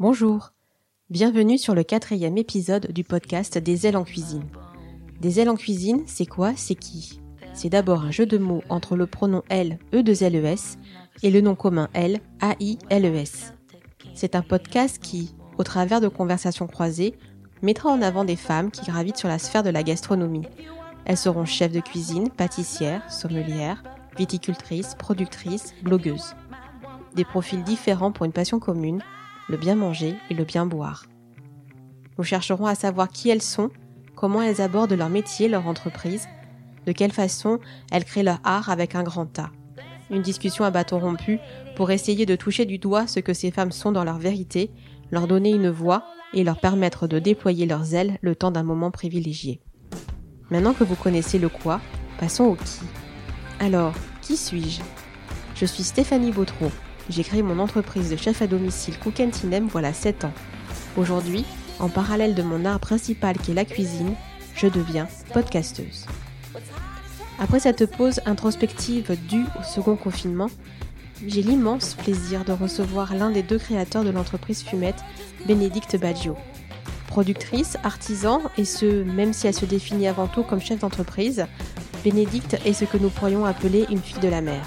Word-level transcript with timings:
Bonjour, 0.00 0.52
bienvenue 1.10 1.58
sur 1.58 1.74
le 1.74 1.82
quatrième 1.82 2.38
épisode 2.38 2.92
du 2.92 3.02
podcast 3.02 3.58
Des 3.58 3.84
ailes 3.84 3.96
en 3.96 4.04
cuisine. 4.04 4.44
Des 5.20 5.40
ailes 5.40 5.48
en 5.48 5.56
cuisine, 5.56 6.04
c'est 6.06 6.24
quoi 6.24 6.52
C'est 6.54 6.76
qui? 6.76 7.20
C'est 7.52 7.68
d'abord 7.68 8.02
un 8.02 8.12
jeu 8.12 8.24
de 8.24 8.38
mots 8.38 8.62
entre 8.68 8.94
le 8.94 9.08
pronom 9.08 9.42
L, 9.48 9.80
E 9.92 10.04
de 10.04 10.22
L, 10.22 10.36
E, 10.36 10.44
S, 10.44 10.78
et 11.24 11.32
le 11.32 11.40
nom 11.40 11.56
commun 11.56 11.88
L, 11.94 12.20
A, 12.40 12.54
I, 12.60 12.78
L, 12.90 13.06
E, 13.06 13.16
S. 13.16 13.54
C'est 14.14 14.36
un 14.36 14.42
podcast 14.42 15.00
qui, 15.02 15.34
au 15.58 15.64
travers 15.64 16.00
de 16.00 16.06
conversations 16.06 16.68
croisées, 16.68 17.16
mettra 17.62 17.90
en 17.90 18.00
avant 18.00 18.24
des 18.24 18.36
femmes 18.36 18.70
qui 18.70 18.86
gravitent 18.86 19.16
sur 19.16 19.28
la 19.28 19.40
sphère 19.40 19.64
de 19.64 19.70
la 19.70 19.82
gastronomie. 19.82 20.46
Elles 21.06 21.16
seront 21.16 21.44
chefs 21.44 21.72
de 21.72 21.80
cuisine, 21.80 22.30
pâtissières, 22.30 23.10
sommelières, 23.10 23.82
viticultrices, 24.16 24.94
productrices, 24.94 25.74
blogueuses. 25.82 26.36
Des 27.16 27.24
profils 27.24 27.64
différents 27.64 28.12
pour 28.12 28.26
une 28.26 28.32
passion 28.32 28.60
commune, 28.60 29.02
le 29.48 29.56
bien 29.56 29.74
manger 29.74 30.14
et 30.30 30.34
le 30.34 30.44
bien 30.44 30.66
boire. 30.66 31.06
Nous 32.18 32.24
chercherons 32.24 32.66
à 32.66 32.74
savoir 32.74 33.08
qui 33.08 33.30
elles 33.30 33.42
sont, 33.42 33.70
comment 34.14 34.42
elles 34.42 34.60
abordent 34.60 34.92
leur 34.92 35.08
métier, 35.08 35.48
leur 35.48 35.66
entreprise, 35.66 36.26
de 36.86 36.92
quelle 36.92 37.12
façon 37.12 37.60
elles 37.92 38.04
créent 38.04 38.22
leur 38.22 38.40
art 38.44 38.70
avec 38.70 38.94
un 38.94 39.02
grand 39.02 39.38
A. 39.38 39.50
Une 40.10 40.22
discussion 40.22 40.64
à 40.64 40.70
bâton 40.70 40.98
rompu 40.98 41.38
pour 41.76 41.90
essayer 41.90 42.26
de 42.26 42.34
toucher 42.34 42.64
du 42.64 42.78
doigt 42.78 43.06
ce 43.06 43.20
que 43.20 43.34
ces 43.34 43.50
femmes 43.50 43.72
sont 43.72 43.92
dans 43.92 44.04
leur 44.04 44.18
vérité, 44.18 44.70
leur 45.10 45.26
donner 45.26 45.50
une 45.50 45.70
voix 45.70 46.04
et 46.34 46.44
leur 46.44 46.60
permettre 46.60 47.06
de 47.06 47.18
déployer 47.18 47.66
leurs 47.66 47.94
ailes 47.94 48.18
le 48.20 48.34
temps 48.34 48.50
d'un 48.50 48.62
moment 48.62 48.90
privilégié. 48.90 49.60
Maintenant 50.50 50.72
que 50.72 50.84
vous 50.84 50.96
connaissez 50.96 51.38
le 51.38 51.48
quoi, 51.48 51.80
passons 52.18 52.44
au 52.44 52.54
qui. 52.54 52.80
Alors, 53.60 53.94
qui 54.22 54.36
suis-je? 54.36 54.80
Je 55.54 55.66
suis 55.66 55.82
Stéphanie 55.82 56.32
Bautreau. 56.32 56.70
J'ai 57.10 57.24
créé 57.24 57.42
mon 57.42 57.58
entreprise 57.58 58.10
de 58.10 58.16
chef 58.16 58.42
à 58.42 58.46
domicile 58.46 58.98
Cook 58.98 59.22
voilà 59.70 59.92
7 59.94 60.24
ans. 60.24 60.32
Aujourd'hui, 60.96 61.44
en 61.78 61.88
parallèle 61.88 62.34
de 62.34 62.42
mon 62.42 62.66
art 62.66 62.80
principal 62.80 63.38
qui 63.38 63.52
est 63.52 63.54
la 63.54 63.64
cuisine, 63.64 64.14
je 64.54 64.66
deviens 64.66 65.08
podcasteuse. 65.32 66.06
Après 67.38 67.60
cette 67.60 67.86
pause 67.96 68.20
introspective 68.26 69.16
due 69.28 69.46
au 69.58 69.62
second 69.62 69.96
confinement, 69.96 70.48
j'ai 71.26 71.42
l'immense 71.42 71.94
plaisir 71.94 72.44
de 72.44 72.52
recevoir 72.52 73.14
l'un 73.14 73.30
des 73.30 73.42
deux 73.42 73.58
créateurs 73.58 74.04
de 74.04 74.10
l'entreprise 74.10 74.62
Fumette, 74.62 75.02
Bénédicte 75.46 75.96
Baggio. 75.96 76.36
Productrice, 77.06 77.78
artisan, 77.84 78.42
et 78.58 78.64
ce, 78.64 79.02
même 79.02 79.32
si 79.32 79.46
elle 79.46 79.54
se 79.54 79.64
définit 79.64 80.08
avant 80.08 80.26
tout 80.26 80.42
comme 80.42 80.60
chef 80.60 80.80
d'entreprise, 80.80 81.46
Bénédicte 82.04 82.58
est 82.66 82.74
ce 82.74 82.84
que 82.84 82.98
nous 82.98 83.08
pourrions 83.08 83.46
appeler 83.46 83.86
une 83.90 84.02
fille 84.02 84.20
de 84.20 84.28
la 84.28 84.42
mer. 84.42 84.64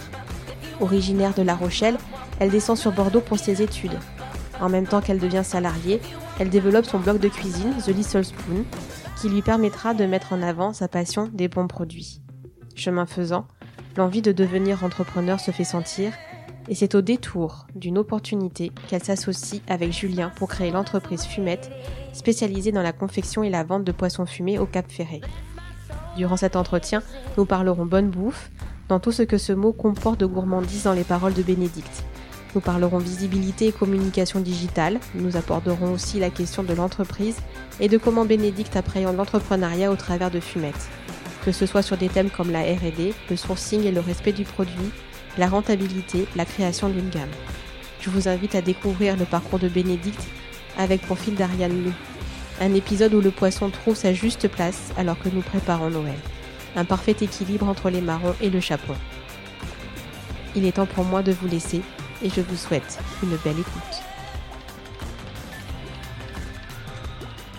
Originaire 0.79 1.33
de 1.33 1.43
La 1.43 1.55
Rochelle, 1.55 1.97
elle 2.41 2.49
descend 2.49 2.75
sur 2.75 2.91
Bordeaux 2.91 3.21
pour 3.21 3.37
ses 3.37 3.61
études. 3.61 3.97
En 4.59 4.67
même 4.67 4.87
temps 4.87 4.99
qu'elle 4.99 5.19
devient 5.19 5.43
salariée, 5.43 6.01
elle 6.39 6.49
développe 6.49 6.85
son 6.85 6.97
blog 6.97 7.19
de 7.19 7.27
cuisine, 7.27 7.75
The 7.85 7.89
Little 7.89 8.25
Spoon, 8.25 8.65
qui 9.21 9.29
lui 9.29 9.43
permettra 9.43 9.93
de 9.93 10.07
mettre 10.07 10.33
en 10.33 10.41
avant 10.41 10.73
sa 10.73 10.87
passion 10.87 11.29
des 11.31 11.47
bons 11.47 11.67
produits. 11.67 12.19
Chemin 12.73 13.05
faisant, 13.05 13.45
l'envie 13.95 14.23
de 14.23 14.31
devenir 14.31 14.83
entrepreneur 14.83 15.39
se 15.39 15.51
fait 15.51 15.63
sentir, 15.63 16.13
et 16.67 16.73
c'est 16.73 16.95
au 16.95 17.01
détour 17.01 17.67
d'une 17.75 17.99
opportunité 17.99 18.71
qu'elle 18.87 19.03
s'associe 19.03 19.61
avec 19.67 19.91
Julien 19.91 20.31
pour 20.35 20.49
créer 20.49 20.71
l'entreprise 20.71 21.25
Fumette, 21.25 21.69
spécialisée 22.11 22.71
dans 22.71 22.81
la 22.81 22.91
confection 22.91 23.43
et 23.43 23.51
la 23.51 23.63
vente 23.63 23.83
de 23.83 23.91
poissons 23.91 24.25
fumés 24.25 24.57
au 24.57 24.65
Cap 24.65 24.91
Ferré. 24.91 25.21
Durant 26.17 26.37
cet 26.37 26.55
entretien, 26.55 27.03
nous 27.37 27.45
parlerons 27.45 27.85
bonne 27.85 28.09
bouffe, 28.09 28.49
dans 28.89 28.99
tout 28.99 29.11
ce 29.11 29.21
que 29.21 29.37
ce 29.37 29.53
mot 29.53 29.73
comporte 29.73 30.19
de 30.19 30.25
gourmandise 30.25 30.83
dans 30.83 30.93
les 30.93 31.03
paroles 31.03 31.35
de 31.35 31.43
Bénédicte. 31.43 32.03
Nous 32.53 32.59
parlerons 32.59 32.97
visibilité 32.97 33.67
et 33.67 33.71
communication 33.71 34.41
digitale. 34.41 34.99
Nous 35.15 35.37
aborderons 35.37 35.93
aussi 35.93 36.19
la 36.19 36.29
question 36.29 36.63
de 36.63 36.73
l'entreprise 36.73 37.37
et 37.79 37.87
de 37.87 37.97
comment 37.97 38.25
Bénédicte 38.25 38.75
appréhende 38.75 39.15
l'entrepreneuriat 39.15 39.89
au 39.89 39.95
travers 39.95 40.31
de 40.31 40.41
Fumette. 40.41 40.89
Que 41.45 41.53
ce 41.53 41.65
soit 41.65 41.81
sur 41.81 41.95
des 41.95 42.09
thèmes 42.09 42.29
comme 42.29 42.51
la 42.51 42.61
RD, 42.61 43.13
le 43.29 43.35
sourcing 43.37 43.85
et 43.85 43.91
le 43.91 44.01
respect 44.01 44.33
du 44.33 44.43
produit, 44.43 44.91
la 45.37 45.47
rentabilité, 45.47 46.27
la 46.35 46.43
création 46.43 46.89
d'une 46.89 47.09
gamme. 47.09 47.29
Je 48.01 48.09
vous 48.09 48.27
invite 48.27 48.55
à 48.55 48.61
découvrir 48.61 49.15
le 49.15 49.25
parcours 49.25 49.59
de 49.59 49.69
Bénédicte 49.69 50.27
avec 50.77 51.01
profil 51.01 51.35
d'Ariane 51.35 51.85
Lou. 51.85 51.93
Un 52.59 52.73
épisode 52.73 53.13
où 53.13 53.21
le 53.21 53.31
poisson 53.31 53.69
trouve 53.69 53.95
sa 53.95 54.13
juste 54.13 54.49
place 54.49 54.91
alors 54.97 55.17
que 55.17 55.29
nous 55.29 55.41
préparons 55.41 55.89
Noël. 55.89 56.19
Un 56.75 56.83
parfait 56.83 57.15
équilibre 57.21 57.67
entre 57.67 57.89
les 57.89 58.01
marrons 58.01 58.35
et 58.41 58.49
le 58.49 58.59
chapeau. 58.59 58.93
Il 60.55 60.65
est 60.65 60.73
temps 60.73 60.85
pour 60.85 61.05
moi 61.05 61.23
de 61.23 61.31
vous 61.31 61.47
laisser 61.47 61.81
et 62.23 62.29
je 62.29 62.41
vous 62.41 62.55
souhaite 62.55 62.99
une 63.23 63.35
belle 63.37 63.59
écoute. 63.59 64.01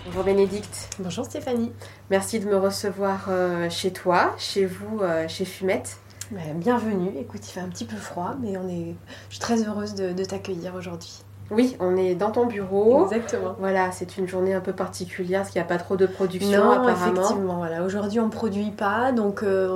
Bonjour 0.05 0.23
Bénédicte. 0.23 0.89
Bonjour 0.99 1.25
Stéphanie. 1.25 1.71
Merci 2.09 2.39
de 2.39 2.45
me 2.45 2.55
recevoir 2.55 3.25
euh, 3.29 3.69
chez 3.69 3.91
toi, 3.91 4.35
chez 4.37 4.65
vous, 4.65 4.99
euh, 5.01 5.27
chez 5.27 5.45
Fumette. 5.45 5.97
Ben, 6.31 6.57
bienvenue. 6.57 7.11
Écoute, 7.17 7.41
il 7.47 7.51
fait 7.51 7.59
un 7.59 7.69
petit 7.69 7.85
peu 7.85 7.97
froid, 7.97 8.35
mais 8.41 8.57
on 8.57 8.67
est... 8.67 8.95
je 9.29 9.35
suis 9.35 9.39
très 9.39 9.63
heureuse 9.63 9.95
de 9.95 10.23
t'accueillir 10.23 10.75
aujourd'hui. 10.75 11.23
Oui, 11.51 11.75
on 11.79 11.95
est 11.95 12.15
dans 12.15 12.31
ton 12.31 12.45
bureau. 12.45 13.03
Exactement. 13.03 13.55
Voilà, 13.59 13.91
c'est 13.91 14.17
une 14.17 14.27
journée 14.27 14.53
un 14.53 14.61
peu 14.61 14.73
particulière 14.73 15.41
parce 15.41 15.51
qu'il 15.51 15.61
n'y 15.61 15.65
a 15.65 15.67
pas 15.67 15.77
trop 15.77 15.95
de 15.95 16.05
production 16.05 16.63
non, 16.63 16.71
apparemment. 16.71 17.21
effectivement. 17.21 17.57
Voilà. 17.57 17.83
Aujourd'hui, 17.83 18.19
on 18.19 18.25
ne 18.25 18.31
produit 18.31 18.71
pas, 18.71 19.11
donc 19.11 19.43
euh, 19.43 19.69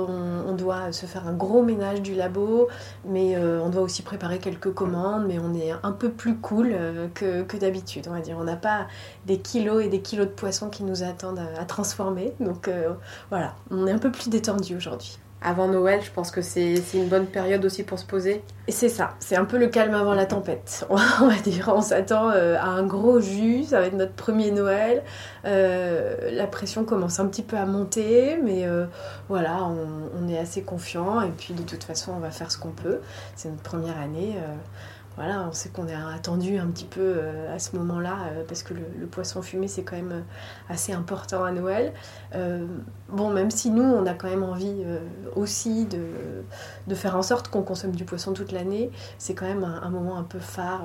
on, 0.46 0.52
doit 0.54 0.90
se 0.92 1.06
faire 1.06 1.28
un 1.28 1.32
gros 1.32 1.62
ménage 1.62 2.02
du 2.02 2.14
labo, 2.14 2.68
mais 3.04 3.36
euh, 3.36 3.60
on 3.62 3.68
doit 3.68 3.82
aussi 3.82 4.02
préparer 4.02 4.38
quelques 4.38 4.72
commandes, 4.72 5.26
mais 5.28 5.38
on 5.38 5.54
est 5.54 5.72
un 5.82 5.92
peu 5.92 6.10
plus 6.10 6.36
cool 6.36 6.70
euh, 6.72 7.06
que, 7.14 7.42
que 7.42 7.56
d'habitude, 7.56 8.06
on 8.08 8.12
va 8.12 8.20
dire. 8.20 8.36
On 8.40 8.44
n'a 8.44 8.56
pas 8.56 8.88
des 9.26 9.38
kilos 9.38 9.84
et 9.84 9.88
des 9.88 10.00
kilos 10.00 10.26
de 10.26 10.32
poissons 10.32 10.70
qui 10.70 10.82
nous 10.82 11.04
attendent 11.04 11.38
à, 11.38 11.60
à 11.60 11.64
transformer, 11.64 12.32
donc 12.40 12.70
voilà, 13.30 13.54
on 13.70 13.86
est 13.86 13.92
un 13.92 13.98
peu 13.98 14.10
plus 14.10 14.28
détendu 14.28 14.76
aujourd'hui 14.76 15.18
avant 15.40 15.68
Noël, 15.68 16.00
je 16.02 16.10
pense 16.10 16.32
que 16.32 16.42
c'est 16.42 16.82
une 16.94 17.08
bonne 17.08 17.26
période 17.26 17.64
aussi 17.64 17.84
pour 17.84 17.98
se 17.98 18.04
poser. 18.04 18.42
C'est 18.68 18.88
ça, 18.88 19.14
c'est 19.20 19.36
un 19.36 19.44
peu 19.44 19.56
le 19.56 19.68
calme 19.68 19.94
avant 19.94 20.14
la 20.14 20.26
tempête. 20.26 20.84
On 20.90 20.96
va 21.28 21.36
dire, 21.36 21.72
on 21.74 21.80
s'attend 21.80 22.30
euh, 22.30 22.56
à 22.56 22.66
un 22.66 22.84
gros 22.84 23.20
jus, 23.20 23.64
ça 23.64 23.80
va 23.80 23.86
être 23.86 23.94
notre 23.94 24.14
premier 24.14 24.50
Noël. 24.50 25.02
Euh, 25.44 26.30
la 26.32 26.46
pression 26.46 26.84
commence 26.84 27.20
un 27.20 27.26
petit 27.26 27.42
peu 27.42 27.56
à 27.56 27.66
monter, 27.66 28.38
mais 28.42 28.66
euh, 28.66 28.86
voilà, 29.28 29.58
on, 29.64 30.28
est 30.28 30.38
assez 30.38 30.62
confiant 30.62 31.22
et 31.22 31.30
puis 31.30 31.54
de 31.54 31.62
toute 31.62 31.84
façon, 31.84 32.12
on 32.14 32.18
va 32.18 32.30
faire 32.30 32.50
ce 32.50 32.58
qu'on 32.58 32.70
peut. 32.70 33.00
C'est 33.36 33.48
notre 33.48 33.62
première 33.62 33.98
année 33.98 34.34
voilà, 35.18 35.48
on 35.48 35.52
sait 35.52 35.68
qu'on 35.70 35.88
est 35.88 35.94
attendu 35.94 36.58
un 36.58 36.68
petit 36.68 36.84
peu 36.84 37.00
euh, 37.00 37.52
à 37.52 37.58
ce 37.58 37.74
moment-là, 37.74 38.18
euh, 38.30 38.44
parce 38.46 38.62
que 38.62 38.72
le, 38.72 39.06
poisson 39.08 39.42
fumé, 39.42 39.66
c'est 39.66 39.82
quand 39.82 39.96
même 39.96 40.12
euh, 40.12 40.20
assez 40.72 40.92
important 40.92 41.42
à 41.42 41.50
Noël. 41.50 41.92
bon, 43.08 43.30
même 43.30 43.50
si 43.50 43.70
nous, 43.70 43.82
on 43.82 44.06
a 44.06 44.14
quand 44.14 44.28
même 44.28 44.44
envie 44.44 44.84
aussi 45.34 45.86
de, 45.86 46.04
de, 46.86 46.94
faire 46.94 47.16
en 47.16 47.22
sorte 47.22 47.48
qu'on 47.48 47.62
consomme 47.62 47.96
du 47.96 48.04
poisson 48.04 48.32
toute 48.32 48.52
l'année, 48.52 48.92
c'est 49.18 49.34
quand 49.34 49.46
même 49.46 49.64
un, 49.64 49.90
moment 49.90 50.18
un 50.18 50.22
peu 50.22 50.38
phare, 50.38 50.84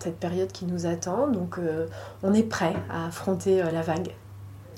cette 0.00 0.18
période 0.18 0.50
qui 0.50 0.64
nous 0.64 0.86
attend. 0.86 1.28
Donc, 1.28 1.60
on 2.24 2.34
est 2.34 2.42
prêt 2.42 2.74
à 2.90 3.06
affronter 3.06 3.62
la 3.62 3.82
vague. 3.82 4.14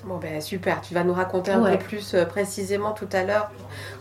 Bon 0.04 0.18
ben 0.18 0.40
super, 0.40 0.80
tu 0.82 0.94
vas 0.94 1.02
nous 1.02 1.12
raconter 1.12 1.50
un 1.50 1.64
peu 1.64 1.78
plus 1.78 2.14
euh, 2.14 2.24
précisément 2.24 2.92
tout 2.92 3.08
à 3.12 3.24
l'heure 3.24 3.50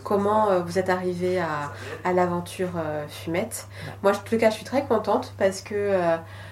comment 0.04 0.50
euh, 0.50 0.60
vous 0.60 0.78
êtes 0.78 0.88
arrivé 0.88 1.40
à, 1.40 1.72
à 2.04 2.12
l'aventure 2.12 2.68
euh, 2.76 3.04
Fumette. 3.08 3.66
Moi, 4.04 4.12
en 4.12 4.14
tout 4.14 4.38
cas, 4.38 4.50
je 4.50 4.54
suis 4.54 4.64
très 4.64 4.84
contente 4.84 5.34
parce 5.36 5.62
que 5.62 5.98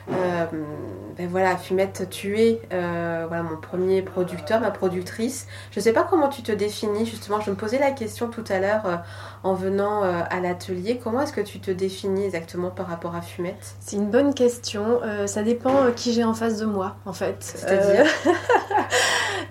ben 0.08 1.28
voilà, 1.28 1.56
Fumette, 1.56 2.08
tu 2.10 2.40
es 2.40 2.60
voilà, 2.70 3.42
mon 3.42 3.56
premier 3.56 4.02
producteur, 4.02 4.60
ma 4.60 4.72
productrice. 4.72 5.46
Je 5.70 5.78
ne 5.78 5.84
sais 5.84 5.92
pas 5.92 6.02
comment 6.02 6.28
tu 6.28 6.42
te 6.42 6.50
définis, 6.50 7.06
justement, 7.06 7.40
je 7.40 7.50
me 7.50 7.56
posais 7.56 7.78
la 7.78 7.92
question 7.92 8.28
tout 8.28 8.44
à 8.48 8.58
l'heure 8.58 9.02
en 9.44 9.54
venant 9.54 10.02
à 10.02 10.40
l'atelier. 10.40 11.00
Comment 11.02 11.20
est-ce 11.20 11.32
que 11.32 11.40
tu 11.40 11.60
te 11.60 11.70
définis 11.70 12.24
exactement 12.24 12.70
par 12.70 12.88
rapport 12.88 13.14
à 13.14 13.20
Fumette? 13.20 13.76
C'est 13.80 13.96
une 13.96 14.10
bonne 14.10 14.34
question. 14.34 15.00
ça 15.26 15.42
dépend 15.42 15.92
qui 15.94 16.12
j'ai 16.12 16.24
en 16.24 16.34
face 16.34 16.58
de 16.58 16.64
moi, 16.64 16.96
en 17.04 17.12
fait. 17.12 17.36
C'est-à-dire? 17.40 18.06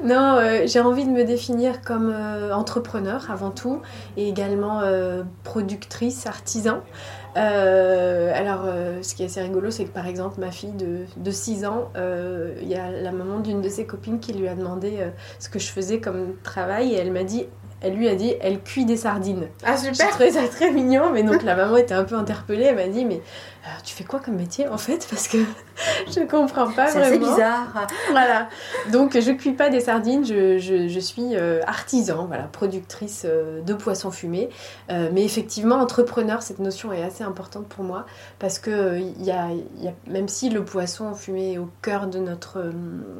Non, 0.03 0.39
j'ai 0.65 0.81
envie 0.81 1.05
de 1.05 1.11
me 1.11 1.23
définir 1.23 1.81
comme 1.81 2.13
entrepreneur 2.51 3.29
avant 3.31 3.51
tout 3.51 3.81
et 4.17 4.27
également 4.27 4.81
productrice, 5.43 6.25
artisan. 6.25 6.81
Euh, 7.35 8.31
alors, 8.35 8.63
euh, 8.65 9.01
ce 9.01 9.15
qui 9.15 9.23
est 9.23 9.25
assez 9.25 9.41
rigolo, 9.41 9.71
c'est 9.71 9.85
que 9.85 9.91
par 9.91 10.07
exemple, 10.07 10.39
ma 10.39 10.51
fille 10.51 10.71
de, 10.71 11.05
de 11.17 11.31
6 11.31 11.65
ans, 11.65 11.89
euh, 11.95 12.55
il 12.61 12.67
y 12.67 12.75
a 12.75 12.91
la 12.91 13.11
maman 13.11 13.39
d'une 13.39 13.61
de 13.61 13.69
ses 13.69 13.85
copines 13.85 14.19
qui 14.19 14.33
lui 14.33 14.47
a 14.47 14.55
demandé 14.55 14.99
ce 15.39 15.49
que 15.49 15.59
je 15.59 15.67
faisais 15.67 15.99
comme 15.99 16.35
travail 16.43 16.93
et 16.93 16.97
elle 16.97 17.11
m'a 17.11 17.23
dit 17.23 17.47
elle 17.83 17.95
lui 17.95 18.07
a 18.07 18.15
dit 18.15 18.33
elle 18.41 18.61
cuit 18.61 18.85
des 18.85 18.97
sardines. 18.97 19.47
Ah 19.63 19.75
J'ai 19.75 19.93
super 19.93 20.09
trouvé 20.09 20.31
ça 20.31 20.47
très 20.47 20.71
mignon, 20.71 21.11
mais 21.11 21.23
donc 21.23 21.43
la 21.43 21.55
maman 21.55 21.77
était 21.77 21.93
un 21.93 22.05
peu 22.05 22.15
interpellée. 22.15 22.63
Elle 22.63 22.75
m'a 22.75 22.87
dit 22.87 23.05
mais 23.05 23.21
alors, 23.65 23.81
tu 23.81 23.95
fais 23.95 24.03
quoi 24.03 24.19
comme 24.19 24.35
métier 24.35 24.67
en 24.67 24.77
fait 24.77 25.07
Parce 25.09 25.27
que 25.29 25.37
je 26.13 26.19
comprends 26.27 26.69
pas 26.71 26.87
C'est 26.87 26.99
vraiment. 26.99 27.31
bizarre. 27.33 27.87
Voilà. 28.11 28.49
Donc 28.91 29.17
je 29.19 29.31
cuis 29.31 29.53
pas 29.53 29.69
des 29.69 29.79
sardines, 29.79 30.25
je, 30.25 30.57
je- 30.57 30.87
je 30.89 30.99
suis 30.99 31.35
euh, 31.35 31.61
artisan, 31.65 32.25
voilà, 32.25 32.43
productrice 32.43 33.23
euh, 33.25 33.61
de 33.61 33.73
poissons 33.73 34.11
fumés. 34.11 34.49
Euh, 34.91 35.09
mais 35.13 35.23
effectivement, 35.23 35.75
entrepreneur, 35.77 36.41
cette 36.41 36.59
notion 36.59 36.91
est 36.91 37.03
assez 37.03 37.23
importante 37.23 37.67
pour 37.67 37.85
moi 37.85 38.05
parce 38.37 38.59
que 38.59 38.69
euh, 38.69 38.99
y 38.99 39.31
a, 39.31 39.47
y 39.77 39.87
a- 39.87 39.93
même 40.07 40.27
si 40.27 40.49
le 40.49 40.65
poisson 40.65 41.13
fumé 41.13 41.53
est 41.53 41.57
au 41.57 41.69
cœur 41.81 42.07
de 42.07 42.19
notre, 42.19 42.59
euh, 42.59 42.71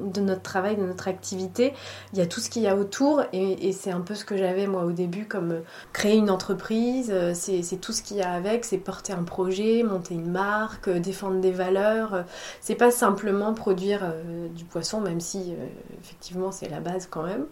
de 0.06 0.20
notre 0.20 0.42
travail, 0.42 0.76
de 0.76 0.84
notre 0.84 1.08
activité, 1.08 1.74
il 2.12 2.20
y 2.20 2.22
a 2.22 2.26
tout 2.26 2.42
ce 2.42 2.50
qu'il 2.50 2.64
y 2.64 2.68
a 2.68 2.76
autour 2.76 3.24
et, 3.32 3.70
et 3.70 3.72
c'est 3.72 3.92
un 3.92 4.02
peu 4.02 4.14
ce 4.14 4.26
que 4.26 4.36
j'avais 4.36 4.68
moi 4.68 4.84
au 4.84 4.92
début 4.92 5.26
comme 5.26 5.52
euh, 5.52 5.60
créer 5.94 6.18
une 6.18 6.30
entreprise, 6.30 7.12
euh, 7.14 7.32
c'est 7.34 7.64
c'est 7.64 7.78
tout 7.78 7.94
ce 7.94 8.02
qu'il 8.02 8.18
y 8.18 8.22
a 8.22 8.32
avec, 8.34 8.66
c'est 8.66 8.78
porter 8.78 9.14
un 9.14 9.24
projet, 9.24 9.84
monter 9.84 10.16
une 10.16 10.33
marque, 10.34 10.90
euh, 10.90 11.00
défendre 11.00 11.40
des 11.40 11.52
valeurs. 11.52 12.14
euh, 12.14 12.24
c'est 12.60 12.76
pas 12.76 12.92
simplement 12.92 13.54
produire 13.54 14.02
euh, 14.04 14.48
du 14.50 14.66
poisson, 14.66 15.00
même 15.00 15.22
si 15.22 15.56
effectivement 16.02 16.52
c'est 16.52 16.70
la 16.70 16.82
base 16.82 17.08
quand 17.10 17.24
même. 17.24 17.46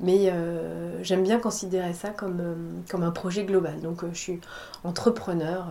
Mais 0.00 0.30
euh, 0.30 1.02
j'aime 1.02 1.24
bien 1.24 1.40
considérer 1.40 1.92
ça 1.92 2.10
comme, 2.10 2.40
euh, 2.40 2.54
comme 2.88 3.02
un 3.02 3.10
projet 3.10 3.44
global. 3.44 3.80
Donc 3.80 4.04
euh, 4.04 4.10
je 4.12 4.18
suis 4.18 4.40
entrepreneur, 4.84 5.66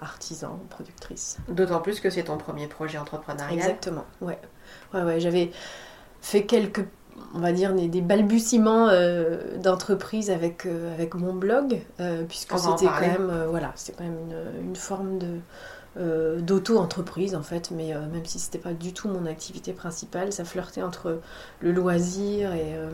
artisan, 0.00 0.58
productrice. 0.68 1.38
D'autant 1.48 1.80
plus 1.80 2.00
que 2.00 2.10
c'est 2.10 2.24
ton 2.24 2.38
premier 2.38 2.66
projet 2.66 2.98
entrepreneurial. 2.98 3.54
Exactement, 3.56 4.04
ouais. 4.20 4.38
Ouais, 4.92 5.02
ouais, 5.02 5.20
j'avais 5.20 5.52
fait 6.20 6.44
quelques, 6.44 6.84
on 7.34 7.38
va 7.38 7.52
dire, 7.52 7.72
des, 7.72 7.86
des 7.86 8.00
balbutiements 8.00 8.88
d'entreprise 9.62 10.30
avec, 10.30 10.66
avec 10.66 11.14
mon 11.14 11.34
blog, 11.34 11.80
puisque 12.28 12.58
c'était 12.58 12.86
quand 12.86 13.00
même, 13.00 13.46
voilà, 13.48 13.70
c'était 13.76 13.98
quand 13.98 14.04
même 14.10 14.18
une, 14.28 14.70
une 14.70 14.76
forme 14.76 15.18
de 15.18 15.38
euh, 15.98 16.40
d'auto-entreprise 16.40 17.34
en 17.34 17.42
fait, 17.42 17.70
mais 17.70 17.94
euh, 17.94 18.06
même 18.08 18.24
si 18.24 18.38
c'était 18.38 18.58
pas 18.58 18.72
du 18.72 18.92
tout 18.94 19.08
mon 19.08 19.26
activité 19.26 19.72
principale, 19.72 20.32
ça 20.32 20.44
flirtait 20.44 20.82
entre 20.82 21.20
le 21.60 21.72
loisir 21.72 22.52
et, 22.54 22.74
euh, 22.76 22.90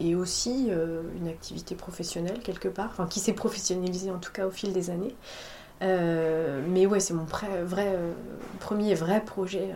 et 0.00 0.14
aussi 0.14 0.70
une 1.16 1.28
activité 1.28 1.74
professionnelle 1.74 2.40
quelque 2.40 2.68
part, 2.68 2.88
enfin 2.90 3.06
qui 3.06 3.20
s'est 3.20 3.32
professionnalisée 3.32 4.10
en 4.10 4.18
tout 4.18 4.32
cas 4.32 4.46
au 4.46 4.50
fil 4.50 4.72
des 4.72 4.90
années. 4.90 5.14
Mais 5.80 6.86
ouais, 6.86 7.00
c'est 7.00 7.14
mon 7.14 7.24
vrai, 7.24 7.98
premier 8.60 8.94
vrai 8.94 9.24
projet 9.24 9.74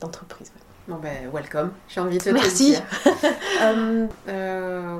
d'entreprise. 0.00 0.52
ouais. 0.54 0.62
Bon 0.88 0.96
ben, 0.98 1.28
welcome, 1.32 1.72
j'ai 1.88 2.00
envie 2.00 2.18
de 2.18 2.22
te 2.24 2.30
Merci. 2.30 2.72
dire. 2.72 2.82
Euh, 4.28 4.98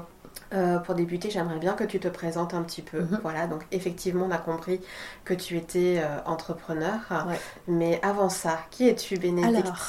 euh, 0.53 0.79
pour 0.79 0.95
débuter, 0.95 1.31
j'aimerais 1.31 1.59
bien 1.59 1.75
que 1.75 1.85
tu 1.85 2.01
te 2.01 2.09
présentes 2.09 2.55
un 2.55 2.63
petit 2.63 2.83
peu. 2.83 3.01
Mhm. 3.01 3.21
Voilà, 3.23 3.47
donc 3.47 3.67
effectivement, 3.73 4.27
on 4.27 4.31
a 4.31 4.39
compris 4.39 4.81
que 5.25 5.35
tu 5.35 5.57
étais 5.57 6.01
euh, 6.03 6.19
entrepreneur. 6.27 6.99
Ouais. 7.29 7.39
Mais 7.69 8.01
avant 8.03 8.29
ça, 8.29 8.59
qui 8.71 8.89
es-tu, 8.89 9.19
Bénédicte? 9.19 9.67
Alors, 9.67 9.87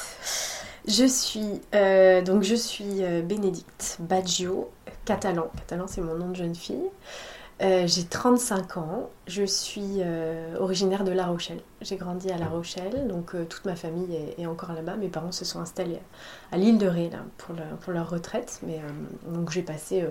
je 0.87 1.05
suis 1.05 1.61
euh, 1.75 2.21
donc 2.21 2.43
je 2.43 2.55
suis 2.55 3.01
Bénédicte 3.23 3.97
Baggio, 3.99 4.71
catalan. 5.05 5.49
Catalan, 5.57 5.85
c'est 5.87 6.01
mon 6.01 6.15
nom 6.15 6.29
de 6.29 6.35
jeune 6.35 6.55
fille. 6.55 6.89
Euh, 7.61 7.83
j'ai 7.85 8.05
35 8.05 8.77
ans. 8.77 9.09
Je 9.27 9.43
suis 9.43 9.97
euh, 9.99 10.57
originaire 10.59 11.03
de 11.03 11.11
La 11.11 11.27
Rochelle. 11.27 11.59
J'ai 11.81 11.95
grandi 11.95 12.31
à 12.31 12.37
La 12.39 12.47
Rochelle, 12.47 13.07
donc 13.07 13.35
euh, 13.35 13.45
toute 13.45 13.65
ma 13.65 13.75
famille 13.75 14.15
est, 14.15 14.41
est 14.41 14.47
encore 14.47 14.73
là-bas. 14.73 14.95
Mes 14.95 15.09
parents 15.09 15.31
se 15.31 15.45
sont 15.45 15.59
installés 15.59 15.99
à 16.51 16.57
l'île 16.57 16.79
de 16.79 16.87
Ré 16.87 17.09
là, 17.11 17.19
pour, 17.37 17.53
leur- 17.55 17.77
pour 17.77 17.93
leur 17.93 18.09
retraite. 18.09 18.59
Mais, 18.65 18.81
donc 19.31 19.51
j'ai 19.51 19.61
passé 19.61 20.03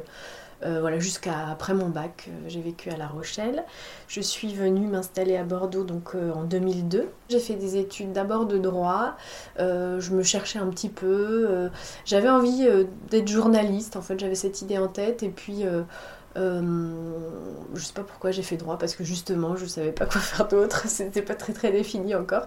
voilà, 0.63 0.99
jusqu'à 0.99 1.49
après 1.49 1.73
mon 1.75 1.89
bac. 1.89 2.29
j'ai 2.47 2.61
vécu 2.61 2.91
à 2.91 2.97
La 2.99 3.07
Rochelle. 3.09 3.65
Je 4.09 4.21
suis 4.21 4.55
venue 4.55 4.87
m'installer 4.87 5.37
à 5.37 5.43
Bordeaux 5.45 5.85
donc, 5.85 6.15
en 6.15 6.45
2002. 6.45 7.09
J'ai 7.31 7.41
fait 7.41 7.55
des 7.55 7.79
études 7.79 8.13
d'abord 8.13 8.45
de 8.47 8.59
droit. 8.59 9.17
Je 9.59 10.11
me 10.15 10.23
cherchais 10.23 10.59
un 10.59 10.67
petit 10.69 10.91
peu. 10.91 11.71
j'avais 12.05 12.29
envie 12.29 12.69
d'être 13.11 13.29
journaliste. 13.29 13.97
En 13.97 14.03
fait, 14.03 14.21
j'avais 14.21 14.35
cette 14.35 14.61
idée 14.63 14.77
en 14.79 14.89
tête. 14.89 15.23
Et 15.23 15.31
puis, 15.31 15.65
euh, 16.37 17.11
je 17.75 17.85
sais 17.85 17.93
pas 17.93 18.03
pourquoi 18.03 18.31
j'ai 18.31 18.43
fait 18.43 18.57
droit 18.57 18.79
parce 18.79 18.95
que 18.95 19.05
justement, 19.05 19.57
je 19.57 19.67
savais 19.67 19.93
pas 19.93 20.07
quoi 20.07 20.21
faire 20.21 20.49
d'autre. 20.49 20.87
C'était 20.89 21.23
pas 21.23 21.35
très 21.35 21.53
très 21.53 21.73
défini 21.73 22.15
encore. 22.15 22.47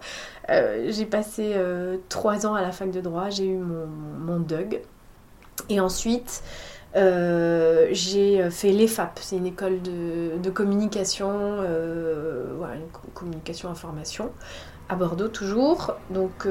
Euh, 0.49 0.87
j'ai 0.89 1.05
passé 1.05 1.53
euh, 1.55 1.97
trois 2.09 2.45
ans 2.45 2.53
à 2.55 2.61
la 2.61 2.71
fac 2.71 2.91
de 2.91 3.01
droit. 3.01 3.29
J'ai 3.29 3.47
eu 3.47 3.57
mon, 3.57 3.87
mon 3.87 4.39
DUG. 4.39 4.81
Et 5.69 5.79
ensuite, 5.79 6.43
euh, 6.95 7.87
j'ai 7.91 8.49
fait 8.51 8.71
l'EFAP, 8.71 9.19
c'est 9.21 9.37
une 9.37 9.45
école 9.47 9.81
de, 9.81 10.37
de 10.41 10.49
communication, 10.49 11.29
euh, 11.31 12.53
voilà, 12.57 12.75
une 12.75 12.87
co- 12.91 13.07
communication 13.13 13.69
information, 13.69 14.31
à 14.89 14.95
Bordeaux 14.95 15.27
toujours. 15.29 15.95
Donc 16.09 16.47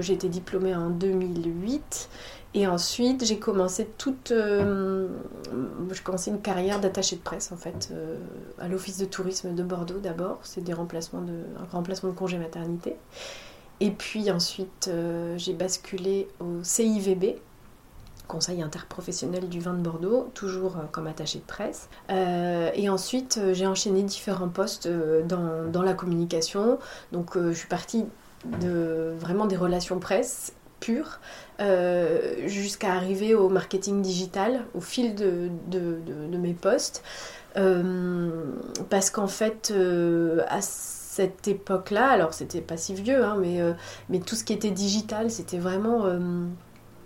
j'ai 0.00 0.12
été 0.12 0.28
diplômée 0.28 0.74
en 0.74 0.90
2008 0.90 2.08
et 2.54 2.66
ensuite 2.66 3.24
j'ai 3.24 3.38
commencé 3.38 3.86
toute, 3.96 4.30
euh, 4.30 5.08
une 6.26 6.40
carrière 6.40 6.80
d'attaché 6.80 7.16
de 7.16 7.22
presse 7.22 7.50
en 7.50 7.56
fait 7.56 7.88
euh, 7.92 8.16
à 8.58 8.68
l'office 8.68 8.98
de 8.98 9.06
tourisme 9.06 9.54
de 9.54 9.62
Bordeaux 9.62 9.98
d'abord. 9.98 10.38
C'est 10.42 10.62
des 10.62 10.74
remplacements 10.74 11.22
de, 11.22 11.32
un 11.32 11.64
remplacement 11.72 12.10
de 12.10 12.14
congé 12.14 12.36
maternité. 12.36 12.96
Et 13.80 13.90
puis 13.90 14.30
ensuite 14.30 14.88
euh, 14.88 15.36
j'ai 15.38 15.54
basculé 15.54 16.28
au 16.40 16.62
CIVB, 16.62 17.36
Conseil 18.28 18.62
interprofessionnel 18.62 19.48
du 19.48 19.60
vin 19.60 19.74
de 19.74 19.82
Bordeaux, 19.82 20.30
toujours 20.32 20.76
comme 20.90 21.06
attaché 21.06 21.40
de 21.40 21.44
presse. 21.44 21.90
Et 22.08 22.88
ensuite, 22.88 23.38
j'ai 23.52 23.66
enchaîné 23.66 24.04
différents 24.04 24.48
postes 24.48 24.88
dans, 24.88 25.70
dans 25.70 25.82
la 25.82 25.92
communication. 25.92 26.78
Donc, 27.10 27.36
je 27.36 27.52
suis 27.52 27.68
partie 27.68 28.06
de 28.62 29.12
vraiment 29.18 29.44
des 29.44 29.56
relations 29.56 29.98
presse 29.98 30.54
pures 30.82 31.20
euh, 31.62 32.48
jusqu'à 32.48 32.92
arriver 32.94 33.36
au 33.36 33.48
marketing 33.48 34.02
digital 34.02 34.64
au 34.74 34.80
fil 34.80 35.14
de, 35.14 35.48
mes 36.36 36.54
postes. 36.54 37.04
Euh, 37.56 38.30
parce 38.90 39.10
qu'en 39.10 39.28
fait, 39.28 39.70
euh, 39.70 40.40
à 40.48 40.60
cette 40.60 41.46
époque-là, 41.46 42.08
alors 42.08 42.34
c'était 42.34 42.62
pas 42.62 42.76
si 42.76 42.94
vieux, 42.94 43.22
hein, 43.22 43.36
mais, 43.38 43.60
mais 44.08 44.18
tout 44.18 44.34
ce 44.34 44.42
qui 44.42 44.52
était 44.52 44.70
digital, 44.70 45.30
c'était 45.30 45.58
vraiment. 45.58 46.06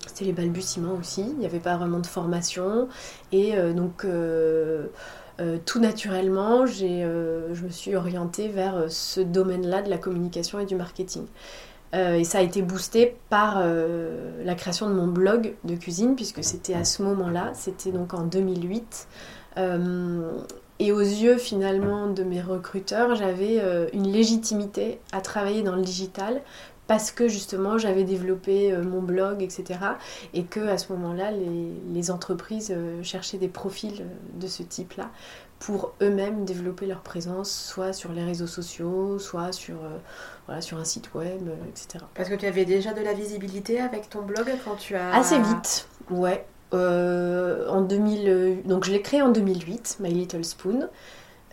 c'était 0.07 0.25
les 0.25 0.33
balbutiements 0.33 0.95
aussi, 0.95 1.23
il 1.23 1.39
n'y 1.39 1.47
avait 1.47 1.61
pas 1.61 1.77
vraiment 1.77 1.99
de 1.99 2.07
formation. 2.07 2.89
Et 3.33 3.57
donc, 3.75 4.07
tout 5.67 5.81
naturellement, 5.81 6.65
je 6.67 7.63
me 7.63 7.71
suis 7.71 7.95
orientée 7.95 8.49
vers 8.49 8.87
ce 8.89 9.21
domaine-là 9.21 9.83
de 9.83 9.91
la 9.91 9.99
communication 9.99 10.61
et 10.61 10.65
du 10.67 10.77
marketing. 10.77 11.27
Euh, 11.97 12.19
et 12.19 12.25
ça 12.25 12.39
a 12.39 12.43
été 12.43 12.63
boosté 12.63 13.17
par 13.31 13.57
euh, 13.59 14.45
la 14.45 14.55
création 14.55 14.89
de 14.89 14.95
mon 14.95 15.07
blog 15.07 15.55
de 15.65 15.75
cuisine, 15.77 16.15
puisque 16.15 16.45
c'était 16.45 16.75
à 16.75 16.85
ce 16.85 17.03
moment-là, 17.03 17.53
c'était 17.55 17.91
donc 17.91 18.15
en 18.15 18.23
2008. 18.23 19.09
Euh, 19.59 20.39
et 20.79 20.93
aux 20.93 21.01
yeux 21.01 21.39
finalement 21.39 22.09
de 22.09 22.23
mes 22.23 22.43
recruteurs, 22.43 23.15
j'avais 23.15 23.63
une 23.95 24.13
légitimité 24.13 25.01
à 25.11 25.23
travailler 25.23 25.63
dans 25.63 25.75
le 25.75 25.81
digital 25.81 26.43
parce 26.87 27.11
que 27.11 27.29
justement 27.29 27.79
j'avais 27.79 28.05
développé 28.05 28.77
mon 28.77 29.01
blog, 29.01 29.43
etc. 29.43 29.81
Et 30.35 30.45
que 30.45 30.61
à 30.69 30.77
ce 30.77 30.93
moment-là, 30.93 31.31
les, 31.31 32.11
entreprises 32.11 32.77
cherchaient 33.01 33.39
des 33.39 33.49
profils 33.49 34.05
de 34.35 34.47
ce 34.47 34.63
type-là 34.63 35.09
pour 35.61 35.95
eux-mêmes 36.03 36.45
développer 36.45 36.85
leur 36.85 37.01
présence, 37.01 37.51
soit 37.51 37.95
sur 37.95 38.13
les 38.13 38.23
réseaux 38.23 38.47
sociaux, 38.47 39.19
soit 39.19 39.53
sur, 39.53 39.77
voilà, 40.47 40.61
sur 40.61 40.79
un 40.79 40.85
site 40.85 41.13
web, 41.15 41.49
euh, 41.49 41.69
etc. 41.69 42.05
Parce 42.15 42.29
que 42.29 42.35
tu 42.35 42.47
avais 42.47 42.65
déjà 42.65 42.93
de 42.93 43.03
la 43.03 43.13
visibilité 43.13 43.81
avec 43.81 44.09
ton 44.09 44.23
blog 44.23 44.47
quand 44.65 44.77
tu 44.77 44.95
as... 44.95 45.15
Assez 45.15 45.39
vite, 45.39 45.89
ouais. 46.11 46.47
Euh, 46.75 47.69
en 47.69 47.83
2000, 47.83 48.29
euh, 48.29 48.55
donc 48.65 48.85
je 48.85 48.93
l'ai 48.93 49.03
créé 49.03 49.23
en 49.23 49.31
2008, 49.31 49.99
My 50.01 50.11
Little 50.11 50.45
Spoon. 50.45 50.89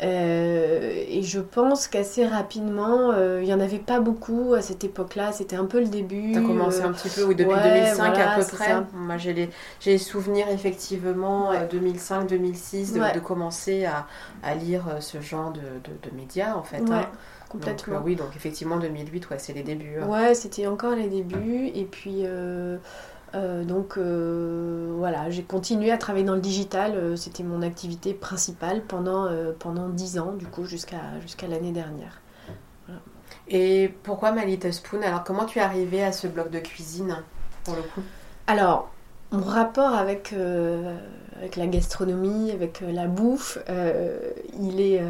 Euh, 0.02 0.92
et 1.08 1.22
je 1.22 1.40
pense 1.40 1.88
qu'assez 1.88 2.26
rapidement, 2.26 3.12
euh, 3.12 3.40
il 3.42 3.46
n'y 3.46 3.54
en 3.54 3.60
avait 3.60 3.78
pas 3.80 4.00
beaucoup 4.00 4.54
à 4.56 4.62
cette 4.62 4.84
époque-là, 4.84 5.32
c'était 5.32 5.56
un 5.56 5.66
peu 5.66 5.80
le 5.80 5.86
début. 5.88 6.32
T'as 6.34 6.42
commencé 6.42 6.82
euh, 6.82 6.88
un 6.88 6.92
petit 6.94 7.10
peu, 7.10 7.24
oui, 7.24 7.36
depuis 7.36 7.54
ouais, 7.54 7.64
2005 7.64 7.96
voilà, 8.16 8.32
à 8.32 8.40
peu 8.40 8.46
près. 8.46 8.66
ça. 8.66 8.88
Moi, 8.94 9.18
j'ai 9.18 9.34
les, 9.34 9.50
j'ai 9.80 9.92
les 9.92 9.98
souvenirs 10.00 10.48
effectivement 10.50 11.50
Ouais. 11.52 11.68
2005-2006 11.68 12.94
de, 12.96 13.00
Ouais. 13.02 13.14
de 13.14 13.20
commencer 13.20 13.86
à, 13.86 14.08
à 14.42 14.56
lire 14.56 14.88
euh, 14.90 15.00
ce 15.00 15.22
genre 15.22 15.52
de, 15.52 15.60
de, 15.62 16.10
de 16.10 16.16
médias 16.16 16.56
en 16.56 16.64
fait. 16.64 16.82
Hein. 16.90 17.06
complètement. 17.50 17.94
Donc, 17.94 18.02
euh, 18.02 18.06
oui, 18.06 18.16
donc 18.16 18.36
effectivement 18.36 18.78
2008, 18.78 19.30
ouais, 19.30 19.38
c'est 19.40 19.54
les 19.54 19.64
débuts. 19.64 20.00
hein. 20.02 20.08
Ouais, 20.08 20.34
c'était 20.34 20.66
encore 20.66 20.96
les 20.96 21.08
débuts. 21.08 21.68
Et 21.76 21.86
puis, 21.86 22.24
euh, 23.36 23.64
donc, 23.64 23.98
euh, 23.98 24.94
voilà, 24.98 25.30
j'ai 25.30 25.44
continué 25.44 25.92
à 25.92 25.98
travailler 25.98 26.26
dans 26.26 26.36
le 26.36 26.42
digital. 26.42 26.94
Euh, 26.96 27.16
C'était 27.16 27.44
mon 27.44 27.62
activité 27.62 28.14
principale 28.14 28.82
pendant, 28.82 29.30
pendant 29.60 29.90
10 29.90 30.20
ans, 30.20 30.34
du 30.34 30.46
coup, 30.46 30.66
jusqu'à 30.66 31.20
jusqu'à 31.22 31.48
l'année 31.48 31.72
dernière. 31.72 32.22
Et 33.50 33.94
pourquoi 34.04 34.32
My 34.32 34.46
Little 34.46 34.72
Spoon? 34.72 35.02
Alors, 35.02 35.24
comment 35.24 35.46
tu 35.46 35.60
es 35.60 35.62
arrivée 35.62 36.04
à 36.04 36.12
ce 36.12 36.28
blog 36.28 36.50
de 36.50 36.60
cuisine 36.60 37.18
pour 37.66 37.76
le 37.76 37.82
coup? 37.82 38.02
Alors, 38.48 38.90
mon 39.32 39.44
rapport 39.44 39.94
avec, 39.94 40.34
avec 41.36 41.56
la 41.56 41.68
gastronomie, 41.68 42.52
avec 42.52 42.82
la 42.82 43.08
bouffe, 43.08 43.58
il 44.60 44.80
est 44.80 45.02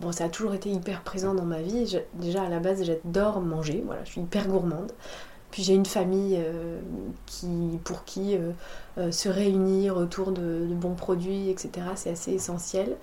bon, 0.00 0.12
ça 0.12 0.24
a 0.24 0.28
toujours 0.28 0.54
été 0.54 0.70
hyper 0.70 1.02
présent 1.02 1.34
dans 1.34 1.44
ma 1.44 1.60
vie. 1.60 1.98
déjà, 2.14 2.42
à 2.42 2.48
la 2.48 2.58
base, 2.60 2.82
j'adore 2.84 3.40
manger. 3.40 3.82
Voilà, 3.84 4.02
je 4.04 4.12
suis 4.12 4.20
hyper 4.22 4.46
gourmande. 4.46 4.92
Puis 5.54 5.62
j'ai 5.62 5.74
une 5.74 5.86
famille 5.86 6.36
euh, 6.36 6.80
qui, 7.26 7.78
pour 7.84 8.02
qui 8.02 8.36
euh, 8.36 8.50
euh, 8.98 9.12
se 9.12 9.28
réunir 9.28 9.96
autour 9.96 10.32
de, 10.32 10.66
bons 10.68 10.96
produits, 10.96 11.48
etc., 11.48 11.70
c'est 11.94 12.10
assez 12.10 12.32
essentiel. 12.32 12.96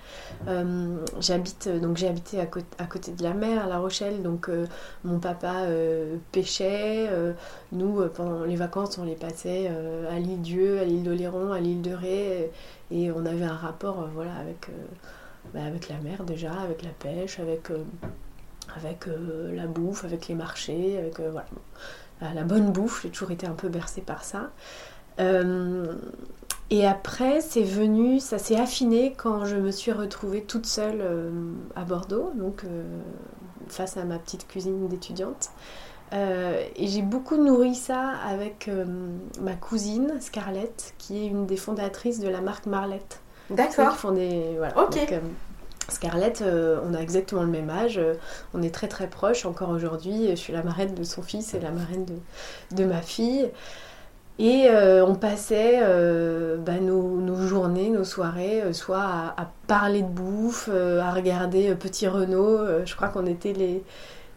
j'habite 1.18 1.70
donc 1.80 1.96
j'ai 1.96 2.08
habité 2.08 2.40
à, 2.40 2.46
côté 2.84 3.12
de 3.12 3.22
la 3.22 3.32
mer, 3.32 3.64
à 3.64 3.68
La 3.68 3.78
Rochelle, 3.78 4.22
donc 4.22 4.50
mon 5.02 5.18
papa 5.18 5.64
pêchait. 6.30 7.08
nous, 7.72 8.06
pendant 8.10 8.44
les 8.44 8.56
vacances, 8.56 8.98
on 8.98 9.04
les 9.04 9.14
passait 9.14 9.70
à 10.10 10.18
l'île 10.18 10.42
Dieu, 10.42 10.78
à 10.78 10.84
l'île 10.84 11.04
d'Oléron, 11.04 11.52
à 11.52 11.58
l'île 11.58 11.80
de 11.80 11.94
Ré, 11.94 12.50
et 12.90 13.10
on 13.12 13.24
avait 13.24 13.46
un 13.46 13.56
rapport, 13.56 14.10
voilà, 14.14 14.34
avec 14.34 14.68
bah, 15.54 15.64
avec 15.64 15.88
la 15.88 15.96
mer 16.00 16.24
déjà, 16.24 16.52
avec 16.52 16.82
la 16.82 16.90
pêche, 16.90 17.40
avec, 17.40 17.70
la 19.06 19.66
bouffe, 19.66 20.04
avec 20.04 20.28
les 20.28 20.34
marchés, 20.34 20.98
avec 20.98 21.18
voilà. 21.18 21.46
La 22.34 22.44
bonne 22.44 22.70
bouffe. 22.70 23.02
J'ai 23.02 23.10
toujours 23.10 23.30
été 23.30 23.46
un 23.46 23.54
peu 23.54 23.68
bercée 23.68 24.00
par 24.00 24.24
ça. 24.24 24.50
et 26.70 26.86
après, 26.86 27.40
c'est 27.40 27.62
venu, 27.62 28.20
ça 28.20 28.38
s'est 28.38 28.56
affiné 28.56 29.14
quand 29.16 29.44
je 29.44 29.56
me 29.56 29.70
suis 29.70 29.92
retrouvée 29.92 30.42
toute 30.42 30.66
seule 30.66 31.02
à 31.76 31.82
Bordeaux, 31.82 32.32
donc 32.34 32.64
face 33.68 33.96
à 33.96 34.04
ma 34.04 34.18
petite 34.18 34.48
cuisine 34.48 34.88
d'étudiante. 34.88 35.50
et 36.12 36.86
j'ai 36.86 37.02
beaucoup 37.02 37.36
nourri 37.36 37.74
ça 37.74 38.12
avec 38.26 38.70
ma 39.40 39.54
cousine 39.54 40.14
Scarlett, 40.20 40.94
qui 40.98 41.22
est 41.22 41.26
une 41.26 41.46
des 41.46 41.56
fondatrices 41.56 42.20
de 42.20 42.28
la 42.28 42.40
marque 42.40 42.66
Marlette. 42.66 43.22
D'accord. 43.50 43.96
font 43.96 44.12
des. 44.12 44.54
Voilà. 44.56 44.78
Ok. 44.78 44.96
Euh, 45.12 45.20
Scarlett, 45.92 46.42
euh, 46.42 46.80
on 46.88 46.94
a 46.94 46.98
exactement 46.98 47.42
le 47.42 47.50
même 47.50 47.70
âge, 47.70 47.98
euh, 47.98 48.14
on 48.54 48.62
est 48.62 48.74
très 48.74 48.88
très 48.88 49.06
proches 49.06 49.46
encore 49.46 49.70
aujourd'hui. 49.70 50.28
Je 50.30 50.34
suis 50.34 50.52
la 50.52 50.62
marraine 50.62 50.94
de 50.94 51.04
son 51.04 51.22
fils 51.22 51.54
et 51.54 51.60
la 51.60 51.70
marraine 51.70 52.04
de, 52.04 52.76
de 52.76 52.84
ma 52.84 53.02
fille. 53.02 53.50
Et 54.38 54.68
on 54.70 55.14
passait 55.14 55.80
bah, 56.58 56.80
nos, 56.80 57.20
nos, 57.20 57.46
journées, 57.46 57.90
nos 57.90 58.02
soirées, 58.02 58.72
soit 58.72 59.04
à, 59.36 59.52
parler 59.68 60.02
de 60.02 60.08
bouffe, 60.08 60.68
à 60.68 61.12
regarder 61.12 61.72
Petit 61.76 62.08
Renault. 62.08 62.58
je 62.84 62.96
crois 62.96 63.08
qu'on 63.08 63.26
était 63.26 63.52
les, 63.52 63.84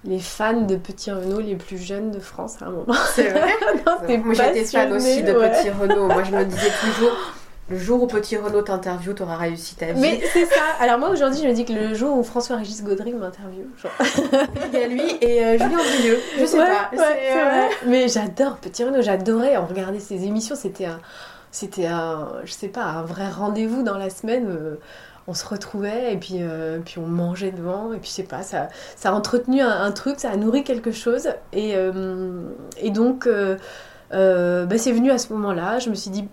les 0.04 0.20
fans 0.20 0.62
de 0.62 0.76
Petit 0.76 1.12
Renault 1.12 1.40
les 1.40 1.56
plus 1.56 1.78
jeunes 1.78 2.12
de 2.12 2.20
France 2.20 2.62
à 2.62 2.66
un 2.66 2.72
moment. 2.72 2.94
C'est 3.14 3.30
vrai 3.30 4.18
Moi 4.18 4.34
j'étais 4.34 4.66
fan 4.66 4.94
aussi 4.94 5.24
de 5.24 5.34
Petit 5.34 5.72
Renault. 5.72 6.08
Moi 6.08 6.24
je 6.24 6.32
me 6.32 6.46
disais 6.46 6.72
toujours 6.82 7.18
le 7.68 7.80
jour 7.80 8.04
où 8.04 8.08
Petit 8.08 8.38
Renault 8.38 8.62
t'interview, 8.62 9.14
t'auras 9.14 9.38
réussi 9.38 9.76
ta 9.76 9.92
vie. 9.92 10.00
Mais 10.00 10.22
c'est 10.32 10.46
ça. 10.46 10.62
Alors 10.80 11.00
moi 11.00 11.10
aujourd'hui, 11.10 11.42
je 11.42 11.48
me 11.48 11.54
dis 11.54 11.66
que 11.66 11.74
le 11.74 11.96
jour 11.96 12.16
où 12.16 12.24
François-Régis 12.24 12.84
Gaudry 12.84 13.14
m'interview, 13.14 13.66
il 14.72 14.80
y 14.80 14.84
a 14.84 14.88
lui 14.88 15.18
et 15.22 15.44
euh, 15.44 15.52
Julien 15.54 15.80
Andrieux. 15.80 16.20
Je 16.40 16.46
sais 16.46 16.58
pas. 16.58 16.92
Ouais, 16.96 17.70
Mais 17.88 18.08
j'adore 18.08 18.58
Petit 18.58 18.84
Renault. 18.84 19.02
J'adorais 19.02 19.58
en 19.58 19.66
regarder 19.66 20.00
ses 20.00 20.26
émissions. 20.26 20.56
C'était 20.56 20.86
un, 20.86 21.00
c'était 21.50 21.88
un, 21.88 22.34
je 22.44 22.52
sais 22.52 22.68
pas, 22.68 22.84
un 22.84 23.02
vrai 23.02 23.30
rendez-vous 23.30 23.82
dans 23.82 23.98
la 23.98 24.12
semaine. 24.12 24.46
Euh, 24.48 24.76
on 25.28 25.34
se 25.34 25.48
retrouvait 25.48 26.14
et 26.14 26.18
puis, 26.18 26.38
euh, 26.42 26.78
puis 26.86 27.00
on 27.00 27.08
mangeait 27.08 27.50
devant 27.50 27.92
et 27.94 27.98
puis 27.98 28.10
je 28.10 28.14
sais 28.14 28.24
pas, 28.24 28.44
ça, 28.44 28.68
ça 28.96 29.10
a 29.10 29.12
entretenu 29.12 29.60
un, 29.60 29.92
truc, 29.92 30.20
ça 30.20 30.30
a 30.30 30.36
nourri 30.36 30.64
quelque 30.64 30.92
chose 30.92 31.30
et, 31.52 31.74
et 32.78 32.92
donc 32.92 33.28
bah, 33.28 34.78
c'est 34.78 34.92
venu 34.92 35.10
à 35.10 35.18
ce 35.18 35.34
moment-là. 35.34 35.80
Je 35.80 35.90
me 35.90 35.96
suis 35.96 36.12
dit 36.12 36.28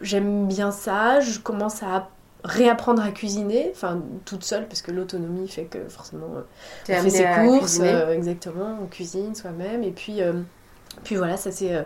j'aime 0.00 0.46
bien 0.46 0.70
ça, 0.70 1.20
je 1.20 1.38
commence 1.38 1.82
à 1.82 2.08
réapprendre 2.46 3.02
à 3.02 3.10
cuisiner, 3.10 3.70
enfin 3.72 4.00
toute 4.24 4.44
seule 4.44 4.66
parce 4.68 4.80
que 4.80 4.92
l'autonomie 4.92 5.48
fait 5.48 5.64
que 5.64 5.88
forcément 5.88 6.28
euh, 6.36 6.42
on 6.88 7.02
fait 7.02 7.10
ses 7.10 7.26
courses, 7.44 7.80
euh, 7.82 8.12
exactement, 8.14 8.78
on 8.82 8.86
cuisine 8.86 9.34
soi-même 9.34 9.82
et 9.82 9.90
puis 9.90 10.22
euh, 10.22 10.32
puis 11.02 11.16
voilà 11.16 11.36
ça 11.36 11.50
s'est 11.50 11.84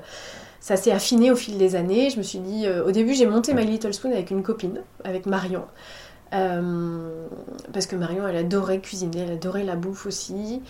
ça 0.61 0.77
s'est 0.77 0.93
affiné 0.93 1.31
au 1.31 1.37
fil 1.37 1.57
des 1.57 1.75
années. 1.75 2.11
Je 2.11 2.19
me 2.19 2.23
suis 2.23 2.39
dit 2.39 2.67
au 2.69 2.91
début 2.91 3.15
j'ai 3.15 3.27
monté 3.27 3.55
My 3.55 3.65
Little 3.65 3.95
Spoon 3.95 4.13
avec 4.13 4.31
une 4.31 4.43
copine, 4.43 4.83
avec 5.05 5.25
Marion. 5.25 5.65
parce 6.31 7.87
que 7.87 7.97
Marion 7.97 8.29
elle 8.29 8.37
adorait 8.37 8.81
cuisiner, 8.81 9.23
elle 9.23 9.33
adorait 9.33 9.65
la 9.65 9.77
bouffe 9.77 10.05
aussi 10.05 10.61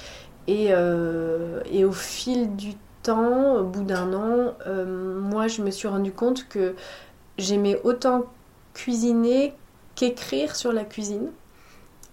et, 0.46 0.66
et 0.68 1.84
au 1.84 1.92
fil 1.92 2.54
du 2.54 2.74
temps, 3.02 3.56
au 3.56 3.64
bout 3.64 3.82
d'un 3.82 4.14
an, 4.14 4.54
moi 4.76 5.48
je 5.48 5.62
me 5.62 5.72
suis 5.72 5.88
rendu 5.88 6.12
compte 6.12 6.48
que 6.48 6.76
j'aimais 7.40 7.80
autant 7.84 8.24
cuisiner 8.74 9.54
qu'écrire 9.94 10.56
sur 10.56 10.72
la 10.72 10.84
cuisine. 10.84 11.30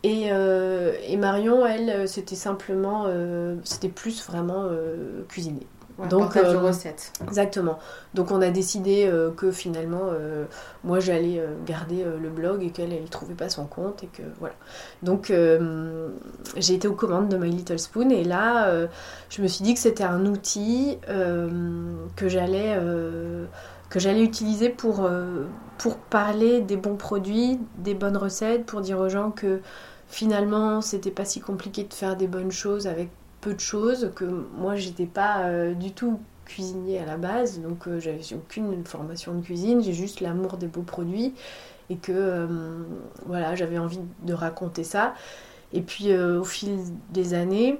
Et, 0.03 0.27
euh, 0.31 0.93
Marion, 1.17 1.65
elle, 1.65 1.89
euh, 1.89 2.07
c'était 2.07 2.35
simplement, 2.35 3.05
euh, 3.07 3.55
c'était 3.63 3.89
plus 3.89 4.25
vraiment 4.25 4.69
cuisiner. 5.27 5.67
Donc, 6.11 6.35
de 6.35 6.55
recettes. 6.55 7.11
Exactement. 7.23 7.79
Donc 8.13 8.29
on 8.29 8.39
a 8.43 8.51
décidé 8.51 9.11
que 9.35 9.49
finalement, 9.49 10.11
moi 10.83 10.99
j'allais 10.99 11.43
garder 11.65 12.03
le 12.03 12.29
blog 12.29 12.61
et 12.61 12.69
qu'elle, 12.69 12.93
elle 12.93 13.09
trouvait 13.09 13.33
pas 13.33 13.49
son 13.49 13.65
compte 13.65 14.03
et 14.03 14.07
que 14.07 14.21
voilà. 14.39 14.53
Donc 15.01 15.33
j'ai 16.55 16.73
été 16.75 16.87
aux 16.87 16.93
commandes 16.93 17.29
de 17.29 17.37
My 17.37 17.49
Little 17.49 17.79
Spoon 17.79 18.11
et 18.11 18.23
là, 18.23 18.71
je 19.31 19.41
me 19.41 19.47
suis 19.47 19.63
dit 19.63 19.73
que 19.73 19.79
c'était 19.79 20.03
un 20.03 20.27
outil 20.27 20.99
que 21.07 22.29
j'allais 22.29 22.77
que 23.89 23.99
j'allais 23.99 24.23
utiliser 24.23 24.69
pour, 24.69 25.05
euh, 25.05 25.45
pour 25.77 25.97
parler 25.97 26.61
des 26.61 26.77
bons 26.77 26.95
produits, 26.95 27.59
des 27.77 27.93
bonnes 27.93 28.17
recettes, 28.17 28.65
pour 28.65 28.81
dire 28.81 28.99
aux 28.99 29.09
gens 29.09 29.31
que 29.31 29.61
finalement 30.07 30.81
c'était 30.81 31.11
pas 31.11 31.25
si 31.25 31.39
compliqué 31.39 31.83
de 31.83 31.93
faire 31.93 32.15
des 32.15 32.27
bonnes 32.27 32.51
choses 32.51 32.87
avec 32.87 33.09
peu 33.41 33.53
de 33.53 33.59
choses, 33.59 34.11
que 34.15 34.25
moi 34.57 34.75
j'étais 34.75 35.05
pas 35.05 35.45
euh, 35.45 35.73
du 35.73 35.91
tout 35.91 36.19
cuisinier 36.45 36.99
à 36.99 37.05
la 37.05 37.17
base, 37.17 37.59
donc 37.61 37.87
euh, 37.87 37.99
j'avais 37.99 38.21
aucune 38.33 38.85
formation 38.85 39.33
de 39.33 39.41
cuisine, 39.41 39.81
j'ai 39.81 39.93
juste 39.93 40.21
l'amour 40.21 40.57
des 40.57 40.67
beaux 40.67 40.81
produits 40.81 41.33
et 41.89 41.95
que 41.95 42.47
voilà 43.25 43.55
j'avais 43.55 43.77
envie 43.77 44.01
de 44.23 44.33
raconter 44.33 44.83
ça. 44.83 45.13
Et 45.71 45.81
puis 45.81 46.13
au 46.17 46.43
fil 46.43 46.79
des 47.11 47.33
années, 47.33 47.79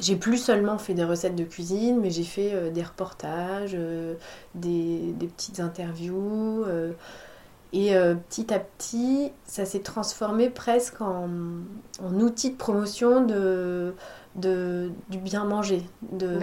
j'ai 0.00 0.16
plus 0.16 0.38
seulement 0.38 0.78
fait 0.78 0.94
des 0.94 1.04
recettes 1.04 1.36
de 1.36 1.44
cuisine, 1.44 2.00
mais 2.00 2.10
j'ai 2.10 2.24
fait 2.24 2.52
euh, 2.52 2.70
des 2.70 2.82
reportages, 2.82 3.72
euh, 3.74 4.14
des, 4.54 5.14
petites 5.36 5.60
interviews. 5.60 6.64
Euh, 6.64 6.92
et 7.72 7.92
petit 8.28 8.52
à 8.52 8.58
petit, 8.58 9.30
ça 9.44 9.64
s'est 9.64 9.78
transformé 9.78 10.50
presque 10.50 11.00
en, 11.00 11.28
outil 12.20 12.50
de 12.50 12.56
promotion 12.56 13.24
de, 13.24 13.94
du 14.34 15.18
bien 15.18 15.44
manger, 15.44 15.84
de, 16.10 16.36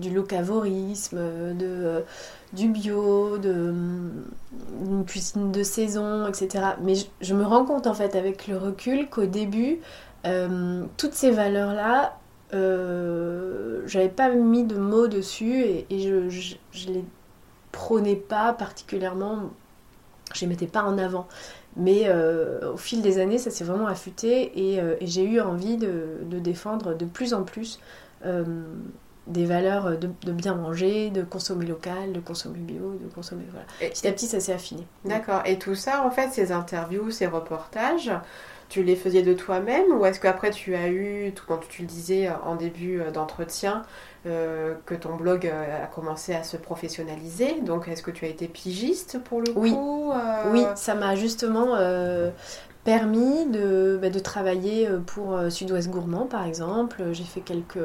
du 0.00 0.10
locavorisme, 0.10 1.54
de, 1.54 2.02
du 2.54 2.70
bio, 2.70 3.38
de 3.38 3.72
une 4.84 5.04
cuisine 5.06 5.52
de 5.52 5.62
saison, 5.62 6.26
etc. 6.26 6.64
Mais 6.82 6.96
je, 6.96 7.06
je, 7.20 7.34
me 7.34 7.44
rends 7.44 7.64
compte 7.64 7.86
en 7.86 7.94
fait 7.94 8.16
avec 8.16 8.48
le 8.48 8.56
recul 8.56 9.08
qu'au 9.08 9.26
début, 9.26 9.78
toutes 10.96 11.14
ces 11.14 11.30
valeurs-là, 11.30 12.18
euh, 12.52 13.82
j'avais 13.86 14.08
pas 14.08 14.28
mis 14.30 14.64
de 14.64 14.76
mots 14.76 15.08
dessus 15.08 15.62
et, 15.62 15.86
je, 15.90 16.28
je, 16.28 16.88
les 16.88 17.04
prônais 17.72 18.16
pas 18.16 18.52
particulièrement, 18.52 19.50
je 20.34 20.42
les 20.42 20.46
mettais 20.46 20.66
pas 20.66 20.82
en 20.82 20.98
avant. 20.98 21.26
Mais 21.76 22.02
euh, 22.06 22.72
au 22.72 22.76
fil 22.76 23.02
des 23.02 23.18
années, 23.18 23.38
ça 23.38 23.50
s'est 23.50 23.64
vraiment 23.64 23.86
affûté 23.86 24.72
et, 24.72 24.80
euh, 24.80 24.96
j'ai 25.00 25.24
eu 25.24 25.40
envie 25.40 25.76
de, 25.76 26.18
défendre 26.30 26.94
de 26.94 27.04
plus 27.04 27.34
en 27.34 27.42
plus 27.42 27.80
des 29.26 29.46
valeurs 29.46 29.98
de, 29.98 30.32
bien 30.32 30.54
manger, 30.54 31.10
de 31.10 31.22
consommer 31.22 31.66
local, 31.66 32.12
de 32.12 32.20
consommer 32.20 32.58
bio, 32.58 32.98
de 33.02 33.08
consommer. 33.12 33.44
Voilà. 33.50 33.66
petit 33.90 34.06
à 34.06 34.12
petit, 34.12 34.26
ça 34.26 34.40
s'est 34.40 34.52
affiné. 34.52 34.86
D'accord. 35.04 35.42
Et 35.46 35.58
tout 35.58 35.74
ça, 35.74 36.04
en 36.04 36.10
fait, 36.10 36.30
ces 36.30 36.52
interviews, 36.52 37.10
ces 37.10 37.26
reportages, 37.26 38.10
tu 38.68 38.82
les 38.82 38.96
faisais 38.96 39.22
de 39.22 39.34
toi-même 39.34 39.92
ou 39.92 40.04
est-ce 40.06 40.20
qu'après 40.20 40.50
tu 40.50 40.74
as 40.74 40.88
eu, 40.88 41.32
quand 41.46 41.60
tu 41.68 41.82
le 41.82 41.88
disais 41.88 42.28
en 42.44 42.56
début 42.56 43.00
euh, 43.00 43.10
d'entretien, 43.10 43.82
euh, 44.26 44.74
que 44.86 44.94
ton 44.94 45.16
blog 45.16 45.46
euh, 45.46 45.84
a 45.84 45.86
commencé 45.86 46.34
à 46.34 46.42
se 46.42 46.56
professionnaliser? 46.56 47.60
Donc 47.60 47.88
est-ce 47.88 48.02
que 48.02 48.10
tu 48.10 48.24
as 48.24 48.28
été 48.28 48.48
pigiste 48.48 49.18
pour 49.24 49.40
le 49.40 49.52
oui. 49.56 49.72
coup 49.72 50.12
Oui, 50.50 50.64
ça 50.76 50.94
m'a 50.94 51.14
justement 51.14 51.76
permis 52.84 53.46
de, 53.46 53.98
bah, 54.00 54.10
de, 54.10 54.18
travailler 54.18 54.88
pour 55.06 55.40
Sud-Ouest 55.50 55.88
Gourmand 55.88 56.26
par 56.26 56.46
exemple. 56.46 57.02
J'ai 57.12 57.24
fait 57.24 57.40
quelques, 57.40 57.78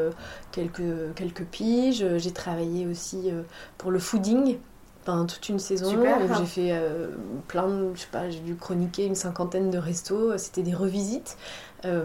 quelques, 0.51 1.13
quelques 1.15 1.45
piges. 1.45 2.05
J'ai 2.17 2.31
travaillé 2.31 2.85
aussi 2.85 3.31
pour 3.77 3.91
le 3.91 3.99
fooding 3.99 4.57
toute 5.05 5.49
une 5.49 5.59
saison 5.59 5.89
j'ai 6.37 6.45
fait 6.45 6.69
euh, 6.71 7.09
plein 7.47 7.67
de, 7.67 7.91
je 7.95 8.01
sais 8.01 8.07
pas, 8.11 8.29
j'ai 8.29 8.39
dû 8.39 8.55
chroniquer 8.55 9.05
une 9.05 9.15
cinquantaine 9.15 9.71
de 9.71 9.77
restos, 9.77 10.37
c'était 10.37 10.61
des 10.61 10.73
revisites, 10.73 11.37
euh, 11.85 12.03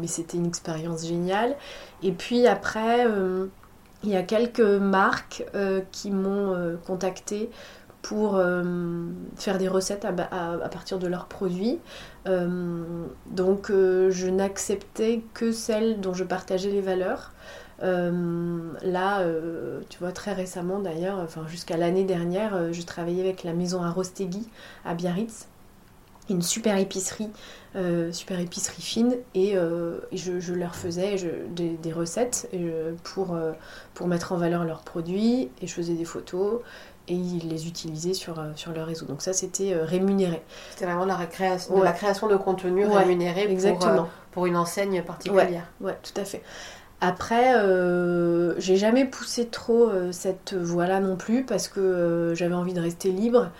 mais 0.00 0.06
c'était 0.06 0.36
une 0.36 0.46
expérience 0.46 1.06
géniale. 1.06 1.56
Et 2.02 2.12
puis 2.12 2.46
après, 2.46 3.06
euh, 3.06 3.46
il 4.04 4.10
y 4.10 4.16
a 4.16 4.22
quelques 4.22 4.60
marques 4.60 5.44
qui 5.92 6.10
m'ont 6.10 6.76
contacté 6.84 7.50
pour 8.02 8.40
faire 9.36 9.58
des 9.58 9.68
recettes 9.68 10.04
à, 10.04 10.12
partir 10.68 10.98
de 10.98 11.06
leurs 11.06 11.26
produits. 11.26 11.78
donc 12.26 13.68
je 13.70 14.28
n'acceptais 14.28 15.22
que 15.34 15.52
celles 15.52 16.00
dont 16.00 16.12
je 16.12 16.24
partageais 16.24 16.70
les 16.70 16.80
valeurs. 16.80 17.32
là, 17.80 19.24
tu 19.88 19.98
vois, 20.00 20.12
très 20.12 20.32
récemment 20.32 20.80
d'ailleurs, 20.80 21.20
enfin 21.20 21.46
jusqu'à 21.46 21.76
l'année 21.76 22.04
dernière, 22.04 22.72
je 22.72 22.82
travaillais 22.82 23.22
avec 23.22 23.44
la 23.44 23.52
maison 23.52 23.82
Arostegui 23.82 24.48
à 24.84 24.94
Biarritz, 24.94 25.46
une 26.28 26.42
super 26.42 26.76
épicerie, 26.78 27.28
euh, 27.74 28.12
super 28.12 28.38
épicerie 28.40 28.82
fine, 28.82 29.16
et, 29.34 29.56
euh, 29.56 29.98
je, 30.12 30.52
leur 30.52 30.74
faisais 30.74 31.16
des, 31.50 31.92
recettes 31.92 32.50
pour, 33.02 33.34
euh, 33.34 33.52
pour 33.94 34.06
mettre 34.06 34.32
en 34.32 34.36
valeur 34.36 34.64
leurs 34.64 34.82
produits, 34.82 35.50
et 35.60 35.66
je 35.66 35.72
faisais 35.72 35.94
des 35.94 36.04
photos, 36.04 36.60
et 37.08 37.14
ils 37.14 37.48
les 37.48 37.66
utilisaient 37.66 38.14
sur, 38.14 38.42
sur 38.54 38.72
leur 38.72 38.86
réseau. 38.86 39.06
Donc 39.06 39.22
ça, 39.22 39.32
c'était 39.32 39.74
rémunéré. 39.74 40.42
C'était 40.70 40.86
vraiment 40.86 41.04
la, 41.04 41.26
création, 41.26 41.78
de 41.78 41.84
la 41.84 41.92
création 41.92 42.28
de 42.28 42.36
contenu 42.36 42.86
rémunéré 42.86 43.50
exactement. 43.50 44.08
Pour, 44.30 44.46
une 44.46 44.56
enseigne 44.56 45.02
particulière. 45.02 45.66
Ouais, 45.80 45.98
tout 46.02 46.18
à 46.20 46.24
fait. 46.24 46.42
Après, 47.00 47.54
j'ai 48.58 48.76
jamais 48.76 49.04
poussé 49.04 49.48
trop 49.48 49.90
cette 50.12 50.54
voie-là 50.54 51.00
non 51.00 51.16
plus 51.16 51.44
parce 51.44 51.68
que 51.68 52.32
j'avais 52.36 52.54
envie 52.54 52.74
de 52.74 52.80
rester 52.80 53.10
libre 53.10 53.50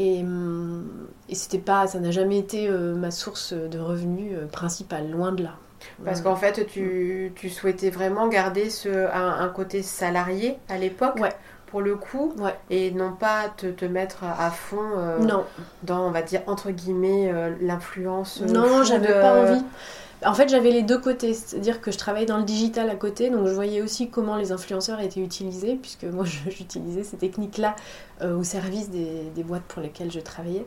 et, 0.00 0.22
hum, 0.22 1.08
et 1.28 1.34
c'était 1.34 1.58
pas, 1.58 1.86
ça 1.86 2.00
n'a 2.00 2.10
jamais 2.10 2.38
été 2.38 2.68
euh, 2.68 2.94
ma 2.94 3.10
source 3.10 3.52
de 3.52 3.78
revenus 3.78 4.32
euh, 4.34 4.46
principale, 4.46 5.10
loin 5.10 5.32
de 5.32 5.42
là. 5.42 5.56
Parce 6.04 6.20
qu'en 6.20 6.36
fait, 6.36 6.66
tu, 6.66 7.32
tu, 7.34 7.48
souhaitais 7.48 7.88
vraiment 7.88 8.28
garder 8.28 8.68
ce, 8.68 8.88
un, 9.14 9.48
côté 9.48 9.82
salarié 9.82 10.58
à 10.68 10.76
l'époque 10.76 11.16
ouais. 11.16 11.32
Pour 11.70 11.80
le 11.80 11.96
coup, 11.96 12.32
ouais. 12.38 12.56
et 12.70 12.90
non 12.90 13.12
pas 13.12 13.48
te, 13.56 13.66
te 13.66 13.84
mettre 13.84 14.24
à 14.24 14.50
fond 14.50 14.78
euh, 14.96 15.18
non. 15.18 15.44
dans, 15.82 16.06
on 16.06 16.10
va 16.10 16.22
dire, 16.22 16.42
entre 16.46 16.70
guillemets, 16.70 17.32
l'influence. 17.60 18.40
Non, 18.42 18.82
j'avais 18.82 19.12
pas 19.12 19.42
envie. 19.42 19.62
En 20.24 20.34
fait, 20.34 20.50
j'avais 20.50 20.70
les 20.70 20.82
deux 20.82 20.98
côtés, 20.98 21.32
c'est-à-dire 21.32 21.80
que 21.80 21.90
je 21.90 21.96
travaillais 21.96 22.26
dans 22.26 22.36
le 22.36 22.44
digital 22.44 22.90
à 22.90 22.94
côté, 22.94 23.30
donc 23.30 23.46
je 23.46 23.52
voyais 23.52 23.80
aussi 23.80 24.10
comment 24.10 24.36
les 24.36 24.52
influenceurs 24.52 25.00
étaient 25.00 25.20
utilisés, 25.20 25.78
puisque 25.80 26.04
moi 26.04 26.24
j'utilisais 26.48 27.04
ces 27.04 27.16
techniques-là 27.16 27.74
euh, 28.20 28.36
au 28.36 28.44
service 28.44 28.90
des, 28.90 29.42
boîtes 29.42 29.62
pour 29.62 29.80
lesquelles 29.80 30.12
je 30.12 30.20
travaillais. 30.20 30.66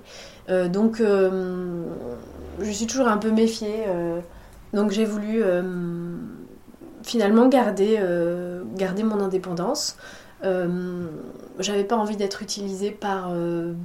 Euh, 0.50 0.68
donc 0.68 1.00
euh, 1.00 1.84
je 2.60 2.72
suis 2.72 2.88
toujours 2.88 3.08
un 3.08 3.18
peu 3.18 3.30
méfiée, 3.30 3.86
donc 4.74 4.92
j'ai 4.92 5.06
voulu 5.06 5.44
finalement 7.04 7.48
garder, 7.48 8.00
garder 8.76 9.04
mon 9.04 9.20
indépendance. 9.20 9.98
J'avais 11.60 11.84
pas 11.84 11.96
envie 11.96 12.18
d'être 12.18 12.42
utilisée 12.42 12.92
par, 12.92 13.32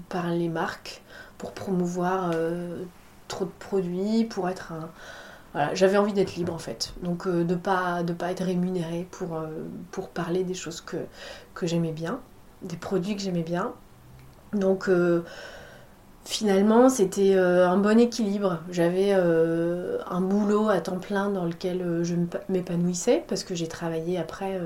par 0.09 0.31
les 0.31 0.49
marques 0.49 1.03
pour 1.39 1.53
promouvoir 1.53 2.33
trop 3.29 3.45
de 3.45 3.51
produits, 3.59 4.25
pour 4.25 4.49
être 4.49 4.73
un 4.73 4.91
j'avais 5.75 5.97
envie 5.97 6.13
d'être 6.13 6.37
libre 6.37 6.53
en 6.53 6.59
fait, 6.59 6.93
donc 7.03 7.27
euh, 7.27 7.45
de 7.45 7.55
pas 7.55 8.03
de 8.03 8.13
pas 8.13 8.31
être 8.31 8.45
rémunérée 8.45 9.07
pour, 9.11 9.35
euh, 9.37 9.47
pour 9.91 10.09
parler 10.09 10.45
des 10.45 10.55
choses 10.55 10.81
que, 10.81 10.97
que 11.55 11.67
j'aimais 11.67 11.93
bien, 11.93 12.21
des 12.63 12.77
produits 12.77 13.17
que 13.17 13.23
j'aimais 13.23 13.43
bien. 13.43 13.73
Donc 14.53 14.89
euh, 14.89 15.23
finalement 16.25 16.89
c'était 16.89 17.37
un 17.37 17.77
bon 17.77 17.99
équilibre. 17.99 18.61
J'avais 18.71 19.13
un 19.13 20.21
boulot 20.21 20.69
à 20.69 20.81
temps 20.81 20.99
plein 20.99 21.31
dans 21.31 21.45
lequel 21.45 22.01
je 22.03 22.15
m'épanouissais 22.49 23.25
parce 23.29 23.45
que 23.45 23.55
j'ai 23.55 23.69
travaillé 23.69 24.19
après 24.19 24.61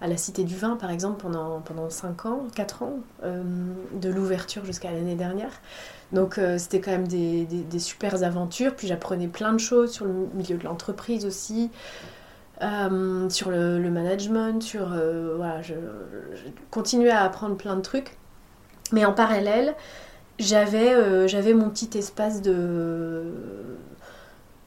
à 0.00 0.06
la 0.06 0.16
Cité 0.16 0.44
du 0.44 0.56
Vin 0.56 0.76
par 0.76 0.90
exemple 0.90 1.20
pendant, 1.20 1.60
pendant 1.60 1.90
5 1.90 2.26
ans, 2.26 2.42
4 2.54 2.82
ans, 2.82 2.98
de 3.22 4.08
l'ouverture 4.08 4.64
jusqu'à 4.64 4.90
l'année 4.92 5.16
dernière. 5.16 5.52
Donc 6.12 6.38
euh, 6.38 6.56
c'était 6.58 6.80
quand 6.80 6.90
même 6.90 7.08
des, 7.08 7.44
des, 7.44 7.78
super 7.78 8.22
aventures. 8.22 8.74
Puis 8.74 8.86
j'apprenais 8.86 9.28
plein 9.28 9.52
de 9.52 9.58
choses 9.58 9.92
sur 9.92 10.06
le 10.06 10.12
milieu 10.34 10.56
de 10.56 10.64
l'entreprise 10.64 11.26
aussi, 11.26 11.70
euh, 12.62 13.28
sur 13.28 13.50
le, 13.50 13.90
management, 13.90 14.62
sur... 14.62 14.92
Euh, 14.92 15.34
voilà, 15.36 15.62
je, 15.62 15.74
continuais 16.70 17.10
à 17.10 17.22
apprendre 17.22 17.56
plein 17.56 17.76
de 17.76 17.82
trucs. 17.82 18.16
Mais 18.92 19.04
en 19.04 19.12
parallèle, 19.12 19.74
j'avais 20.38 21.28
j'avais 21.28 21.52
mon 21.52 21.68
petit 21.68 21.98
espace 21.98 22.40
de... 22.40 23.24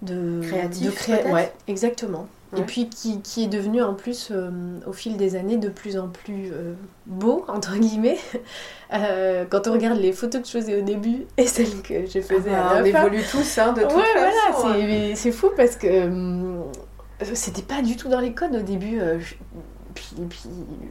de 0.03 0.41
Créatif, 0.43 1.09
de 1.09 1.31
Ouais, 1.31 1.51
exactement. 1.67 2.27
Et 2.58 2.62
puis 2.63 2.89
qui, 2.89 3.22
qui, 3.22 3.43
est 3.46 3.48
devenu 3.48 3.81
en 3.81 3.93
plus 3.93 4.29
euh, 4.31 4.51
au 4.86 4.91
fil 4.91 5.15
des 5.15 5.36
années 5.36 5.58
de 5.58 5.70
plus 5.70 5.98
en 5.98 6.10
plus 6.10 6.51
euh, 6.51 6.74
beau, 7.05 7.46
entre 7.48 7.77
guillemets. 7.77 8.20
Euh, 8.94 9.46
quand 9.50 9.68
on 9.68 9.72
regarde 9.72 9.98
les 9.98 10.11
photos 10.11 10.42
que 10.42 10.48
je 10.48 10.51
faisais 10.51 10.77
au 10.77 10.81
début 10.83 11.25
et 11.37 11.48
celles 11.48 11.81
que 11.81 12.05
je 12.05 12.20
faisais 12.20 12.51
ah, 12.53 12.72
à 12.72 12.74
la 12.74 12.81
On 12.81 12.83
évolue 12.83 13.24
tous, 13.24 13.57
hein, 13.57 13.72
de 13.72 13.83
toute 13.83 13.94
ouais, 13.94 14.03
façon. 14.03 14.68
Voilà, 14.68 14.83
hein. 14.83 15.14
c'est 15.16 15.31
fou 15.31 15.50
parce 15.55 15.77
que 15.77 16.09
c'était 17.33 17.61
pas 17.61 17.81
du 17.81 17.96
tout 17.96 18.09
dans 18.09 18.20
les 18.20 18.33
codes 18.33 18.53
au 18.53 18.61
début. 18.61 19.00
puis, 19.94 20.09
puis, 20.29 20.42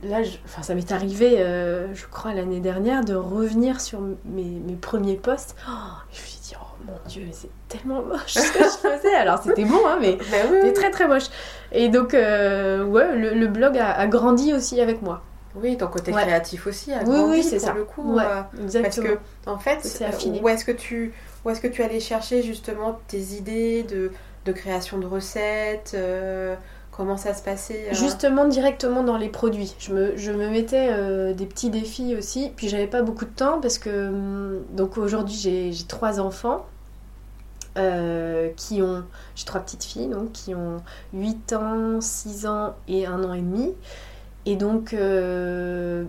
là, 0.02 0.22
je, 0.22 0.30
enfin, 0.46 0.62
ça 0.62 0.74
m'est 0.74 0.92
arrivé, 0.92 1.44
je 1.92 2.06
crois, 2.06 2.32
l'année 2.32 2.60
dernière, 2.60 3.04
de 3.04 3.14
revenir 3.14 3.82
sur 3.82 4.00
mes, 4.00 4.44
mes 4.44 4.76
premiers 4.76 5.16
posts. 5.16 5.54
Oh, 5.68 5.72
je 6.10 6.20
suis 6.20 6.39
dit, 6.50 6.56
oh 6.60 6.84
mon 6.86 7.08
dieu, 7.08 7.26
c'est 7.32 7.50
tellement 7.68 8.02
moche 8.02 8.34
ce 8.34 8.52
que 8.52 8.64
je 8.64 8.88
faisais. 8.88 9.14
Alors 9.14 9.42
c'était 9.42 9.64
bon, 9.64 9.86
hein, 9.86 9.98
mais 10.00 10.12
bah 10.30 10.36
c'était 10.48 10.72
très 10.72 10.90
très 10.90 11.08
moche. 11.08 11.28
Et 11.72 11.88
donc, 11.88 12.14
euh, 12.14 12.84
ouais, 12.84 13.16
le, 13.16 13.46
blog 13.46 13.78
a, 13.78 14.06
grandi 14.06 14.52
aussi 14.52 14.80
avec 14.80 15.02
moi. 15.02 15.22
Oui, 15.56 15.76
ton 15.76 15.88
côté 15.88 16.12
créatif 16.12 16.66
aussi 16.66 16.92
a 16.92 17.02
grandi 17.02 17.30
oui, 17.30 17.42
c'est 17.42 17.56
pour 17.56 17.66
ça. 17.66 17.72
le 17.74 17.84
coup. 17.84 18.14
Ouais, 18.14 18.22
euh, 18.24 18.62
exactement. 18.62 19.06
Parce 19.06 19.18
que, 19.44 19.50
en 19.50 19.58
fait, 19.58 20.40
où 20.42 20.48
est-ce 20.48 20.64
que 20.64 20.72
tu 20.72 21.12
où 21.44 21.50
est-ce 21.50 21.60
que 21.60 21.68
tu 21.68 21.82
allais 21.82 22.00
chercher 22.00 22.42
justement 22.42 23.00
tes 23.08 23.18
idées 23.18 23.82
de, 23.82 24.12
de 24.44 24.52
création 24.52 24.98
de 24.98 25.06
recettes 25.06 25.92
euh, 25.94 26.54
Comment 26.92 27.16
ça 27.16 27.34
se 27.34 27.42
passait 27.42 27.88
Justement, 27.92 28.46
directement 28.46 29.02
dans 29.02 29.16
les 29.16 29.28
produits. 29.28 29.74
Je 29.78 29.92
me, 29.92 30.50
mettais 30.50 31.34
des 31.34 31.46
petits 31.46 31.70
défis 31.70 32.14
aussi. 32.16 32.50
Puis 32.54 32.68
j'avais 32.68 32.88
pas 32.88 33.02
beaucoup 33.02 33.24
de 33.24 33.30
temps 33.30 33.60
parce 33.60 33.78
que 33.78 34.08
hum, 34.08 34.62
donc 34.72 34.98
aujourd'hui 34.98 35.34
j'ai 35.34 35.86
trois 35.86 36.20
enfants. 36.20 36.66
Euh, 37.78 38.48
qui 38.56 38.82
ont, 38.82 39.04
j'ai 39.36 39.44
trois 39.44 39.60
petites 39.60 39.84
filles, 39.84 40.08
donc 40.08 40.32
qui 40.32 40.56
ont 40.56 40.78
8 41.12 41.52
ans, 41.52 42.00
6 42.00 42.46
ans 42.46 42.74
et 42.88 43.06
1 43.06 43.22
an 43.22 43.32
et 43.32 43.40
demi. 43.40 43.72
Et 44.44 44.56
donc, 44.56 44.92
euh, 44.92 46.04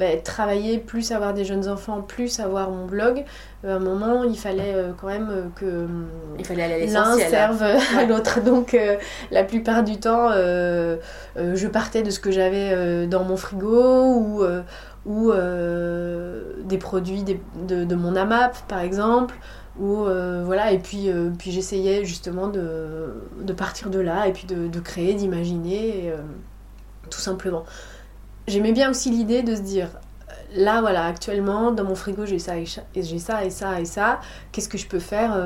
bah, 0.00 0.16
travailler, 0.24 0.78
plus 0.78 1.12
avoir 1.12 1.34
des 1.34 1.44
jeunes 1.44 1.68
enfants, 1.68 2.02
plus 2.02 2.40
avoir 2.40 2.70
mon 2.70 2.86
blog, 2.86 3.24
euh, 3.64 3.74
à 3.74 3.76
un 3.76 3.78
moment, 3.78 4.24
il 4.24 4.38
fallait 4.38 4.74
quand 5.00 5.06
même 5.06 5.52
que 5.54 5.86
il 6.38 6.44
fallait 6.44 6.86
l'un 6.86 7.16
serve 7.16 7.62
à 7.62 8.04
l'autre. 8.04 8.40
Donc, 8.40 8.76
la 9.30 9.44
plupart 9.44 9.84
du 9.84 9.98
temps, 9.98 10.30
je 10.32 11.66
partais 11.68 12.02
de 12.02 12.10
ce 12.10 12.18
que 12.18 12.30
j'avais 12.30 13.06
dans 13.06 13.24
mon 13.24 13.36
frigo 13.36 14.14
ou, 14.14 14.42
ou 15.06 15.32
des 16.64 16.78
produits 16.78 17.22
de, 17.22 17.84
de, 17.84 17.94
mon 17.94 18.16
AMAP, 18.16 18.56
par 18.66 18.80
exemple. 18.80 19.34
Euh, 19.80 20.42
voilà, 20.44 20.72
et 20.72 20.78
puis, 20.78 21.08
euh, 21.08 21.30
puis 21.38 21.52
j'essayais 21.52 22.04
justement 22.04 22.48
de, 22.48 23.14
de, 23.40 23.52
partir 23.52 23.90
de 23.90 23.98
là 23.98 24.26
et 24.26 24.32
puis 24.32 24.46
de, 24.46 24.68
de 24.68 24.80
créer, 24.80 25.14
d'imaginer, 25.14 26.10
euh, 26.10 26.18
tout 27.08 27.20
simplement. 27.20 27.64
J'aimais 28.50 28.72
bien 28.72 28.90
aussi 28.90 29.10
l'idée 29.10 29.44
de 29.44 29.54
se 29.54 29.60
dire, 29.60 29.90
là 30.56 30.80
voilà, 30.80 31.06
actuellement 31.06 31.70
dans 31.70 31.84
mon 31.84 31.94
frigo 31.94 32.26
j'ai 32.26 32.40
ça 32.40 32.58
et, 32.58 32.64
j'ai 32.66 33.18
ça 33.20 33.44
et 33.44 33.50
ça 33.50 33.80
et 33.80 33.84
ça, 33.84 34.18
qu'est-ce 34.50 34.68
que 34.68 34.76
je 34.76 34.88
peux 34.88 34.98
faire 34.98 35.40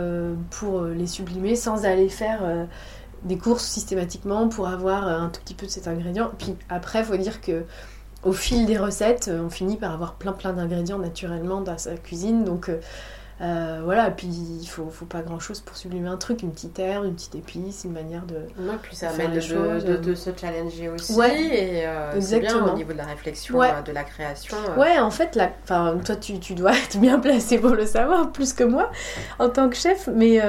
pour 0.51 0.81
les 0.85 1.07
sublimer 1.07 1.55
sans 1.55 1.85
aller 1.85 2.09
faire 2.09 2.41
des 3.25 3.37
courses 3.37 3.67
systématiquement 3.67 4.49
pour 4.49 4.69
avoir 4.69 5.07
un 5.07 5.29
tout 5.29 5.43
petit 5.43 5.53
peu 5.53 5.67
de 5.67 5.71
cet 5.71 5.87
ingrédient? 5.87 6.31
Puis 6.39 6.57
après, 6.71 7.01
il 7.01 7.05
faut 7.05 7.17
dire 7.19 7.43
que 7.43 7.65
au 8.23 8.33
fil 8.33 8.65
des 8.65 8.79
recettes, 8.79 9.31
on 9.31 9.51
finit 9.51 9.77
par 9.77 9.93
avoir 9.93 10.15
plein 10.15 10.33
plein 10.33 10.55
d'ingrédients 10.55 10.99
naturellement 10.99 11.61
dans 11.61 11.77
sa 11.77 11.97
cuisine, 11.97 12.43
donc 12.45 12.71
euh, 12.71 12.81
voilà, 13.41 14.09
et 14.09 14.13
puis 14.13 14.27
il 14.27 14.67
faut, 14.67 14.89
faut 14.91 15.05
pas 15.07 15.23
grand 15.23 15.39
chose 15.39 15.61
pour 15.61 15.77
sublimer 15.77 16.09
un 16.09 16.17
truc, 16.17 16.43
une 16.43 16.53
petite 16.53 16.79
herbe, 16.79 17.05
une 17.05 17.15
petite 17.15 17.35
épice, 17.35 17.85
une 17.85 17.93
manière 17.93 18.25
de. 18.27 18.35
Ouais, 18.35 18.77
puis 18.81 18.95
ça. 18.97 19.13
De, 19.13 19.97
de, 19.97 20.15
se 20.15 20.31
challenger 20.37 20.89
aussi. 20.89 21.15
Ouais, 21.15 21.43
et 21.43 21.87
euh, 21.87 22.13
exactement. 22.15 22.65
Bien 22.65 22.73
au 22.73 22.77
niveau 22.77 22.93
de 22.93 22.99
la 22.99 23.05
réflexion, 23.07 23.61
euh, 23.61 23.83
de 23.83 23.93
la 23.93 24.05
création. 24.05 24.57
Ouais, 24.77 24.99
en 24.99 25.11
fait, 25.11 25.35
la... 25.37 25.51
enfin, 25.63 25.99
toi 26.05 26.17
tu, 26.17 26.39
tu, 26.39 26.55
dois 26.55 26.73
être 26.85 26.99
bien 26.99 27.19
placé 27.19 27.59
pour 27.59 27.75
le 27.75 27.87
savoir, 27.87 28.31
plus 28.33 28.53
que 28.53 28.65
moi, 28.65 28.91
en 29.39 29.49
tant 29.49 29.69
que 29.69 29.77
chef, 29.77 30.09
mais, 30.15 30.41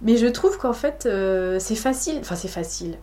mais 0.00 0.16
je 0.16 0.26
trouve 0.26 0.58
qu'en 0.58 0.72
fait 0.72 1.08
c'est 1.58 1.74
facile, 1.76 2.18
enfin 2.20 2.36
c'est 2.36 2.48
facile. 2.48 2.96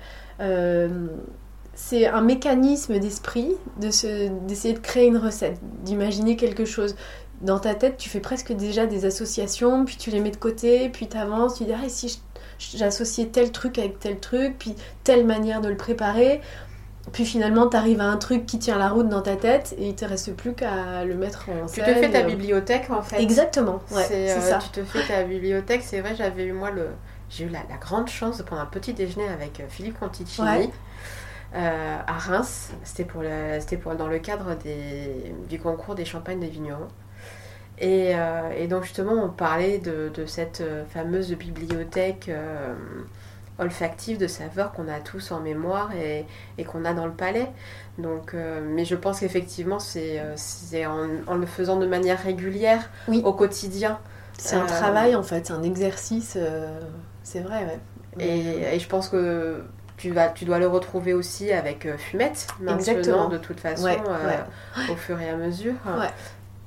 c'est 1.73 2.07
un 2.07 2.21
mécanisme 2.21 2.99
d'esprit 2.99 3.53
d'essayer 3.77 4.29
de, 4.29 4.77
de 4.77 4.79
créer 4.79 5.07
une 5.07 5.17
recette, 5.17 5.59
d'imaginer 5.83 6.35
quelque 6.35 6.65
chose 6.65 6.95
dans 7.41 7.59
ta 7.59 7.75
tête, 7.75 7.97
tu 7.97 8.09
fais 8.09 8.19
presque 8.19 8.51
déjà 8.53 8.85
des 8.85 9.05
associations, 9.05 9.85
puis 9.85 9.95
tu 9.97 10.09
les 10.11 10.19
mets 10.19 10.31
de 10.31 10.37
côté, 10.37 10.89
puis 10.89 11.07
tu 11.07 11.17
avances, 11.17 11.55
tu 11.55 11.63
dis 11.65 11.73
ah, 11.73 11.87
si 11.87 12.21
j'associais 12.59 13.27
tel 13.27 13.51
truc 13.51 13.77
avec 13.79 13.99
tel 13.99 14.19
truc, 14.19 14.57
puis 14.59 14.75
telle 15.03 15.25
manière 15.25 15.61
de 15.61 15.69
le 15.69 15.77
préparer. 15.77 16.41
puis 17.13 17.25
finalement, 17.25 17.67
tu 17.69 17.77
arrives 17.77 18.01
à 18.01 18.05
un 18.05 18.17
truc 18.17 18.45
qui 18.45 18.59
tient 18.59 18.77
la 18.77 18.89
route 18.89 19.07
dans 19.09 19.21
ta 19.21 19.35
tête 19.37 19.73
et 19.77 19.87
il 19.89 19.95
te 19.95 20.05
reste 20.05 20.35
plus 20.35 20.53
qu'à 20.53 21.05
le 21.05 21.15
mettre 21.15 21.47
en 21.49 21.65
Tu 21.67 21.75
scène. 21.81 21.85
te 21.85 21.99
fais 21.99 22.11
ta 22.11 22.19
euh, 22.19 22.23
bibliothèque 22.23 22.89
en 22.91 23.01
fait. 23.01 23.21
Exactement, 23.21 23.79
ouais, 23.91 24.03
c'est 24.07 24.31
euh, 24.31 24.41
ça. 24.41 24.59
Tu 24.59 24.69
te 24.69 24.83
fais 24.83 25.07
ta 25.07 25.23
bibliothèque. 25.23 25.81
C'est 25.83 26.01
vrai, 26.01 26.15
j'avais 26.15 26.45
eu 26.45 26.51
moi 26.53 26.71
le. 26.71 26.87
J'ai 27.29 27.45
eu 27.45 27.49
la, 27.49 27.59
la 27.69 27.77
grande 27.77 28.09
chance 28.09 28.37
de 28.39 28.43
prendre 28.43 28.61
un 28.63 28.65
petit 28.65 28.93
déjeuner 28.93 29.27
avec 29.29 29.59
euh, 29.59 29.63
Philippe 29.69 29.99
Conticini 29.99 30.47
Ouais. 30.47 30.69
euh, 31.55 31.97
à 32.05 32.13
Reims. 32.17 32.71
C'était 32.83 33.05
pour 33.05 33.23
c'était 33.59 33.77
pour 33.77 33.95
dans 33.95 34.07
le 34.07 34.19
cadre 34.19 34.55
des, 34.55 35.33
du 35.47 35.59
concours 35.59 35.95
des 35.95 36.05
champagnes 36.05 36.39
des 36.39 36.47
vignerons. 36.49 36.87
Et, 37.79 38.11
euh, 38.13 38.49
et 38.57 38.67
donc 38.67 38.83
justement, 38.83 39.13
on 39.13 39.29
parlait 39.29 39.77
de, 39.77 40.09
de 40.13 40.25
cette 40.25 40.61
euh, 40.61 40.83
fameuse 40.93 41.31
bibliothèque 41.33 42.27
euh, 42.27 42.73
olfactive 43.57 44.17
de 44.17 44.27
saveurs 44.27 44.71
qu'on 44.73 44.87
a 44.87 44.99
tous 44.99 45.31
en 45.31 45.39
mémoire 45.39 45.89
et, 45.95 46.25
et 46.57 46.63
qu'on 46.63 46.83
a 46.85 46.93
dans 46.93 47.05
le 47.05 47.13
palais. 47.13 47.47
Donc, 47.97 48.33
euh, 48.33 48.61
mais 48.63 48.85
je 48.85 48.95
pense 48.95 49.19
qu'effectivement, 49.21 49.79
c'est, 49.79 50.21
en, 50.85 51.07
en 51.27 51.35
le 51.35 51.45
faisant 51.45 51.77
de 51.77 51.85
manière 51.85 52.21
régulière 52.21 52.89
Oui. 53.07 53.21
au 53.25 53.33
quotidien. 53.33 53.99
C'est 54.37 54.55
un 54.55 54.65
travail 54.65 55.15
en 55.15 55.23
fait, 55.23 55.47
c'est 55.47 55.53
un 55.53 55.63
exercice, 55.63 56.37
c'est 57.23 57.41
vrai, 57.41 57.65
ouais. 57.65 57.79
Et, 58.25 58.75
et 58.75 58.79
je 58.79 58.87
pense 58.87 59.09
que 59.09 59.61
tu, 59.97 60.11
vas, 60.11 60.29
tu 60.29 60.45
dois 60.45 60.59
le 60.59 60.67
retrouver 60.67 61.13
aussi 61.13 61.51
avec 61.51 61.85
euh, 61.85 61.97
Fumette, 61.97 62.47
maintenant, 62.61 62.77
Exactement. 62.77 63.27
de 63.27 63.37
toute 63.37 63.59
façon, 63.59 63.83
Ouais, 63.83 63.97
euh, 64.07 64.27
ouais. 64.27 64.89
au 64.93 64.95
fur 64.95 65.19
et 65.19 65.29
à 65.29 65.35
mesure. 65.35 65.73
Ouais. 65.85 66.07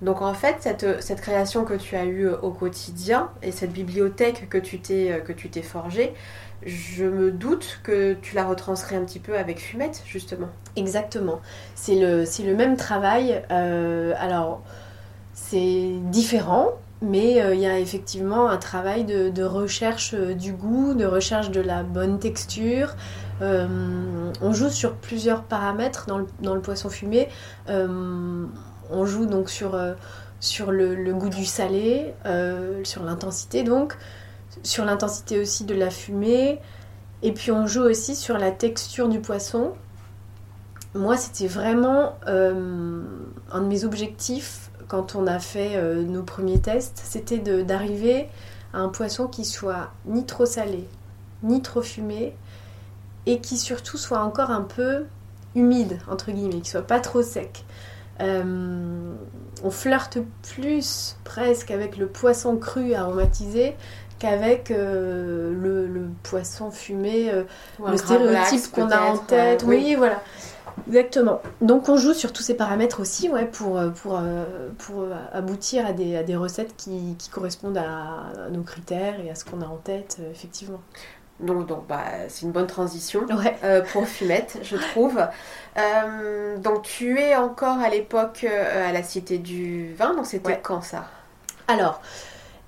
Donc 0.03 0.21
en 0.21 0.35
fait, 0.35 0.57
cette, 0.61 1.01
cette 1.03 1.21
création 1.21 1.65
que 1.65 1.75
tu 1.75 1.97
as 1.97 2.05
eue 2.05 2.29
au 2.29 2.51
quotidien 2.51 3.31
et 3.43 3.53
cette 3.53 3.73
bibliothèque 3.73 4.49
que 4.49 4.59
tu 4.59 4.81
t'es, 4.81 5.12
euh, 5.12 5.21
que 5.21 5.33
tu 5.33 5.49
t'es 5.49 5.62
forgée, 5.62 6.12
je 6.65 7.05
me 7.05 7.33
doute 7.33 7.81
que 7.83 8.15
tu 8.15 8.35
la 8.35 8.45
retranscris 8.45 8.97
un 8.97 9.05
petit 9.05 9.21
peu 9.21 9.38
avec 9.38 9.61
Fumette, 9.61 10.03
justement. 10.07 10.49
Exactement. 10.77 11.41
C'est 11.75 11.97
le, 11.97 12.25
c'est 12.25 12.43
le 12.43 12.55
même 12.55 12.77
travail. 12.77 13.43
euh, 13.51 14.12
alors, 14.19 14.62
c'est 15.35 15.91
différent, 16.11 16.73
mais 17.01 17.43
euh, 17.43 17.55
il 17.55 17.61
y 17.61 17.67
a 17.67 17.79
effectivement 17.79 18.49
un 18.49 18.59
travail 18.59 19.05
de, 19.05 19.43
recherche 19.43 20.15
euh, 20.15 20.35
du 20.35 20.53
goût, 20.53 20.95
de 20.95 21.05
recherche 21.05 21.51
de 21.51 21.61
la 21.61 21.83
bonne 21.83 22.19
texture. 22.19 22.95
Euh, 23.41 24.31
on 24.41 24.53
joue 24.53 24.69
sur 24.71 24.95
plusieurs 24.95 25.43
paramètres 25.43 26.07
dans 26.07 26.19
le, 26.19 26.27
dans 26.41 26.55
le 26.55 26.61
poisson 26.61 26.88
fumé. 26.91 27.29
On 28.92 29.07
joue 29.07 29.26
donc 29.26 29.50
sur, 29.50 29.74
euh, 29.74 29.94
le, 30.68 31.12
goût 31.12 31.28
du 31.28 31.44
salé, 31.44 32.14
euh, 32.26 32.85
sur 32.85 33.02
l'intensité 33.02 33.62
donc, 33.62 33.96
sur 34.62 34.85
l'intensité 34.85 35.40
aussi 35.40 35.64
de 35.64 35.74
la 35.74 35.90
fumée. 35.90 36.61
Et 37.22 37.33
puis 37.33 37.50
on 37.52 37.66
joue 37.66 37.83
aussi 37.83 38.14
sur 38.14 38.38
la 38.38 38.50
texture 38.50 39.09
du 39.09 39.20
poisson. 39.20 39.72
Moi, 40.94 41.16
c'était 41.16 41.46
vraiment 41.46 42.16
euh, 42.26 43.02
un 43.50 43.61
de 43.62 43.66
mes 43.66 43.85
objectifs 43.85 44.70
quand 44.88 45.14
on 45.14 45.26
a 45.26 45.38
fait 45.38 45.81
nos 46.05 46.22
premiers 46.22 46.61
tests, 46.61 47.00
c'était 47.02 47.38
d'arriver 47.38 48.28
à 48.74 48.78
un 48.81 48.88
poisson 48.88 49.26
qui 49.26 49.46
soit 49.46 49.90
ni 50.05 50.26
trop 50.26 50.44
salé, 50.44 50.87
ni 51.42 51.62
trop 51.62 51.81
fumé, 51.81 52.35
et 53.24 53.40
qui 53.40 53.57
surtout 53.57 53.96
soit 53.96 54.20
encore 54.20 54.50
un 54.50 54.61
peu 54.61 55.07
humide, 55.55 55.98
entre 56.09 56.31
guillemets, 56.31 56.61
qui 56.61 56.70
soit 56.70 56.87
pas 56.87 57.00
trop 57.00 57.22
sec. 57.22 57.64
Euh, 58.22 59.14
on 59.64 59.70
flirte 59.70 60.18
plus 60.54 61.16
presque 61.24 61.70
avec 61.70 61.96
le 61.96 62.06
poisson 62.06 62.56
cru 62.56 62.94
aromatisé 62.94 63.74
qu'avec 64.18 64.70
euh, 64.70 65.52
le, 65.52 65.87
le 65.87 66.08
poisson 66.22 66.70
fumé 66.70 67.30
euh, 67.30 67.42
le 67.87 67.96
stéréotype 67.96 68.70
qu'on 68.72 68.90
a 68.90 69.00
en 69.00 69.18
tête. 69.18 69.64
oui. 69.66 69.94
voilà. 69.96 70.22
Exactement. 70.88 71.42
Donc 71.61 71.88
on 71.90 71.96
joue 71.96 72.14
sur 72.14 72.32
tous 72.32 72.42
ces 72.42 72.54
paramètres 72.54 73.00
aussi 73.00 73.28
ouais, 73.28 73.44
pour, 73.44 73.78
pour, 74.02 74.18
pour 74.78 75.04
aboutir 75.32 75.85
à 75.85 75.92
des, 75.92 76.16
à 76.16 76.22
des 76.22 76.35
recettes 76.35 76.74
qui, 76.76 77.14
qui 77.18 77.28
correspondent 77.28 77.76
à, 77.76 77.85
à 78.46 78.50
nos 78.50 78.62
critères 78.62 79.20
et 79.20 79.30
à 79.30 79.35
ce 79.35 79.44
qu'on 79.44 79.61
a 79.61 79.66
en 79.66 79.76
tête, 79.76 80.18
effectivement. 80.30 80.80
Donc, 81.42 81.66
donc 81.66 81.87
bah, 81.88 82.02
c'est 82.28 82.42
une 82.46 82.52
bonne 82.52 82.66
transition. 82.66 83.22
Ouais. 83.24 83.57
euh, 83.64 83.83
pour 83.92 84.07
Fumette, 84.07 84.59
je 84.62 84.76
trouve. 84.76 85.20
Euh, 85.78 86.59
donc 86.59 86.83
tu 86.83 87.18
es 87.18 87.35
encore 87.35 87.78
à 87.78 87.88
l'époque 87.88 88.44
euh, 88.44 88.90
à 88.90 88.92
la 88.92 89.02
Cité 89.02 89.38
du 89.38 89.94
Vin, 89.94 90.14
donc 90.14 90.26
c'était 90.26 90.48
Ouais. 90.48 90.61
quand 90.62 90.83
ça? 90.83 91.07
Alors, 91.66 92.02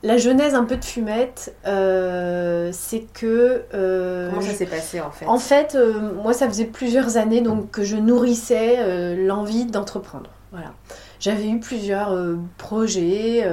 la 0.02 0.16
genèse 0.16 0.54
un 0.54 0.64
peu 0.64 0.76
de 0.76 0.84
fumette, 0.86 1.54
c'est 1.64 3.04
que... 3.12 3.62
Comment 4.30 4.40
ça 4.40 4.54
s'est 4.54 4.64
passé 4.64 5.02
en 5.02 5.10
fait? 5.10 5.26
En 5.26 5.36
fait, 5.38 5.76
moi, 6.22 6.32
ça 6.32 6.48
faisait 6.48 6.64
plusieurs 6.64 7.18
années 7.18 7.42
donc, 7.42 7.70
que 7.72 7.84
je 7.84 7.96
nourrissais 7.96 9.16
l'envie 9.16 9.66
d'entreprendre. 9.66 10.30
Voilà. 10.50 10.72
J'avais 11.20 11.48
eu 11.50 11.60
plusieurs 11.60 12.16
projets, 12.56 13.46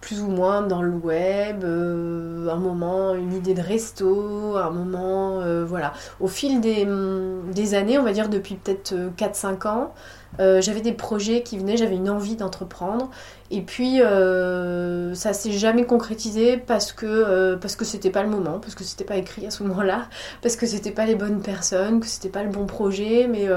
plus 0.00 0.20
ou 0.20 0.28
moins 0.28 0.62
dans 0.62 0.80
le 0.80 0.92
web, 0.92 1.64
euh, 1.64 2.48
un 2.48 2.56
moment 2.56 3.14
une 3.14 3.32
idée 3.32 3.54
de 3.54 3.60
resto, 3.60 4.56
un 4.56 4.70
moment, 4.70 5.40
euh, 5.40 5.64
voilà. 5.64 5.92
Au 6.20 6.28
fil 6.28 6.60
des, 6.60 6.84
hum, 6.84 7.50
des 7.52 7.74
années, 7.74 7.98
on 7.98 8.04
va 8.04 8.12
dire 8.12 8.28
depuis 8.28 8.54
peut-être 8.54 8.92
euh, 8.92 9.10
4-5 9.16 9.66
ans, 9.66 9.94
euh, 10.40 10.60
j'avais 10.60 10.82
des 10.82 10.92
projets 10.92 11.42
qui 11.42 11.58
venaient, 11.58 11.76
j'avais 11.76 11.96
une 11.96 12.10
envie 12.10 12.36
d'entreprendre. 12.36 13.10
Et 13.50 13.62
puis, 13.62 13.98
ça 13.98 15.32
s'est 15.32 15.52
jamais 15.52 15.84
concrétisé 15.84 16.58
parce 16.58 16.92
que, 16.92 17.54
parce 17.56 17.76
que 17.76 17.84
c'était 17.84 18.10
pas 18.10 18.22
le 18.22 18.28
moment, 18.28 18.58
parce 18.60 18.74
que 18.74 18.84
c'était 18.84 19.04
pas 19.04 19.16
écrit 19.16 19.46
à 19.46 19.50
ce 19.50 19.62
moment-là 19.62 20.08
parce 20.42 20.54
que 20.56 20.66
c'était 20.66 20.90
pas 20.90 21.06
les 21.06 21.14
bonnes 21.14 21.40
personnes, 21.40 22.00
que 22.00 22.06
c'était 22.06 22.28
pas 22.28 22.42
le 22.42 22.50
bon 22.50 22.66
projet, 22.66 23.26
mais 23.26 23.48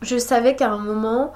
je 0.00 0.16
savais 0.16 0.56
qu'à 0.56 0.70
un 0.70 0.78
moment, 0.78 1.32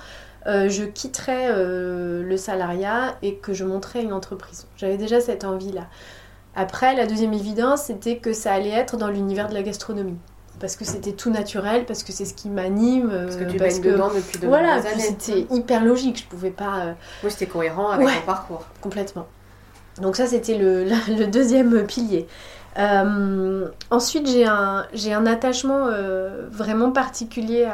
euh, 0.46 0.68
je 0.68 0.84
quitterais 0.84 1.48
euh, 1.50 2.22
le 2.22 2.36
salariat 2.36 3.16
et 3.22 3.36
que 3.36 3.52
je 3.52 3.64
monterais 3.64 4.02
une 4.02 4.12
entreprise. 4.12 4.66
J'avais 4.76 4.96
déjà 4.96 5.20
cette 5.20 5.44
envie-là. 5.44 5.86
Après, 6.54 6.94
la 6.94 7.06
deuxième 7.06 7.32
évidence, 7.34 7.82
c'était 7.84 8.16
que 8.18 8.32
ça 8.32 8.52
allait 8.52 8.70
être 8.70 8.96
dans 8.96 9.08
l'univers 9.08 9.48
de 9.48 9.54
la 9.54 9.62
gastronomie. 9.62 10.16
Parce 10.58 10.74
que 10.76 10.86
c'était 10.86 11.12
tout 11.12 11.30
naturel, 11.30 11.84
parce 11.84 12.02
que 12.02 12.12
c'est 12.12 12.24
ce 12.24 12.32
qui 12.32 12.48
m'anime. 12.48 13.10
euh, 13.12 13.24
Parce 13.24 13.36
que 13.36 13.44
tu 13.44 13.58
parce 13.58 13.74
baignes 13.74 13.82
que- 13.82 13.88
dedans 13.90 14.08
depuis 14.14 14.38
de 14.38 14.46
Voilà, 14.46 14.74
années. 14.76 14.88
c'était 14.98 15.46
hyper 15.50 15.84
logique, 15.84 16.18
je 16.18 16.24
pouvais 16.24 16.50
pas... 16.50 16.94
Oui, 17.22 17.30
c'était 17.30 17.44
cohérent 17.46 17.90
avec 17.90 18.06
Ouais. 18.06 18.14
ton 18.20 18.24
parcours. 18.26 18.64
Complètement. 18.80 19.26
Donc 20.00 20.16
ça, 20.16 20.26
c'était 20.26 20.56
le, 20.56 20.84
le 21.08 21.26
deuxième 21.26 21.84
pilier. 21.86 22.26
Euh, 22.78 23.68
ensuite, 23.90 24.28
j'ai 24.28 24.44
un, 24.44 25.26
attachement 25.26 25.86
euh, 25.88 26.46
vraiment 26.50 26.92
particulier 26.92 27.66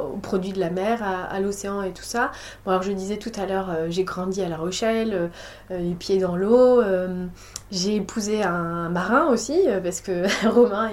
aux 0.00 0.18
produits 0.18 0.52
de 0.52 0.60
la 0.60 0.70
mer, 0.70 1.02
à, 1.02 1.40
l'océan 1.40 1.82
et 1.82 1.92
tout 1.92 2.04
ça. 2.04 2.30
Alors 2.66 2.82
je 2.82 2.92
disais 2.92 3.16
tout 3.16 3.32
à 3.36 3.46
l'heure, 3.46 3.70
euh, 3.70 3.86
j'ai 3.88 4.04
grandi 4.04 4.42
à 4.42 4.48
La 4.48 4.56
Rochelle, 4.56 5.30
les 5.70 5.94
pieds 5.94 6.18
dans 6.18 6.36
l'eau. 6.36 6.82
j'ai 7.70 7.96
épousé 7.96 8.42
un 8.42 8.88
marin 8.88 9.26
aussi, 9.26 9.58
parce 9.82 10.00
que 10.00 10.24
Romain, 10.48 10.90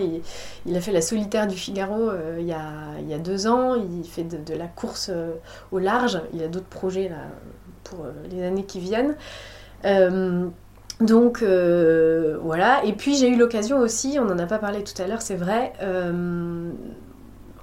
il, 0.66 0.76
a 0.76 0.82
fait 0.82 0.92
la 0.92 1.02
solitaire 1.02 1.48
du 1.48 1.56
Figaro 1.56 2.12
il, 2.40 2.48
y 2.48 2.54
a, 2.54 3.20
deux 3.20 3.48
ans. 3.48 3.76
Il 3.76 4.04
fait 4.04 4.24
de, 4.24 4.54
la 4.56 4.68
course 4.68 5.12
au 5.72 5.80
large. 5.80 6.20
Il 6.34 6.44
a 6.44 6.48
d'autres 6.48 6.66
projets 6.66 7.12
pour 7.84 8.00
les 8.32 8.44
années 8.44 8.66
qui 8.66 8.80
viennent. 8.80 9.16
Donc 11.02 11.42
euh, 11.42 12.38
voilà, 12.42 12.84
et 12.86 12.94
puis 12.94 13.16
j'ai 13.18 13.28
eu 13.28 13.36
l'occasion 13.36 13.80
aussi, 13.80 14.18
on 14.20 14.26
n'en 14.26 14.40
a 14.40 14.46
pas 14.46 14.60
parlé 14.60 14.82
tout 14.84 15.00
à 15.02 15.08
l'heure, 15.08 15.22
c'est 15.22 15.36
vrai, 15.36 15.74
euh, 15.82 16.72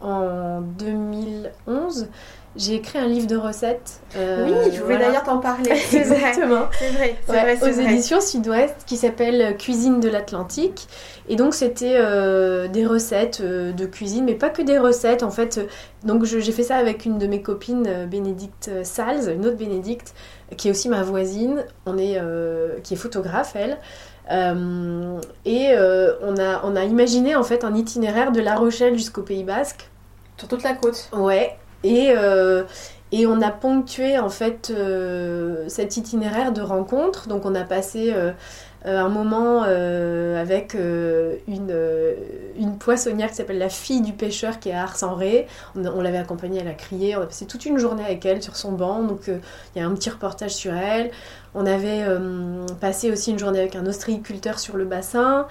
en 0.02 0.60
2011, 0.60 2.08
j'ai 2.56 2.74
écrit 2.74 2.98
un 2.98 3.06
livre 3.06 3.26
de 3.26 3.36
recettes. 3.36 4.02
euh, 4.16 4.44
oui, 4.44 4.72
je 4.74 4.82
voulais 4.82 4.98
voilà. 4.98 4.98
d'ailleurs 4.98 5.22
t'en 5.22 5.38
parler. 5.38 5.70
Exactement. 5.92 6.66
c'est 6.78 6.90
vrai, 6.90 7.16
c'est 7.26 7.32
Ouais, 7.32 7.40
vrai, 7.40 7.56
c'est 7.56 7.70
aux 7.70 7.72
vrai. 7.72 7.94
éditions 7.94 8.20
Sud-Ouest 8.20 8.74
qui 8.86 8.98
s'appelle 8.98 9.56
Cuisine 9.56 10.00
de 10.00 10.08
l'Atlantique. 10.10 10.86
Et 11.28 11.36
donc 11.36 11.54
c'était 11.54 11.94
euh, 11.96 12.68
des 12.68 12.84
recettes 12.84 13.40
euh, 13.40 13.72
de 13.72 13.86
cuisine, 13.86 14.24
mais 14.26 14.34
pas 14.34 14.50
que 14.50 14.60
des 14.60 14.78
recettes 14.78 15.22
en 15.22 15.30
fait. 15.30 15.60
Donc 16.04 16.24
j'ai 16.24 16.52
fait 16.52 16.64
ça 16.64 16.76
avec 16.76 17.06
une 17.06 17.16
de 17.18 17.26
mes 17.26 17.40
copines, 17.42 18.06
Bénédicte 18.10 18.70
Sals, 18.82 19.30
une 19.34 19.46
autre 19.46 19.56
Bénédicte, 19.56 20.12
qui 20.56 20.68
est 20.68 20.70
aussi 20.70 20.88
ma 20.88 21.02
voisine, 21.02 21.64
on 21.86 21.98
est, 21.98 22.18
euh, 22.18 22.78
qui 22.82 22.94
est 22.94 22.96
photographe 22.96 23.52
elle. 23.54 23.78
Euh, 24.30 25.20
et 25.44 25.70
euh, 25.72 26.14
on, 26.22 26.36
a, 26.38 26.60
on 26.64 26.76
a 26.76 26.84
imaginé 26.84 27.34
en 27.34 27.42
fait 27.42 27.64
un 27.64 27.74
itinéraire 27.74 28.32
de 28.32 28.40
La 28.40 28.56
Rochelle 28.56 28.96
jusqu'au 28.96 29.22
Pays 29.22 29.44
Basque. 29.44 29.88
Sur 30.36 30.48
toute 30.48 30.62
la 30.62 30.74
côte. 30.74 31.08
Ouais, 31.12 31.56
et, 31.84 32.14
et 33.12 33.26
on 33.26 33.40
a 33.42 33.50
ponctué 33.50 34.18
en 34.18 34.28
fait 34.28 34.72
cet 35.68 35.96
itinéraire 35.96 36.52
de 36.52 36.62
rencontres. 36.62 37.28
Donc 37.28 37.44
on 37.44 37.54
a 37.54 37.64
passé 37.64 38.12
un 38.84 39.08
moment 39.08 39.62
euh, 39.64 40.40
avec 40.40 40.74
euh, 40.74 41.36
une, 41.46 41.70
euh, 41.70 42.14
une 42.58 42.78
poissonnière 42.78 43.30
qui 43.30 43.36
s'appelle 43.36 43.58
la 43.58 43.68
fille 43.68 44.00
du 44.00 44.12
pêcheur 44.12 44.58
qui 44.58 44.70
est 44.70 44.74
à 44.74 44.82
Ars-en-Ré. 44.82 45.46
On, 45.76 45.86
on 45.86 46.00
l'avait 46.00 46.18
accompagnée, 46.18 46.60
elle 46.60 46.68
a 46.68 46.74
crié. 46.74 47.16
On 47.16 47.22
a 47.22 47.26
passé 47.26 47.46
toute 47.46 47.64
une 47.64 47.78
journée 47.78 48.04
avec 48.04 48.26
elle 48.26 48.42
sur 48.42 48.56
son 48.56 48.72
banc. 48.72 49.02
Donc 49.02 49.28
euh, 49.28 49.38
il 49.74 49.80
y 49.80 49.82
a 49.82 49.86
un 49.86 49.94
petit 49.94 50.10
reportage 50.10 50.54
sur 50.54 50.74
elle. 50.74 51.10
On 51.54 51.66
avait 51.66 52.02
euh, 52.02 52.66
passé 52.80 53.10
aussi 53.12 53.30
une 53.30 53.38
journée 53.38 53.60
avec 53.60 53.76
un 53.76 53.86
ostréiculteur 53.86 54.58
sur 54.58 54.76
le 54.76 54.84
bassin. 54.84 55.46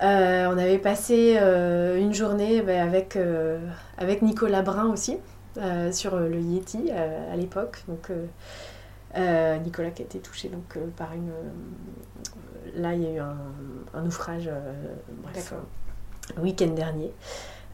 on 0.00 0.58
avait 0.58 0.78
passé 0.78 1.38
une 1.96 2.12
journée 2.12 2.60
bah, 2.60 2.82
avec, 2.82 3.16
avec 3.96 4.22
Nicolas 4.22 4.62
Brun 4.62 4.90
aussi, 4.92 5.18
sur 5.92 6.16
le 6.16 6.40
Yeti 6.40 6.90
à 6.90 7.36
l'époque. 7.36 7.84
Donc, 7.88 8.10
Nicolas 9.64 9.90
qui 9.90 10.02
a 10.02 10.04
été 10.04 10.18
touché 10.18 10.48
donc, 10.48 10.76
par 10.96 11.12
une. 11.14 11.30
Là, 12.76 12.94
il 12.94 13.02
y 13.02 13.06
a 13.06 13.10
eu 13.10 13.18
un, 13.18 13.36
un 13.94 14.02
naufrage, 14.02 14.50
bref, 15.22 15.54
le 16.36 16.42
week-end 16.42 16.68
dernier. 16.68 17.12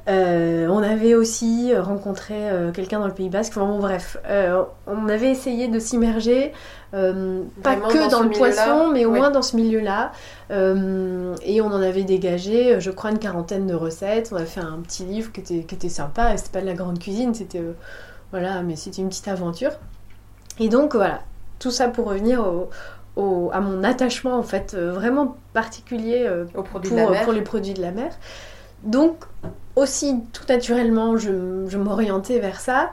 Euh, 0.08 0.66
on 0.68 0.82
avait 0.82 1.14
aussi 1.14 1.76
rencontré 1.76 2.50
euh, 2.50 2.72
quelqu'un 2.72 3.00
dans 3.00 3.06
le 3.06 3.12
Pays 3.12 3.28
Basque. 3.28 3.52
Enfin 3.56 3.66
bon, 3.66 3.78
bref, 3.78 4.16
euh, 4.26 4.62
on 4.86 5.08
avait 5.08 5.30
essayé 5.30 5.68
de 5.68 5.78
s'immerger, 5.78 6.52
pas 6.92 7.76
que 7.76 8.10
dans, 8.10 8.22
le 8.22 8.30
poisson, 8.30 8.90
mais 8.92 9.04
au 9.04 9.12
moins 9.12 9.30
dans 9.30 9.42
ce 9.42 9.56
milieu-là. 9.56 10.12
et 10.50 11.60
on 11.60 11.66
en 11.66 11.82
avait 11.82 12.04
dégagé, 12.04 12.80
je 12.80 12.90
crois, 12.90 13.10
une 13.10 13.18
quarantaine 13.18 13.66
de 13.66 13.74
recettes. 13.74 14.30
On 14.32 14.36
a 14.36 14.46
fait 14.46 14.60
un 14.60 14.78
petit 14.82 15.04
livre 15.04 15.32
qui 15.32 15.40
était, 15.40 15.62
qui 15.62 15.74
était 15.74 15.88
sympa. 15.88 16.36
C'était 16.36 16.50
pas 16.50 16.60
de 16.62 16.66
la 16.66 16.74
grande 16.74 16.98
cuisine, 16.98 17.34
c'était 17.34 17.62
voilà, 18.32 18.62
mais 18.62 18.76
c'était 18.76 19.02
une 19.02 19.08
petite 19.08 19.28
aventure. 19.28 19.72
Et 20.58 20.68
donc 20.68 20.94
voilà, 20.94 21.20
tout 21.58 21.70
ça 21.70 21.88
pour 21.88 22.06
revenir 22.06 22.44
à 23.52 23.60
mon 23.60 23.84
attachement 23.84 24.36
en 24.36 24.42
fait 24.42 24.74
vraiment 24.74 25.36
particulier 25.52 26.28
pour, 26.54 26.64
pour 26.64 27.32
les 27.32 27.42
produits 27.42 27.74
de 27.74 27.82
la 27.82 27.90
mer. 27.90 28.12
Donc 28.82 29.24
aussi, 29.76 30.16
tout 30.32 30.44
naturellement, 30.48 31.16
je, 31.16 31.76
m'orientais 31.76 32.38
vers 32.38 32.60
ça. 32.60 32.90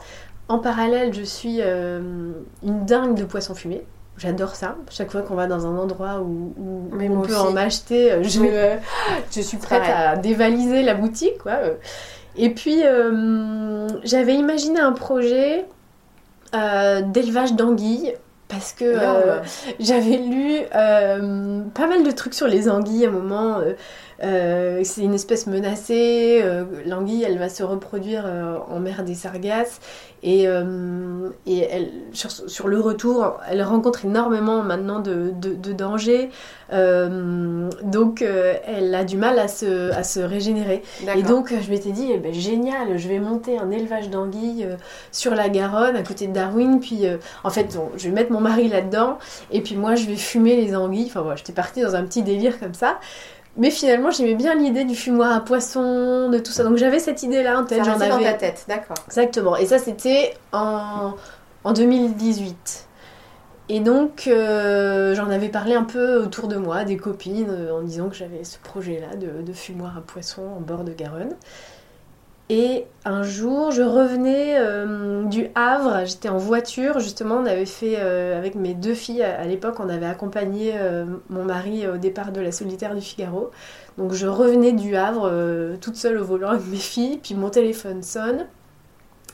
En 0.48 0.60
parallèle, 0.60 1.14
je 1.14 1.24
suis 1.24 1.58
euh, 1.62 2.32
une 2.64 2.86
dingue 2.86 3.16
de 3.16 3.26
poissons 3.26 3.56
fumés. 3.56 3.84
J'adore 4.18 4.56
ça. 4.56 4.76
Chaque 4.90 5.12
fois 5.12 5.22
qu'on 5.22 5.36
va 5.36 5.46
dans 5.46 5.68
un 5.68 5.78
endroit 5.78 6.22
où, 6.22 6.54
on 6.92 7.22
peut 7.22 7.38
en 7.38 7.56
acheter, 7.56 8.12
euh, 8.12 8.24
je, 8.24 8.42
euh, 8.42 8.76
je 9.32 9.42
suis 9.42 9.58
prête 9.58 9.84
à 9.84 10.16
dévaliser 10.16 10.82
la 10.84 10.94
boutique. 10.94 11.38
Quoi. 11.40 11.58
Et 12.36 12.50
puis, 12.52 12.84
j'avais 14.04 14.36
imaginé 14.36 14.80
un 14.80 14.94
projet 14.94 15.66
d'élevage 16.54 17.54
d'anguilles 17.54 18.14
parce 18.48 18.74
que 18.74 18.96
j'avais 19.80 20.18
lu 20.18 20.62
pas 20.72 21.88
mal 21.88 22.04
de 22.04 22.12
trucs 22.12 22.34
sur 22.34 22.48
les 22.48 22.70
anguilles 22.70 23.06
à 23.06 23.10
un 23.10 23.12
moment. 23.12 23.60
Euh, 23.60 23.74
c'est 24.20 25.02
une 25.02 25.14
espèce 25.14 25.48
menacée. 25.48 26.42
Euh, 26.44 26.66
l'anguille, 26.86 27.24
elle 27.24 27.38
va 27.38 27.50
se 27.50 27.64
reproduire 27.64 28.24
euh, 28.26 28.58
en 28.70 28.80
mer 28.80 29.04
des 29.04 29.16
Sargasses. 29.16 29.80
Et, 30.24 30.46
et 31.46 31.60
elle, 31.60 31.92
sur, 32.12 32.68
le 32.68 32.80
retour, 32.80 33.38
elle 33.48 33.62
rencontre 33.62 34.04
énormément 34.06 34.64
maintenant 34.64 35.00
de, 35.00 35.32
de, 35.32 35.74
dangers. 35.74 36.32
donc, 36.74 38.26
elle 38.66 38.96
a 38.96 39.04
du 39.04 39.16
mal 39.16 39.38
à 39.38 39.48
se, 39.48 39.92
à 39.92 40.02
se 40.02 40.20
régénérer. 40.20 40.82
Et 41.16 41.22
donc, 41.22 41.54
je 41.62 41.70
m'étais 41.70 41.92
dit, 41.92 42.10
eh 42.12 42.18
ben, 42.18 42.34
génial, 42.34 42.98
je 42.98 43.08
vais 43.08 43.20
monter 43.20 43.60
un 43.60 43.70
élevage 43.70 44.10
d'anguilles 44.10 44.68
sur 45.12 45.36
la 45.36 45.50
Garonne, 45.50 45.96
à 45.96 46.02
côté 46.02 46.26
de 46.26 46.34
Darwin. 46.34 46.80
Puis, 46.80 47.04
en 47.44 47.52
fait, 47.52 47.78
je 47.96 48.08
vais 48.08 48.14
mettre 48.14 48.32
mon 48.32 48.42
mari 48.42 48.70
là-dedans. 48.70 49.20
Et 49.52 49.62
puis, 49.62 49.76
moi, 49.76 49.94
je 49.94 50.08
vais 50.08 50.16
fumer 50.16 50.56
les 50.56 50.76
anguilles. 50.76 51.06
Enfin, 51.06 51.22
voilà, 51.22 51.36
j'étais 51.36 51.54
partie 51.54 51.82
dans 51.84 51.96
un 51.96 52.04
petit 52.04 52.24
délire 52.24 52.60
comme 52.60 52.74
ça. 52.74 52.98
Mais 53.58 53.72
finalement, 53.72 54.12
j'aimais 54.12 54.36
bien 54.36 54.56
l'idée 54.56 54.84
du 54.84 54.96
fumoir 54.96 55.36
à 55.36 55.40
poisson, 55.42 56.30
de 56.30 56.38
tout 56.38 56.52
ça. 56.52 56.64
Donc 56.64 56.78
j'avais 56.78 57.00
cette 57.00 57.24
idée-là 57.24 57.60
en 57.60 57.66
tête. 57.66 57.84
J'en 57.84 57.94
avais 57.94 58.10
dans 58.10 58.20
ta 58.20 58.34
tête, 58.34 58.66
d'accord. 58.68 58.98
Exactement. 59.08 59.56
Et 59.58 59.66
ça, 59.66 59.80
c'était 59.80 60.36
en, 60.54 61.14
en 61.64 61.74
2018. 61.74 62.88
Et 63.70 63.80
donc, 63.82 64.28
euh, 64.28 65.14
j'en 65.14 65.30
avais 65.30 65.50
parlé 65.50 65.74
un 65.74 65.84
peu 65.84 66.24
autour 66.24 66.48
de 66.48 66.56
moi, 66.56 66.86
des 66.86 66.96
copines, 66.96 67.70
en 67.72 67.82
disant 67.82 68.08
que 68.10 68.16
j'avais 68.16 68.44
ce 68.44 68.58
projet-là 68.60 69.18
de, 69.18 69.42
de, 69.42 69.54
fumoir 69.54 69.98
à 69.98 70.02
poisson 70.02 70.44
en 70.58 70.62
bord 70.62 70.84
de 70.86 70.94
Garonne. 70.94 71.36
Et 72.50 72.86
un 73.04 73.24
jour, 73.24 73.72
je 73.72 73.82
revenais 73.82 74.58
euh, 74.58 75.24
du 75.26 75.50
Havre, 75.54 76.06
j'étais 76.06 76.30
en 76.30 76.38
voiture, 76.38 77.00
justement, 77.00 77.36
on 77.36 77.46
avait 77.46 77.66
fait, 77.66 77.96
euh, 77.98 78.38
avec 78.38 78.56
mes 78.56 78.74
deux 78.74 78.94
filles, 78.94 79.22
à, 79.22 79.44
l'époque, 79.44 79.76
on 79.80 79.90
avait 79.90 80.06
accompagné 80.06 80.72
euh, 80.76 81.06
mon 81.30 81.44
mari 81.44 81.86
au 81.90 81.98
départ 81.98 82.32
de 82.32 82.40
la 82.40 82.54
solitaire 82.54 82.96
du 82.96 83.02
Figaro. 83.02 83.52
Donc 83.98 84.14
je 84.14 84.28
revenais 84.28 84.72
du 84.72 84.96
Havre, 84.96 85.30
toute 85.82 85.96
seule 85.98 86.18
au 86.20 86.24
volant 86.24 86.52
avec 86.52 86.68
mes 86.68 86.78
filles, 86.78 87.20
puis 87.22 87.36
mon 87.36 87.50
téléphone 87.50 88.02
sonne. 88.02 88.46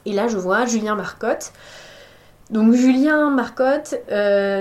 Et 0.05 0.13
là, 0.13 0.27
je 0.27 0.37
vois 0.37 0.65
Julien 0.65 0.95
Marcotte. 0.95 1.51
Donc 2.49 2.73
Julien 2.73 3.29
Marcotte, 3.29 3.95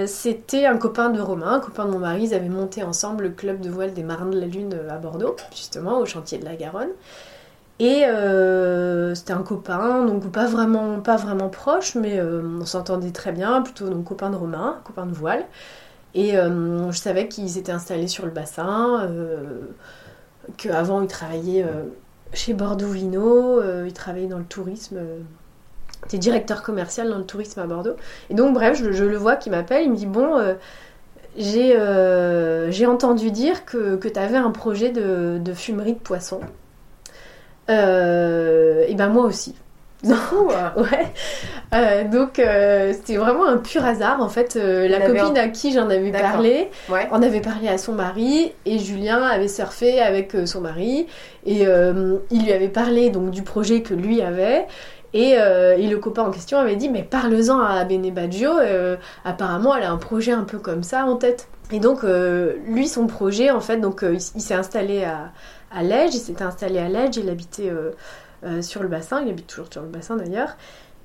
c'était 0.09 0.67
un 0.67 0.77
copain 0.77 1.11
de 1.11 1.21
Romain, 1.21 1.55
un 1.55 1.61
copain 1.61 1.87
de 1.87 1.93
mon 1.93 2.01
mari, 2.01 2.25
ils 2.25 2.35
avaient 2.35 2.49
monté 2.49 2.83
ensemble 2.83 3.25
le 3.25 3.31
club 3.31 3.61
de 3.61 3.71
voile 3.71 3.95
des 3.95 4.03
Marins 4.03 4.27
de 4.27 4.41
la 4.41 4.47
Lune 4.47 4.77
à 4.91 4.99
Bordeaux, 4.99 5.37
justement, 5.53 6.01
au 6.01 6.05
chantier 6.05 6.39
de 6.39 6.45
la 6.45 6.57
Garonne. 6.57 6.91
Et 7.79 8.05
euh, 8.07 9.15
c'était 9.15 9.33
un 9.33 9.43
copain, 9.43 10.05
donc 10.05 10.31
pas 10.31 10.47
vraiment, 10.47 11.01
pas 11.01 11.17
vraiment 11.17 11.49
proche, 11.49 11.95
mais 11.95 12.19
euh, 12.21 12.43
on 12.61 12.65
s'entendait 12.67 13.11
très 13.11 13.33
bien, 13.33 13.63
plutôt 13.63 13.89
donc 13.89 14.05
copain 14.05 14.31
de 14.31 14.37
Romain, 14.37 14.81
copain 14.85 15.07
de 15.07 15.13
voile. 15.13 15.45
Et 16.15 16.37
euh, 16.37 16.91
je 16.93 16.99
savais 16.99 17.29
qu'ils 17.29 17.59
étaient 17.59 17.73
installés 17.73 18.09
sur 18.09 18.25
le 18.27 18.31
bassin, 18.31 19.09
qu'avant 20.59 21.03
ils 21.03 21.09
travaillaient 21.09 21.67
chez 22.33 22.55
Bordeaux 22.55 22.89
Vino, 22.89 23.61
ils 23.85 23.93
travaillaient 23.93 24.27
dans 24.29 24.39
le 24.39 24.45
tourisme. 24.45 24.99
il 26.03 26.07
était 26.07 26.19
directeur 26.19 26.63
commercial 26.63 27.09
dans 27.09 27.19
le 27.19 27.25
tourisme 27.25 27.61
à 27.61 27.67
Bordeaux. 27.67 27.97
Et 28.31 28.35
donc, 28.35 28.55
bref, 28.55 28.79
je, 28.79 29.05
le 29.05 29.17
vois 29.17 29.37
qui 29.37 29.51
m'appelle, 29.51 29.85
il 29.85 29.91
me 29.91 29.97
dit 29.97 30.07
Bon, 30.07 30.39
j'ai 31.37 32.87
entendu 32.87 33.31
dire 33.31 33.65
que, 33.65 33.97
que 33.97 34.09
tu 34.09 34.19
avais 34.19 34.37
un 34.37 34.51
projet 34.51 34.91
de, 34.91 35.39
de 35.39 35.55
fumerie 35.55 35.95
de 35.95 35.99
poissons. 35.99 36.41
Euh, 37.73 38.85
et 38.87 38.95
ben 38.95 39.09
moi 39.09 39.25
aussi. 39.25 39.55
ouais. 40.05 41.13
Euh, 41.75 42.09
donc 42.09 42.41
euh, 42.41 42.93
c'était 42.93 43.17
vraiment 43.17 43.47
un 43.47 43.59
pur 43.59 43.85
hasard 43.85 44.21
en 44.21 44.29
fait. 44.29 44.57
la 44.57 45.01
copine 45.01 45.39
à 45.39 45.49
qui 45.49 45.73
j'en 45.73 45.89
avais 45.89 46.11
parlé, 46.11 46.71
on 47.13 47.23
avait 47.23 47.41
parlé 47.41 47.69
à 47.69 47.79
son 47.79 47.93
mari 47.93 48.53
et 48.67 48.79
Julien 48.79 49.23
avait 49.23 49.49
surfé 49.49 50.01
avec 50.01 50.37
son 50.45 50.61
mari 50.61 51.07
et 51.47 51.63
il 52.31 52.45
lui 52.45 52.53
avait 52.53 52.69
parlé 52.69 53.11
donc 53.11 53.31
du 53.31 53.43
projet 53.43 53.83
que 53.83 53.95
lui 53.95 54.23
avait. 54.23 54.67
Et, 55.15 55.33
et 55.35 55.87
le 55.87 55.99
copain 55.99 56.23
en 56.23 56.31
question 56.33 56.59
avait 56.59 56.77
dit 56.77 56.89
mais 56.89 57.05
parle-en 57.05 57.61
à 57.61 57.85
Bene 57.85 58.11
Baggio, 58.11 58.51
apparemment 59.25 59.77
elle 59.77 59.85
a 59.85 59.93
un 59.93 59.99
projet 59.99 60.33
un 60.33 60.45
peu 60.45 60.59
comme 60.59 60.83
ça 60.83 61.05
en 61.05 61.15
tête. 61.15 61.47
Et 61.71 61.79
donc 61.79 62.01
lui 62.67 62.89
son 62.89 63.07
projet 63.07 63.51
en 63.53 63.61
fait 63.61 63.77
donc 63.77 64.05
il 64.05 64.21
s'est 64.21 64.55
installé 64.55 65.05
à, 65.05 65.31
à. 65.73 65.83
Il 65.83 66.13
s'était 66.13 66.45
installé 66.45 66.79
à 66.79 66.89
Lège, 66.89 67.17
il 67.17 67.29
habitait 67.29 67.71
euh, 67.71 67.91
euh, 68.45 68.63
sur 68.63 68.83
le 68.83 68.89
bassin, 68.89 69.23
il 69.23 69.31
habite 69.31 69.47
toujours 69.47 69.69
sur 69.71 69.83
le 69.83 69.89
bassin 69.89 70.17
d'ailleurs. 70.17 70.57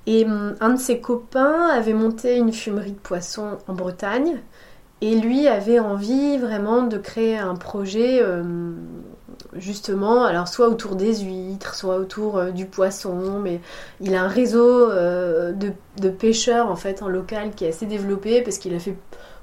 Et 0.05 0.25
hum, 0.25 0.55
un 0.59 0.69
de 0.69 0.79
ses 0.79 0.99
copains 0.99 1.67
avait 1.67 1.93
monté 1.93 2.37
une 2.37 2.53
fumerie 2.53 2.91
de 2.91 2.99
poissons 2.99 3.57
en 3.67 3.73
Bretagne. 3.73 4.39
Et 4.99 5.13
lui 5.15 5.47
avait 5.47 5.77
envie 5.77 6.39
vraiment 6.39 6.81
de 6.81 6.97
créer 6.97 7.37
un 7.37 7.55
projet 7.55 8.23
hum, 8.23 8.77
justement, 9.53 10.23
alors 10.23 10.47
soit 10.47 10.69
autour 10.69 10.95
des 10.95 11.17
huîtres, 11.17 11.75
soit 11.75 11.97
autour 11.97 12.37
euh, 12.37 12.51
du 12.51 12.65
poisson, 12.65 13.39
mais 13.39 13.61
il 14.01 14.15
a 14.15 14.23
un 14.23 14.27
réseau 14.27 14.89
de, 14.89 16.09
pêcheurs 16.09 16.71
en 16.71 16.75
fait 16.75 17.03
en 17.03 17.09
local 17.09 17.51
qui 17.55 17.65
est 17.65 17.69
assez 17.69 17.85
développé 17.85 18.41
parce 18.41 18.57
qu'il 18.57 18.73
a 18.73 18.79
fait 18.79 18.95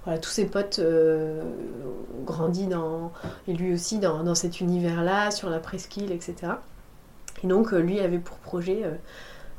voilà, 0.04 0.18
tous 0.18 0.30
ses 0.30 0.44
potes 0.44 0.80
euh, 0.80 1.42
grandit 2.24 2.66
dans, 2.66 3.12
et 3.48 3.54
lui 3.54 3.72
aussi 3.72 3.98
dans, 3.98 4.34
cet 4.34 4.60
univers-là, 4.60 5.30
sur 5.30 5.48
la 5.48 5.58
presqu'île, 5.58 6.12
etc. 6.12 6.52
Et 7.42 7.46
donc, 7.46 7.72
euh, 7.72 7.78
lui 7.78 8.00
avait 8.00 8.18
pour 8.18 8.36
projet, 8.36 8.82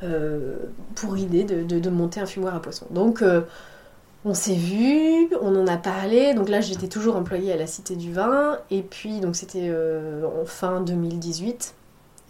euh, 0.03 0.58
pour 0.93 1.17
idée 1.17 1.43
de, 1.43 1.89
monter 1.89 2.19
un 2.19 2.27
fumoir 2.27 2.55
à 2.55 2.62
poissons. 2.62 2.86
Donc, 2.91 3.23
on 4.23 4.34
s'est 4.34 4.55
vu, 4.55 5.29
on 5.41 5.55
en 5.55 5.67
a 5.67 5.77
parlé. 5.77 6.34
Donc 6.36 6.49
là, 6.49 6.62
j'étais 6.62 6.88
toujours 6.88 7.15
employée 7.15 7.51
à 7.51 7.58
la 7.58 7.67
Cité 7.67 7.95
du 7.95 8.13
Vin. 8.13 8.60
Et 8.69 8.81
puis, 8.81 9.19
donc 9.19 9.36
c'était 9.36 9.71
en 10.23 10.45
fin 10.45 10.81
2018. 10.81 11.73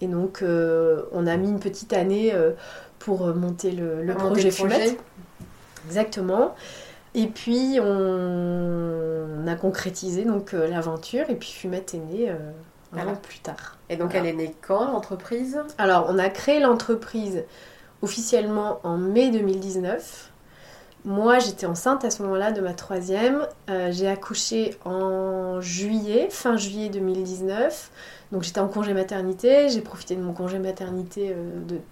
Et 0.02 0.08
donc, 0.08 0.44
on 0.44 1.28
a 1.28 1.38
mis 1.38 1.50
une 1.50 1.60
petite 1.60 1.94
année 1.94 2.34
pour 3.00 3.28
monter 3.36 3.72
le, 3.72 4.14
projet 4.14 4.52
Fumette. 4.52 5.00
Exactement. 5.88 6.56
Et 7.16 7.28
puis 7.28 7.80
on, 7.82 9.48
a 9.48 9.56
concrétisé 9.56 10.26
donc 10.26 10.54
euh, 10.54 10.68
l'aventure 10.68 11.30
et 11.30 11.36
puis 11.36 11.50
Fumette 11.50 11.94
est 11.94 12.00
née 12.00 12.30
euh, 12.30 12.52
un 12.94 13.08
an 13.08 13.16
plus 13.16 13.40
tard. 13.40 13.78
Et 13.90 13.96
donc 13.96 14.14
elle 14.14 14.26
est 14.26 14.34
née 14.34 14.54
quand 14.62 14.92
l'entreprise? 14.92 15.62
Alors 15.78 16.08
on 16.10 16.20
a 16.20 16.30
créé 16.30 16.60
l'entreprise 16.60 17.46
officiellement 18.02 18.82
en 18.84 18.98
mai 18.98 19.32
2019. 19.32 20.32
Moi 21.06 21.40
j'étais 21.40 21.66
enceinte 21.66 22.04
à 22.04 22.10
ce 22.10 22.22
moment-là 22.24 22.52
de 22.52 22.60
ma 22.60 22.74
troisième. 22.74 23.48
Euh, 23.70 23.94
j'ai 23.94 24.10
accouché 24.10 24.76
en 24.84 25.62
juillet, 25.62 26.28
fin 26.30 26.58
juillet 26.58 26.90
2019. 26.90 27.92
Donc 28.34 28.44
j'étais 28.44 28.60
en 28.60 28.68
congé 28.68 28.94
maternité, 28.94 29.70
j'ai 29.70 29.82
profité 29.82 30.18
de 30.18 30.22
mon 30.22 30.34
congé 30.34 30.60
maternité 30.60 31.34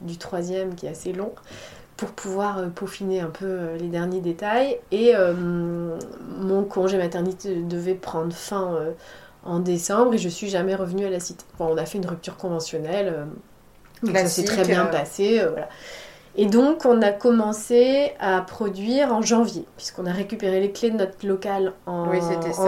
du 0.02 0.18
troisième 0.18 0.76
qui 0.76 0.88
est 0.88 0.90
assez 0.90 1.14
long 1.14 1.32
pour 2.04 2.12
pouvoir 2.12 2.58
euh, 2.58 2.68
peaufiner 2.68 3.22
un 3.22 3.30
peu 3.30 3.46
euh, 3.46 3.78
les 3.78 3.88
derniers 3.88 4.20
détails. 4.20 4.78
Et 4.92 5.16
euh, 5.16 5.34
mon 6.40 6.64
congé 6.64 6.98
maternité 6.98 7.56
devait 7.56 7.94
prendre 7.94 8.34
fin 8.34 8.78
en 9.46 9.60
décembre 9.60 10.14
et 10.14 10.18
je 10.18 10.30
suis 10.30 10.50
jamais 10.50 10.76
revenue 10.76 11.06
à 11.06 11.10
la 11.10 11.20
cité. 11.20 11.44
on 11.60 11.78
a 11.78 11.86
fait 11.86 11.98
une 11.98 12.06
rupture 12.06 12.38
conventionnelle. 12.38 13.28
donc 14.02 14.18
ça 14.18 14.28
s'est 14.28 14.44
très 14.44 14.66
bien 14.66 14.86
passé. 14.86 15.42
voilà. 15.52 15.70
Et 16.36 16.48
donc, 16.48 16.86
on 16.86 17.00
a 17.04 17.12
commencé 17.12 18.14
à 18.20 18.42
produire 18.42 19.14
en 19.14 19.22
janvier, 19.22 19.66
puisqu'on 19.78 20.08
a 20.08 20.12
récupéré 20.12 20.60
les 20.62 20.72
clés 20.72 20.90
de 20.90 20.98
notre 20.98 21.28
local 21.28 21.74
en, 21.86 22.12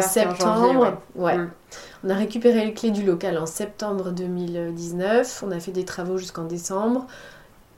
septembre. 0.01 1.01
ouais. 1.15 1.37
Mm. 1.37 1.51
On 2.03 2.09
a 2.11 2.13
récupéré 2.13 2.63
les 2.63 2.73
clés 2.73 2.91
du 2.91 3.03
local 3.03 3.39
en 3.39 3.47
septembre 3.47 4.11
2019. 4.11 5.43
On 5.47 5.51
a 5.51 5.59
fait 5.59 5.71
des 5.71 5.83
travaux 5.83 6.17
jusqu'en 6.17 6.43
décembre. 6.43 7.07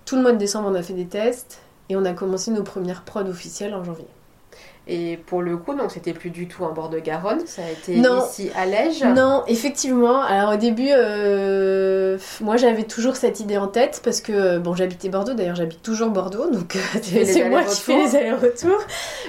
Tout 0.08 0.15
le 0.15 0.22
mois 0.22 0.32
de 0.32 0.38
décembre, 0.38 0.70
on 0.72 0.76
a 0.76 0.82
fait 0.82 0.93
des 0.93 1.06
tests. 1.06 1.60
Et 1.89 1.98
on 1.98 2.06
a 2.06 2.13
commencé 2.13 2.50
nos 2.50 2.63
premières 2.63 3.04
prods 3.04 3.28
officielles 3.28 3.74
en 3.74 3.84
janvier. 3.84 4.08
Et 4.89 5.17
pour 5.17 5.41
le 5.41 5.58
coup, 5.58 5.76
donc 5.76 5.91
c'était 5.91 6.13
plus 6.13 6.30
du 6.30 6.47
tout 6.47 6.63
en 6.63 6.71
bord 6.71 6.89
de 6.89 7.00
Garonne, 7.00 7.45
ça 7.45 7.62
a 7.62 7.71
été 7.71 7.95
ici 7.95 8.50
à 8.56 8.65
Lège. 8.65 9.04
Non, 9.04 9.43
effectivement. 9.47 10.21
Alors 10.21 10.54
au 10.54 10.58
début, 10.58 10.89
euh, 10.91 12.17
moi 12.39 12.56
j'avais 12.56 12.84
toujours 12.84 13.17
cette 13.17 13.41
idée 13.41 13.58
en 13.58 13.67
tête 13.67 14.02
parce 14.04 14.21
que 14.21 14.60
bon, 14.60 14.76
j'habitais 14.76 15.10
Bordeaux. 15.10 15.34
D'ailleurs, 15.34 15.56
j'habite 15.56 15.82
toujours 15.82 16.10
Bordeaux, 16.10 16.50
donc 16.50 16.78
c'est 17.02 17.50
moi 17.50 17.63
qui 17.63 17.82
fais 17.82 17.97
les 17.97 18.15
allers-retours. 18.15 18.80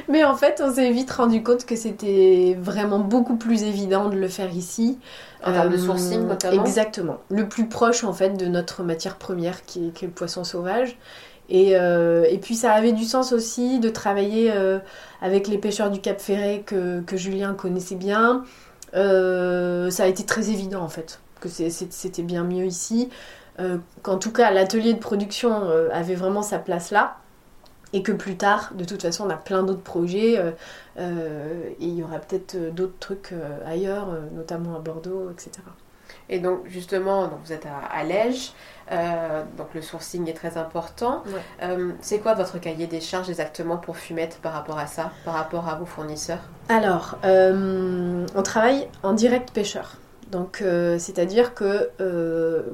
Mais 0.09 0.23
en 0.23 0.37
fait, 0.37 0.63
on 0.65 0.73
s'est 0.73 0.91
vite 0.93 1.11
rendu 1.11 1.43
compte 1.43 1.67
que 1.67 1.75
c'était 1.75 2.57
vraiment 2.61 3.01
beaucoup 3.01 3.37
plus 3.37 3.65
évident 3.65 4.09
de 4.09 4.17
le 4.17 4.29
faire 4.29 4.55
ici. 4.55 4.99
En 5.45 5.53
termes 5.53 5.71
de 5.71 5.77
euh, 5.77 5.87
sourcing 5.87 6.27
notamment. 6.27 6.65
Exactement. 6.65 7.19
Le 7.29 7.49
plus 7.49 7.69
proche 7.69 8.03
en 8.03 8.13
fait 8.13 8.31
de 8.31 8.47
notre 8.47 8.83
matière 8.83 9.17
première 9.17 9.65
qui 9.65 9.87
est, 9.87 9.91
qui 9.91 10.05
est 10.05 10.09
le 10.09 10.15
poisson 10.15 10.43
sauvage. 10.43 10.99
Et, 11.49 11.77
euh, 11.77 12.27
et, 12.29 12.39
puis 12.39 12.55
ça 12.55 12.73
avait 12.73 12.93
du 12.93 13.05
sens 13.05 13.33
aussi 13.33 13.81
de 13.81 13.89
travailler 13.89 14.53
euh, 14.53 14.79
avec 15.23 15.49
les 15.49 15.57
pêcheurs 15.57 15.91
du 15.91 16.01
Cap 16.01 16.21
Ferret 16.21 16.63
que, 16.65 17.01
que 17.01 17.17
Julien 17.17 17.55
connaissait 17.55 17.95
bien. 17.95 18.45
Euh, 18.95 19.91
ça 19.91 20.05
a 20.05 20.07
été 20.07 20.25
très 20.25 20.51
évident 20.51 20.83
en 20.83 20.89
fait 20.89 21.21
que 21.41 21.49
c'était 21.49 22.23
bien 22.23 22.43
mieux 22.43 22.67
ici. 22.67 23.11
qu'en 24.03 24.19
tout 24.19 24.33
cas 24.33 24.51
l'atelier 24.51 24.93
de 24.93 24.99
production 24.99 25.71
avait 25.93 26.17
vraiment 26.17 26.43
sa 26.43 26.59
place 26.59 26.91
là. 26.91 27.17
Et 27.95 28.03
que 28.03 28.13
plus 28.13 28.37
tard, 28.37 28.73
de 28.75 28.85
toute 28.85 29.01
façon, 29.01 29.27
on 29.27 29.31
a 29.31 29.37
plein 29.37 29.63
d'autres 29.63 29.83
projets 29.83 30.35
et 30.99 31.73
il 31.79 31.95
y 31.95 32.03
aura 32.03 32.19
peut-être 32.19 32.75
d'autres 32.75 32.99
trucs 32.99 33.33
ailleurs, 33.65 34.09
notamment 34.35 34.75
à 34.75 34.81
Bordeaux, 34.81 35.31
etc. 35.31 35.53
Et 36.29 36.41
donc 36.41 36.67
justement, 36.67 37.29
donc 37.29 37.39
vous 37.45 37.53
êtes 37.53 37.67
à 37.67 38.03
Lège, 38.03 38.53
euh, 38.93 39.43
donc 39.57 39.69
le 39.75 39.83
sourcing 39.83 40.29
est 40.29 40.35
très 40.35 40.57
important. 40.57 41.23
Euh, 41.63 41.93
c'est 42.01 42.19
quoi 42.19 42.35
votre 42.35 42.59
cahier 42.59 42.87
des 42.87 43.01
charges 43.01 43.29
exactement 43.29 43.77
pour 43.77 43.97
Fumette 43.97 44.39
par 44.43 44.53
rapport 44.53 44.79
à 44.79 44.87
ça, 44.87 45.11
par 45.25 45.35
rapport 45.35 45.69
à 45.69 45.75
vos 45.75 45.87
fournisseurs? 45.87 46.41
Alors, 46.69 47.19
euh, 47.25 48.27
on 48.35 48.43
travaille 48.43 48.89
en 49.03 49.13
direct 49.13 49.53
pêcheur. 49.53 49.97
Donc, 50.31 50.63
c'est-à-dire 50.99 51.55
que 51.55 51.91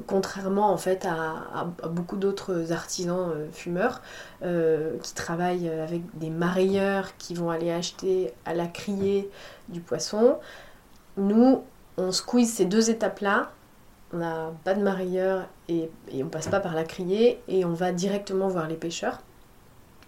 contrairement 0.07 0.73
en 0.73 0.75
fait 0.75 1.05
à, 1.05 1.67
beaucoup 1.87 2.17
d'autres 2.17 2.73
artisans 2.73 3.31
fumeurs 3.53 4.01
qui 4.41 5.13
travaillent 5.13 5.69
avec 5.69 6.01
des 6.15 6.29
marailleurs 6.29 7.15
qui 7.17 7.33
vont 7.33 7.49
aller 7.49 7.71
acheter 7.71 8.33
à 8.43 8.53
la 8.53 8.67
criée 8.67 9.31
du 9.69 9.79
poisson, 9.79 10.35
nous 11.15 11.63
on 11.97 12.11
squeeze 12.11 12.51
ces 12.51 12.65
deux 12.65 12.89
étapes-là 12.89 13.51
on 14.15 14.19
n'a 14.19 14.53
pas 14.63 14.73
de 14.73 14.81
marieur 14.81 15.47
et, 15.67 15.89
et, 16.11 16.23
on 16.23 16.29
passe 16.29 16.47
pas 16.47 16.61
par 16.61 16.73
la 16.73 16.85
criée 16.85 17.41
et 17.47 17.65
on 17.65 17.73
va 17.73 17.91
directement 17.91 18.47
voir 18.47 18.67
les 18.67 18.75
pêcheurs. 18.75 19.19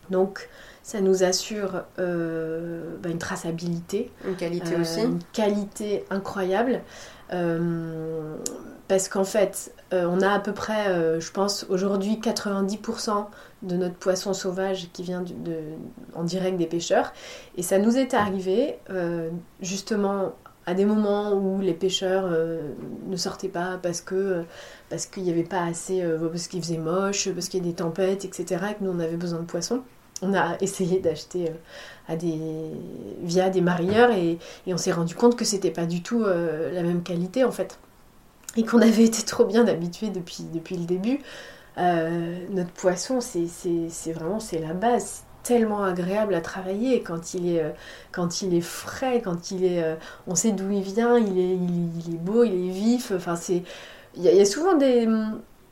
Donc 0.10 0.48
ça 0.88 1.02
nous 1.02 1.24
assure 1.24 1.84
euh, 2.00 2.96
bah, 3.04 3.10
une 3.10 3.18
traçabilité. 3.18 4.10
Une 4.26 4.38
qualité 4.38 4.76
euh, 4.76 4.82
aussi. 4.82 5.02
Une 5.02 5.20
qualité 5.34 6.06
incroyable. 6.10 6.82
Euh, 7.34 8.38
parce 8.88 9.10
qu'en 9.10 9.26
fait, 9.26 9.74
on 9.92 10.22
a 10.22 10.30
à 10.30 10.40
peu 10.40 10.54
près, 10.54 11.20
je 11.20 11.32
pense, 11.34 11.66
aujourd'hui 11.68 12.22
90% 12.24 13.26
de 13.64 13.76
notre 13.76 13.96
poisson 13.96 14.32
sauvage 14.32 14.88
qui 14.94 15.04
vient 15.04 15.26
en 16.16 16.24
direct 16.24 16.58
des 16.58 16.68
pêcheurs. 16.68 17.12
Et 17.58 17.64
ça 17.64 17.80
nous 17.80 17.98
est 17.98 18.14
arrivé, 18.14 18.80
justement, 19.60 20.36
à 20.68 20.74
des 20.74 20.86
moments 20.86 21.32
où 21.34 21.62
les 21.62 21.74
pêcheurs 21.74 22.26
euh, 22.28 22.74
ne 23.08 23.16
sortaient 23.16 23.48
pas 23.48 23.80
parce 23.82 24.02
que 24.02 24.44
parce 24.90 25.06
qu'il 25.06 25.24
n'y 25.24 25.32
avait 25.32 25.44
pas 25.44 25.64
assez, 25.64 26.04
euh, 26.04 26.28
parce 26.30 26.48
qu'il 26.50 26.62
faisait 26.62 26.78
moche, 26.78 27.30
parce 27.30 27.48
qu'il 27.48 27.66
y 27.66 27.68
a 27.68 27.70
des 27.70 27.76
tempêtes, 27.76 28.26
etc. 28.26 28.66
Et 28.72 28.74
que 28.76 28.84
nous 28.84 28.92
on 28.92 29.00
avait 29.00 29.16
besoin 29.16 29.40
de 29.40 29.46
poissons. 29.46 29.82
On 30.22 30.34
a 30.34 30.58
essayé 30.62 31.00
d'acheter 31.00 31.50
euh, 31.50 31.54
à 32.10 32.18
des 32.18 32.38
via 33.22 33.50
des 33.50 33.62
marieurs 33.62 34.12
et, 34.12 34.40
et 34.68 34.74
on 34.74 34.78
s'est 34.78 34.92
rendu 34.92 35.16
compte 35.16 35.38
que 35.38 35.46
c'était 35.46 35.72
pas 35.72 35.86
du 35.86 36.04
tout 36.04 36.24
la 36.24 36.84
même 36.84 37.02
qualité 37.02 37.44
en 37.44 37.52
fait 37.52 37.80
et 38.56 38.64
qu'on 38.64 38.82
avait 38.82 39.06
été 39.06 39.24
trop 39.24 39.46
bien 39.46 39.68
habitués 39.68 40.10
depuis 40.10 40.46
depuis 40.54 40.76
le 40.78 40.86
début. 40.86 41.20
notre 41.78 42.72
poisson, 42.72 43.20
c'est 43.22 44.12
vraiment 44.12 44.40
c'est 44.40 44.60
la 44.60 44.74
base 44.74 45.24
tellement 45.48 45.84
agréable 45.84 46.36
à 46.36 46.42
travailler 46.42 47.02
quand 47.02 47.34
il 47.34 47.56
est, 47.56 47.62
euh, 47.62 47.70
quand 48.12 48.42
il 48.42 48.54
est 48.54 48.62
frais, 48.62 49.22
quand 49.24 49.52
il 49.52 49.64
est, 49.64 49.82
euh, 49.82 49.96
on 50.28 50.36
sait 50.36 50.52
d'où 50.52 50.70
il 50.70 50.82
vient, 50.82 51.18
il 51.18 51.40
est, 51.40 51.56
il, 51.56 52.16
est 52.16 52.18
beau, 52.18 52.44
il 52.44 52.68
est 52.68 52.72
vif. 52.72 53.14
Enfin, 53.16 53.38
c'est, 53.38 53.64
il 54.18 54.24
y, 54.24 54.42
a 54.42 54.46
souvent 54.46 54.74
des, 54.74 55.08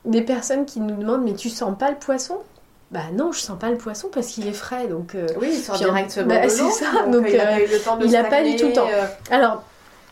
des 0.06 0.22
personnes 0.22 0.64
qui 0.64 0.80
nous 0.80 0.96
demandent 0.96 1.24
mais 1.24 1.34
tu 1.34 1.50
sens 1.50 1.76
pas 1.78 1.90
le 1.90 1.96
poisson? 1.96 2.38
Bah 2.90 3.00
non, 3.12 3.32
je 3.32 3.40
sens 3.40 3.58
pas 3.58 3.70
le 3.70 3.76
poisson 3.76 4.08
parce 4.10 4.28
qu'il 4.28 4.46
est 4.46 4.52
frais, 4.52 4.86
donc. 4.86 5.14
Euh, 5.14 5.26
oui, 5.40 5.48
il 5.52 5.60
sort 5.60 5.76
directement 5.76 6.26
bah, 6.26 6.48
C'est 6.48 6.70
ça, 6.70 7.06
donc, 7.10 7.26
il 7.28 7.38
a 7.38 7.46
pas 7.46 7.60
eu 7.60 7.66
le 7.66 7.78
temps 7.78 7.96
de 7.96 8.06
Il 8.06 8.16
a 8.16 8.24
pas 8.24 8.42
du 8.42 8.56
tout 8.56 8.68
le 8.68 8.72
temps. 8.72 8.88
Alors, 9.30 9.62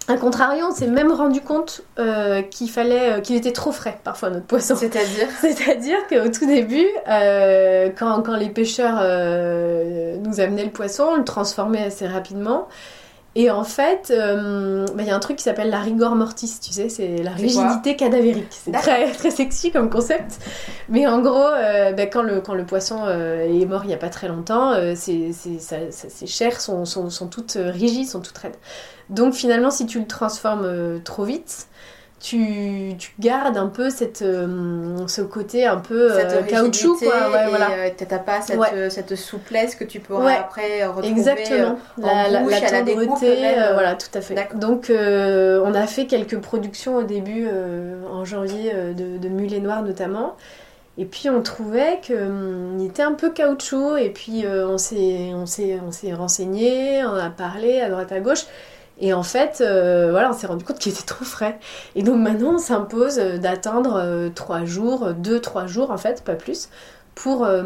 a 0.06 0.16
contrario, 0.16 0.66
on 0.68 0.74
s'est 0.74 0.86
même 0.86 1.12
rendu 1.12 1.40
compte 1.40 1.82
euh, 1.98 2.42
qu'il 2.42 2.70
fallait, 2.70 3.12
euh, 3.12 3.20
qu'il 3.20 3.36
était 3.36 3.52
trop 3.52 3.72
frais 3.72 3.98
parfois 4.04 4.30
notre 4.30 4.46
poisson. 4.46 4.76
C'est-à-dire 4.76 5.28
C'est-à-dire 5.40 5.96
qu'au 6.08 6.28
tout 6.28 6.46
début, 6.46 6.86
euh, 7.08 7.90
quand, 7.98 8.22
quand, 8.22 8.36
les 8.36 8.50
pêcheurs 8.50 8.96
nous 10.20 10.40
amenaient 10.40 10.64
le 10.64 10.70
poisson, 10.70 11.04
on 11.12 11.16
le 11.16 11.24
transformait 11.24 11.84
assez 11.84 12.06
rapidement. 12.06 12.68
Et 13.36 13.50
en 13.50 13.64
fait, 13.64 14.12
bah, 14.12 15.02
il 15.02 15.06
y 15.06 15.10
a 15.10 15.16
un 15.16 15.20
truc 15.20 15.38
qui 15.38 15.42
s'appelle 15.42 15.70
la 15.70 15.80
rigor 15.80 16.14
mortis, 16.14 16.52
tu 16.62 16.72
sais, 16.72 16.88
c'est 16.88 17.16
la 17.16 17.32
rigidité 17.32 17.96
cadavérique. 17.96 18.46
C'est 18.50 18.70
très, 18.70 19.10
très 19.10 19.30
sexy 19.32 19.72
comme 19.72 19.90
concept. 19.90 20.38
Mais 20.88 21.06
en 21.08 21.20
gros, 21.20 21.50
bah, 21.96 22.06
quand, 22.06 22.22
le, 22.22 22.40
quand 22.40 22.54
le 22.54 22.64
poisson 22.64 23.08
est 23.08 23.66
mort 23.66 23.82
il 23.84 23.88
n'y 23.88 23.94
a 23.94 23.98
pas 23.98 24.08
très 24.08 24.28
longtemps, 24.28 24.74
ses, 24.94 25.32
ses, 25.32 26.26
chairs 26.26 26.60
sont, 26.60 26.84
sont, 26.84 27.10
sont 27.10 27.26
toutes 27.26 27.58
rigides, 27.58 28.08
sont 28.08 28.20
toutes 28.20 28.38
raides. 28.38 28.56
Donc 29.10 29.34
finalement, 29.34 29.70
si 29.70 29.86
tu 29.86 29.98
le 29.98 30.06
transformes 30.06 30.64
euh, 30.64 30.98
trop 30.98 31.24
vite, 31.24 31.68
tu, 32.24 32.94
tu, 32.98 33.12
gardes 33.20 33.58
un 33.58 33.66
peu 33.66 33.90
cette, 33.90 34.22
euh, 34.22 35.06
ce 35.08 35.20
côté 35.20 35.66
un 35.66 35.76
peu 35.76 36.10
euh, 36.10 36.42
caoutchouc. 36.42 36.96
Quoi. 36.96 37.30
Ouais, 37.30 37.48
voilà. 37.50 37.90
t'as 37.90 38.18
pas 38.18 38.40
cette, 38.40 38.90
cette, 38.90 39.14
souplesse 39.14 39.74
que 39.74 39.84
tu 39.84 40.00
pourras 40.00 40.32
après 40.32 40.86
retrouver 40.86 41.08
Exactement. 41.08 41.78
la, 41.98 42.30
la, 42.30 42.40
la 42.40 42.60
tendreté, 42.82 43.36
voilà, 43.74 43.94
tout 43.94 44.08
à 44.16 44.22
fait. 44.22 44.36
Donc 44.54 44.90
on 44.90 45.74
a 45.74 45.86
fait 45.86 46.06
quelques 46.06 46.38
productions 46.38 46.96
au 46.96 47.02
début, 47.02 47.46
en 48.10 48.24
janvier, 48.24 48.72
de, 48.72 49.18
de 49.18 49.28
Mulet 49.28 49.60
Noir 49.60 49.82
notamment. 49.82 50.36
Et 50.96 51.04
puis 51.04 51.28
on 51.28 51.42
trouvait 51.42 51.98
qu'il 52.00 52.16
hum, 52.16 52.80
était 52.80 53.02
un 53.02 53.12
peu 53.12 53.32
caoutchouc, 53.32 53.98
et 53.98 54.08
puis 54.08 54.44
on 54.48 54.78
s'est 54.78 56.14
renseigné, 56.14 57.04
on 57.04 57.16
a 57.16 57.28
parlé 57.28 57.82
à 57.82 57.90
droite 57.90 58.12
à 58.12 58.20
gauche. 58.20 58.46
Et 59.00 59.12
en 59.12 59.22
fait, 59.22 59.60
euh, 59.60 60.10
voilà, 60.10 60.30
on 60.30 60.32
s'est 60.32 60.46
rendu 60.46 60.64
compte 60.64 60.78
qu'il 60.78 60.92
était 60.92 61.02
trop 61.02 61.24
frais. 61.24 61.58
Et 61.94 62.02
donc 62.02 62.16
maintenant, 62.16 62.54
on 62.54 62.58
s'impose 62.58 63.16
d'attendre 63.16 64.30
3 64.34 64.60
euh, 64.60 64.66
jours, 64.66 65.08
2-3 65.10 65.66
jours 65.66 65.90
en 65.90 65.98
fait, 65.98 66.22
pas 66.22 66.34
plus, 66.34 66.68
pour 67.14 67.44
euh, 67.44 67.62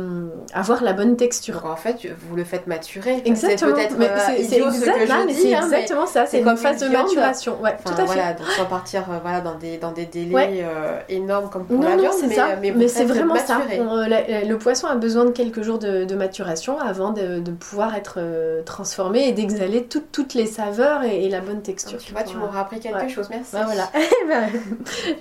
avoir 0.52 0.82
la 0.84 0.92
bonne 0.92 1.16
texture. 1.16 1.64
en 1.64 1.76
fait, 1.76 2.06
vous 2.28 2.36
le 2.36 2.44
faites 2.44 2.66
maturer. 2.66 3.22
Exactement. 3.24 3.74
C'est 3.76 3.88
peut-être 3.88 3.94
hein, 3.98 5.62
exactement 5.62 6.06
ça. 6.06 6.26
C'est 6.26 6.40
une 6.40 6.56
phase 6.56 6.80
de 6.80 6.88
maturation. 6.88 7.58
Ouais, 7.62 7.76
tout 7.84 7.92
à 7.96 8.04
voilà, 8.04 8.34
Donc 8.34 8.46
sans 8.48 8.66
partir 8.66 9.04
euh, 9.10 9.18
voilà, 9.22 9.40
dans, 9.40 9.54
des, 9.54 9.78
dans 9.78 9.92
des 9.92 10.04
délais 10.04 10.62
euh, 10.62 10.98
énormes 11.08 11.48
comme 11.48 11.64
pour 11.64 11.78
non, 11.78 11.88
la 11.88 11.96
viande. 11.96 12.12
ça. 12.30 12.56
Mais, 12.60 12.88
c'est 12.88 13.04
vraiment 13.04 13.36
ça. 13.36 13.60
le 13.70 14.54
poisson 14.54 14.86
a 14.86 14.96
besoin 14.96 15.24
de 15.24 15.30
quelques 15.30 15.62
jours 15.62 15.78
de, 15.78 16.14
maturation 16.14 16.78
avant 16.78 17.12
de, 17.12 17.40
pouvoir 17.52 17.94
être 17.94 18.18
transformé 18.64 19.28
et 19.28 19.32
d'exhaler 19.32 19.84
toutes 19.84 20.34
les 20.34 20.46
saveurs 20.46 21.04
et, 21.04 21.28
la 21.28 21.40
bonne 21.40 21.62
texture. 21.62 21.98
tu 21.98 22.12
vois, 22.12 22.22
tu 22.22 22.36
m'auras 22.36 22.60
appris 22.60 22.80
quelque 22.80 23.08
chose. 23.08 23.28
Merci. 23.30 23.52
Bah, 23.52 23.66
voilà. 23.66 23.90
Bah, 24.28 24.46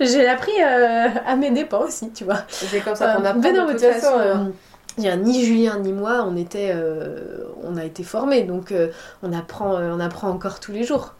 j'ai 0.00 0.26
appris 0.28 0.60
à 0.60 1.36
mes 1.36 1.50
dépens 1.50 1.80
aussi, 1.80 2.10
tu 2.10 2.24
vois. 2.24 2.38
C'est 2.48 2.80
comme 2.80 2.94
ça 2.94 3.14
qu'on 3.14 3.24
apprend 3.24 4.17
euh, 4.18 5.16
ni 5.16 5.44
Julien 5.44 5.78
ni 5.78 5.92
moi, 5.92 6.24
on, 6.26 6.36
était, 6.36 6.72
euh, 6.74 7.44
on 7.62 7.76
a 7.76 7.84
été 7.84 8.02
formés, 8.02 8.42
donc 8.42 8.72
euh, 8.72 8.90
on, 9.22 9.32
apprend, 9.32 9.74
on 9.74 10.00
apprend 10.00 10.28
encore 10.28 10.60
tous 10.60 10.72
les 10.72 10.84
jours. 10.84 11.14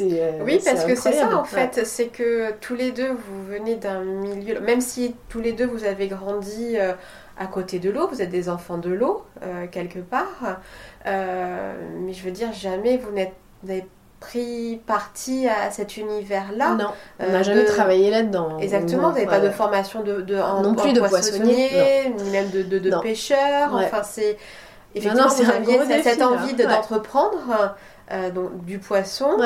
oui, 0.00 0.60
parce 0.64 0.84
que 0.84 0.94
c'est 0.94 1.12
ça 1.12 1.36
en 1.36 1.44
fait, 1.44 1.84
c'est 1.84 2.08
que 2.08 2.52
tous 2.60 2.74
les 2.74 2.92
deux 2.92 3.10
vous 3.10 3.44
venez 3.48 3.76
d'un 3.76 4.02
milieu, 4.02 4.60
même 4.60 4.80
si 4.80 5.14
tous 5.28 5.40
les 5.40 5.52
deux 5.52 5.66
vous 5.66 5.84
avez 5.84 6.06
grandi 6.06 6.76
à 6.76 7.46
côté 7.46 7.78
de 7.78 7.90
l'eau, 7.90 8.06
vous 8.06 8.22
êtes 8.22 8.30
des 8.30 8.48
enfants 8.48 8.78
de 8.78 8.90
l'eau 8.90 9.24
quelque 9.72 10.00
part, 10.00 10.60
mais 11.04 12.12
je 12.12 12.22
veux 12.22 12.30
dire, 12.30 12.52
jamais 12.52 12.98
vous 12.98 13.10
n'êtes 13.12 13.88
pris 14.20 14.80
parti 14.86 15.48
à 15.48 15.70
cet 15.70 15.96
univers-là. 15.96 16.74
Non, 16.74 16.92
on 17.18 17.32
n'a 17.32 17.42
jamais 17.42 17.64
travaillé 17.64 18.10
là-dedans. 18.10 18.58
Exactement, 18.58 19.08
vous 19.08 19.14
n'avez 19.14 19.26
pas 19.26 19.40
de 19.40 19.50
formation 19.50 20.02
de, 20.02 20.20
de 20.20 20.36
non 20.36 20.74
plus 20.74 20.92
de 20.92 21.00
poissonnier, 21.00 22.12
ni 22.22 22.30
même 22.30 22.50
de, 22.50 22.62
de, 22.62 23.00
pêcheur. 23.00 23.74
Enfin, 23.74 24.02
c'est 24.02 24.36
effectivement 24.94 25.28
non, 25.28 25.34
vous 25.34 25.50
aviez 25.50 26.02
cette 26.02 26.22
envie 26.22 26.54
d'entreprendre 26.54 27.74
donc 28.34 28.64
du 28.64 28.78
poisson. 28.78 29.38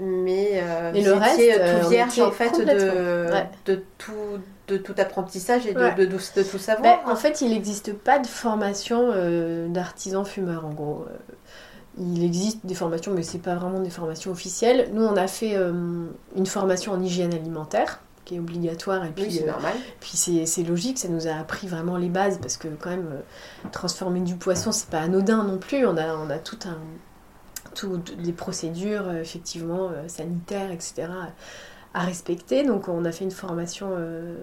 Mais, 0.00 0.62
mais 0.92 1.02
le 1.02 1.14
reste, 1.14 1.80
tout 1.80 1.88
vierge 1.88 2.20
en 2.20 2.30
fait 2.30 2.52
de, 2.60 3.26
de 3.64 3.82
tout 3.96 4.12
de 4.68 4.76
tout 4.76 4.94
apprentissage 4.98 5.66
et 5.66 5.72
de, 5.72 5.80
de, 5.96 6.04
de, 6.04 6.42
tout 6.42 6.58
savoir. 6.58 6.82
Ben, 6.82 7.10
en 7.10 7.16
fait, 7.16 7.40
il 7.40 7.48
n'existe 7.48 7.94
pas 7.94 8.18
de 8.18 8.26
formation 8.26 9.14
d'artisan 9.68 10.24
fumeur 10.24 10.66
en 10.66 10.74
gros 10.74 11.06
il 12.00 12.24
existe 12.24 12.64
des 12.64 12.74
formations, 12.74 13.12
mais 13.12 13.22
c'est 13.22 13.38
pas 13.38 13.54
vraiment 13.54 13.80
des 13.80 13.90
formations 13.90 14.30
officielles. 14.30 14.90
Nous, 14.92 15.02
on 15.02 15.16
a 15.16 15.26
fait 15.26 15.56
euh, 15.56 16.06
une 16.36 16.46
formation 16.46 16.92
en 16.92 17.02
hygiène 17.02 17.34
alimentaire 17.34 18.00
qui 18.24 18.36
est 18.36 18.38
obligatoire 18.38 19.04
et 19.06 19.10
puis 19.10 19.32
c'est 19.32 19.44
euh, 19.44 19.52
normal. 19.52 19.74
Puis 20.00 20.12
c'est 20.14 20.62
logique, 20.62 20.98
ça 20.98 21.08
nous 21.08 21.26
a 21.26 21.32
appris 21.32 21.66
vraiment 21.66 21.96
les 21.96 22.10
bases 22.10 22.38
parce 22.38 22.56
que 22.56 22.68
quand 22.68 22.90
même 22.90 23.10
euh, 23.12 23.68
transformer 23.72 24.20
du 24.20 24.36
poisson, 24.36 24.70
c'est 24.70 24.90
pas 24.90 25.00
anodin 25.00 25.44
non 25.44 25.58
plus. 25.58 25.86
On 25.86 25.96
a 25.96 26.14
on 26.14 26.30
a 26.30 26.38
tout 26.38 26.58
un 26.66 26.78
toutes 27.74 28.20
des 28.20 28.32
procédures 28.32 29.10
effectivement 29.12 29.90
sanitaires, 30.08 30.72
etc. 30.72 31.06
à 31.94 32.00
respecter. 32.00 32.64
Donc 32.64 32.88
on 32.88 33.04
a 33.04 33.12
fait 33.12 33.24
une 33.24 33.30
formation 33.30 33.88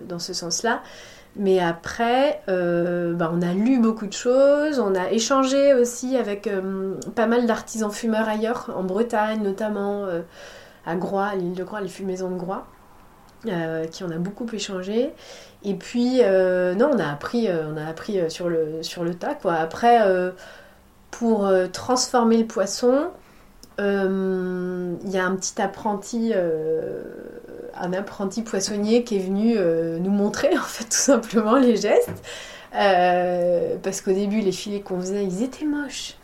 dans 0.07 0.19
ce 0.19 0.33
sens-là. 0.33 0.81
Mais 1.37 1.59
après, 1.59 2.41
euh, 2.47 3.13
bah, 3.13 3.29
on 3.33 3.41
a 3.41 3.53
lu 3.53 3.79
beaucoup 3.79 4.07
de 4.07 4.13
choses, 4.13 4.79
on 4.79 4.95
a 4.95 5.11
échangé 5.11 5.73
aussi 5.73 6.15
avec 6.15 6.47
euh, 6.47 6.95
pas 7.13 7.27
mal 7.27 7.45
d'artisans 7.45 7.91
fumeurs 7.91 8.29
ailleurs, 8.29 8.71
en 8.73 8.83
Bretagne 8.83 9.41
notamment, 9.43 10.05
euh, 10.05 10.21
à 10.85 10.95
Groix, 10.95 11.35
l'île 11.35 11.53
de 11.53 11.63
Groix, 11.65 11.81
les 11.81 11.89
fumaisons 11.89 12.29
de 12.29 12.37
Groix, 12.37 12.67
qui 13.91 14.03
en 14.03 14.11
a 14.11 14.17
beaucoup 14.17 14.47
échangé. 14.53 15.13
Et 15.63 15.73
puis, 15.75 16.21
non, 16.21 16.91
on 16.93 16.99
a 16.99 17.11
appris, 17.11 17.47
on 17.49 17.77
a 17.77 17.85
appris 17.85 18.19
sur, 18.29 18.49
le, 18.49 18.81
sur 18.81 19.03
le 19.03 19.13
tas. 19.13 19.37
Après, 19.45 19.99
pour 21.11 21.51
transformer 21.71 22.37
le 22.37 22.45
poisson, 22.45 23.09
il 23.77 25.09
y 25.11 25.17
a 25.17 25.25
un 25.25 25.35
petit 25.35 25.61
apprenti 25.61 26.33
un 27.79 27.93
apprenti 27.93 28.41
poissonnier 28.41 29.03
qui 29.03 29.17
est 29.17 29.19
venu 29.19 29.55
euh, 29.57 29.99
nous 29.99 30.11
montrer 30.11 30.57
en 30.57 30.63
fait 30.63 30.85
tout 30.85 30.91
simplement 30.91 31.55
les 31.55 31.75
gestes. 31.75 32.23
Euh, 32.75 33.75
parce 33.81 34.01
qu'au 34.01 34.11
début 34.11 34.41
les 34.41 34.51
filets 34.51 34.81
qu'on 34.81 34.99
faisait 34.99 35.23
ils 35.23 35.43
étaient 35.43 35.65
moches. 35.65 36.15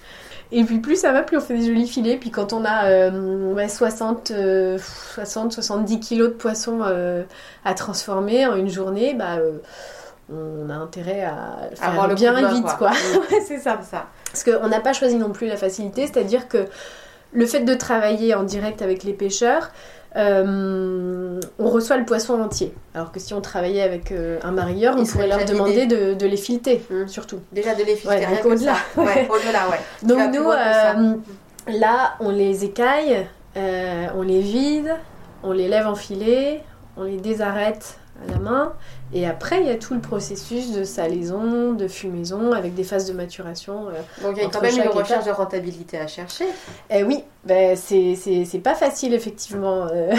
Et 0.54 0.66
puis 0.66 0.80
plus 0.80 0.97
ça 0.97 1.14
va, 1.14 1.22
plus 1.22 1.38
on 1.38 1.41
fait 1.41 1.58
des 1.58 1.66
jolis 1.66 1.88
filets. 1.88 2.18
Puis 2.18 2.30
quand 2.30 2.52
on 2.52 2.66
a 2.66 3.10
60, 3.70 4.34
60, 4.78 5.54
70 5.54 5.99
kilos 6.02 6.30
de 6.30 6.34
poisson 6.34 6.82
euh, 6.84 7.24
à 7.64 7.74
transformer 7.74 8.45
en 8.45 8.58
une 8.58 8.68
journée, 8.68 9.14
bah, 9.14 9.38
on 10.30 10.70
a 10.70 10.74
intérêt 10.74 11.24
à 11.24 11.70
faire 11.74 12.06
le 12.06 12.16
bien 12.16 12.34
vite. 12.49 12.68
Quoi. 12.78 12.89
Mm. 12.89 12.93
c'est 13.47 13.60
ça. 13.60 13.80
ça. 13.89 14.08
Parce 14.26 14.43
qu'on 14.43 14.68
n'a 14.68 14.82
pas 14.82 14.91
choisi 14.91 15.16
non 15.16 15.30
plus 15.30 15.47
la 15.47 15.56
facilité, 15.56 16.02
c'est-à-dire 16.06 16.49
que 16.49 16.68
le 17.32 17.46
fait 17.46 17.62
de 17.62 17.74
travailler 17.74 18.36
en 18.36 18.44
direct 18.44 18.82
avec 18.82 19.04
les 19.04 19.14
pêcheurs, 19.14 19.72
euh, 20.18 21.40
on 21.58 21.70
reçoit 21.70 21.98
le 21.98 22.06
poisson 22.06 22.40
entier. 22.42 22.74
Alors 22.94 23.12
que 23.12 23.20
si 23.20 23.34
on 23.34 23.42
travaillait 23.42 23.82
avec 23.82 24.12
euh, 24.12 24.40
un 24.44 24.52
marieur, 24.52 24.96
on 24.98 25.06
pourrait 25.06 25.28
leur 25.28 25.46
demander 25.46 25.86
de, 25.86 26.26
les 26.26 26.38
fileter, 26.38 26.84
mmh. 26.90 27.08
surtout. 27.08 27.40
Déjà 27.52 27.76
de 27.76 27.84
les 27.84 27.96
fileter, 27.96 28.26
ouais, 28.26 28.46
au-delà. 28.46 28.76
Ouais, 28.98 29.30
au-delà. 29.30 29.68
Donc 30.04 30.34
nous, 30.34 30.52
euh, 30.52 31.14
là, 31.68 32.16
on 32.20 32.30
les 32.30 32.66
écaille, 32.66 33.26
on 33.56 34.22
les 34.22 34.42
vide, 34.42 34.94
on 35.44 35.54
les 35.54 35.70
lève 35.70 35.88
en 35.88 35.96
filet, 35.96 36.62
on 36.98 37.04
les 37.04 37.18
désarrête 37.18 37.98
à 38.28 38.32
la 38.32 38.40
main. 38.40 38.74
Et 39.14 39.28
après, 39.28 39.62
il 39.62 39.68
y 39.68 39.70
a 39.70 39.76
tout 39.76 39.93
le 39.93 39.99
processus 39.99 40.72
de 40.72 40.84
salaison, 40.84 41.74
de 41.74 41.88
fumaison, 41.88 42.53
avec 42.53 42.74
des 42.74 42.84
phases 42.84 43.07
de 43.07 43.14
maturation. 43.14 43.89
Euh, 43.89 43.91
Donc 44.22 44.38
il 44.38 44.43
y 44.43 44.45
a 44.45 44.49
quand 44.49 44.62
même 44.62 44.78
une 44.78 44.88
recherche 44.88 45.26
de 45.26 45.32
rentabilité 45.32 45.97
à 45.97 46.07
chercher. 46.07 46.45
Eh 46.89 47.03
oui, 47.03 47.24
ben, 47.43 47.76
c'est 47.76 48.62
pas 48.64 48.76
facile, 48.76 49.14
effectivement. 49.14 49.88
Euh, 49.91 50.14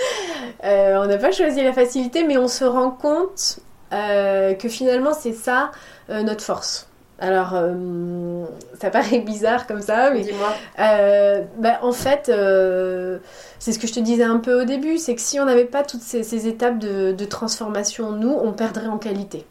euh, 0.64 1.02
on 1.02 1.06
n'a 1.06 1.18
pas 1.18 1.32
choisi 1.32 1.62
la 1.62 1.72
facilité, 1.72 2.24
mais 2.24 2.38
on 2.38 2.48
se 2.48 2.64
rend 2.64 2.90
compte 2.90 3.60
que 3.90 4.68
finalement, 4.68 5.14
c'est 5.14 5.32
ça 5.32 5.70
notre 6.08 6.44
force. 6.44 6.87
Alors, 7.18 7.50
euh, 7.54 8.44
ça 8.80 8.90
paraît 8.90 9.18
bizarre 9.26 9.66
comme 9.66 9.82
ça, 9.82 10.10
mais 10.10 10.22
dis-moi. 10.22 10.52
Euh, 10.78 11.42
bah, 11.58 11.78
en 11.82 11.92
fait, 11.92 12.28
euh, 12.28 13.18
c'est 13.58 13.72
ce 13.72 13.78
que 13.78 13.86
je 13.86 13.94
te 13.94 14.00
disais 14.00 14.24
un 14.24 14.38
peu 14.38 14.62
au 14.62 14.64
début, 14.64 14.98
c'est 14.98 15.14
que 15.14 15.20
si 15.20 15.40
on 15.40 15.44
n'avait 15.44 15.64
pas 15.64 15.82
toutes 15.82 16.02
ces, 16.02 16.46
étapes 16.46 16.78
de, 16.78 17.24
transformation, 17.24 18.12
nous, 18.12 18.30
on 18.30 18.52
perdrait 18.52 18.86
en 18.86 18.98
qualité 18.98 19.44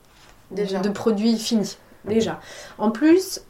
déjà. 0.51 0.79
de 0.79 0.89
produits 0.89 1.37
finis. 1.37 1.77
Déjà. 2.05 2.39
En 2.77 2.89
plus, 2.89 3.41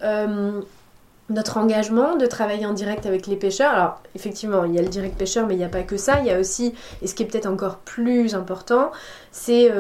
notre 1.30 1.58
engagement 1.58 2.16
de 2.16 2.26
travailler 2.26 2.66
en 2.66 2.74
direct 2.74 3.06
avec 3.06 3.28
les 3.28 3.36
pêcheurs, 3.36 3.72
alors 3.72 4.02
effectivement, 4.16 4.64
il 4.64 4.74
y 4.74 4.80
a 4.80 4.82
le 4.82 4.88
direct 4.88 5.16
pêcheur, 5.16 5.46
mais 5.46 5.54
il 5.54 5.58
n'y 5.58 5.64
a 5.64 5.70
pas 5.70 5.84
que 5.84 5.96
ça. 5.96 6.22
Il 6.22 6.26
y 6.26 6.32
a 6.32 6.40
aussi, 6.40 6.74
et 7.04 7.08
ce 7.08 7.14
qui 7.14 7.22
est 7.22 7.28
peut-être 7.28 7.46
encore 7.46 7.78
plus 7.78 8.34
important, 8.34 8.92
c'est 9.32 9.72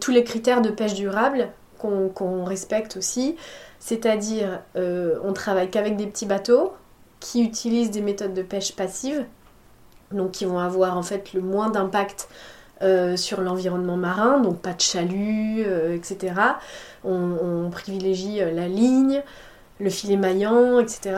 tous 0.00 0.12
les 0.12 0.22
critères 0.22 0.62
de 0.62 0.70
pêche 0.70 0.94
durable 0.94 1.48
qu'on 1.78 2.44
respecte 2.44 2.96
aussi. 2.96 3.36
C'est-à-dire, 3.84 4.60
euh, 4.76 5.18
on 5.24 5.32
travaille 5.32 5.68
qu'avec 5.68 5.96
des 5.96 6.06
petits 6.06 6.24
bateaux 6.24 6.72
qui 7.18 7.42
utilisent 7.42 7.90
des 7.90 8.00
méthodes 8.00 8.32
de 8.32 8.42
pêche 8.42 8.76
passive, 8.76 9.24
donc 10.12 10.30
qui 10.30 10.44
vont 10.44 10.60
avoir 10.60 10.96
en 10.96 11.02
fait 11.02 11.32
le 11.32 11.40
moins 11.40 11.68
d'impact 11.68 12.28
euh, 12.82 13.16
sur 13.16 13.40
l'environnement 13.40 13.96
marin, 13.96 14.38
donc 14.38 14.60
pas 14.60 14.72
de 14.72 14.80
chalut, 14.80 15.64
euh, 15.66 15.96
etc. 15.96 16.32
On, 17.02 17.70
privilégie 17.72 18.38
la 18.38 18.68
ligne, 18.68 19.20
le 19.80 19.90
filet 19.90 20.16
maillant, 20.16 20.78
etc. 20.78 21.16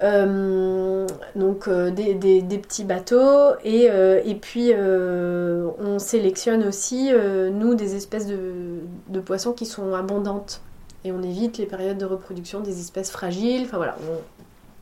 donc 0.00 1.68
des, 1.68 2.58
petits 2.62 2.84
bateaux 2.84 3.56
et 3.64 4.38
puis 4.40 4.72
on 4.76 5.98
sélectionne 5.98 6.62
aussi 6.68 7.10
nous 7.52 7.74
des 7.74 7.96
espèces 7.96 8.28
de 8.28 9.20
poissons 9.24 9.54
qui 9.54 9.66
sont 9.66 9.92
abondantes 9.94 10.60
et 11.04 11.12
on 11.12 11.22
évite 11.22 11.58
les 11.58 11.66
périodes 11.66 11.98
de 11.98 12.06
reproduction 12.06 12.60
des 12.60 12.80
espèces 12.80 13.10
fragiles. 13.10 13.64
Enfin 13.64 13.76
voilà, 13.76 13.96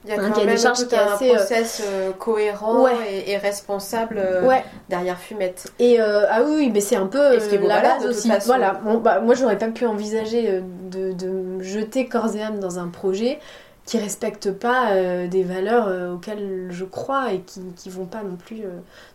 il 0.04 0.10
y 0.10 0.12
a, 0.12 0.16
quand 0.16 0.36
même 0.36 0.46
des 0.46 0.56
charges 0.56 0.86
qui 0.86 0.96
un 0.96 1.12
assez, 1.12 1.28
process 1.28 1.82
euh, 1.84 2.12
cohérent 2.12 2.88
et, 2.88 3.36
responsable 3.36 4.16
euh, 4.18 4.58
derrière 4.88 5.18
Fumette. 5.18 5.72
Et 5.78 6.00
euh, 6.00 6.24
ah 6.28 6.42
oui, 6.44 6.70
mais 6.72 6.80
c'est 6.80 6.96
un 6.96 7.06
peu 7.06 7.38
la 7.66 7.80
base 7.80 8.06
aussi. 8.06 8.30
Voilà, 8.46 8.74
bon, 8.84 8.98
bah, 8.98 9.20
moi 9.20 9.34
j'aurais 9.34 9.58
pas 9.58 9.68
pu 9.68 9.86
envisager 9.86 10.60
de, 10.90 11.12
de, 11.12 11.28
me 11.28 11.62
jeter 11.62 12.06
corps 12.06 12.34
et 12.34 12.42
âme 12.42 12.58
dans 12.58 12.78
un 12.78 12.88
projet 12.88 13.38
qui 13.84 13.98
respecte 13.98 14.52
pas 14.52 14.94
des 15.26 15.42
valeurs 15.42 16.14
auxquelles 16.14 16.68
je 16.70 16.84
crois 16.84 17.32
et 17.32 17.40
qui, 17.40 17.60
qui 17.76 17.90
vont 17.90 18.06
pas 18.06 18.22
non 18.22 18.36
plus 18.36 18.62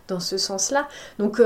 dans 0.08 0.20
ce 0.20 0.36
sens-là. 0.36 0.88
Donc 1.18 1.40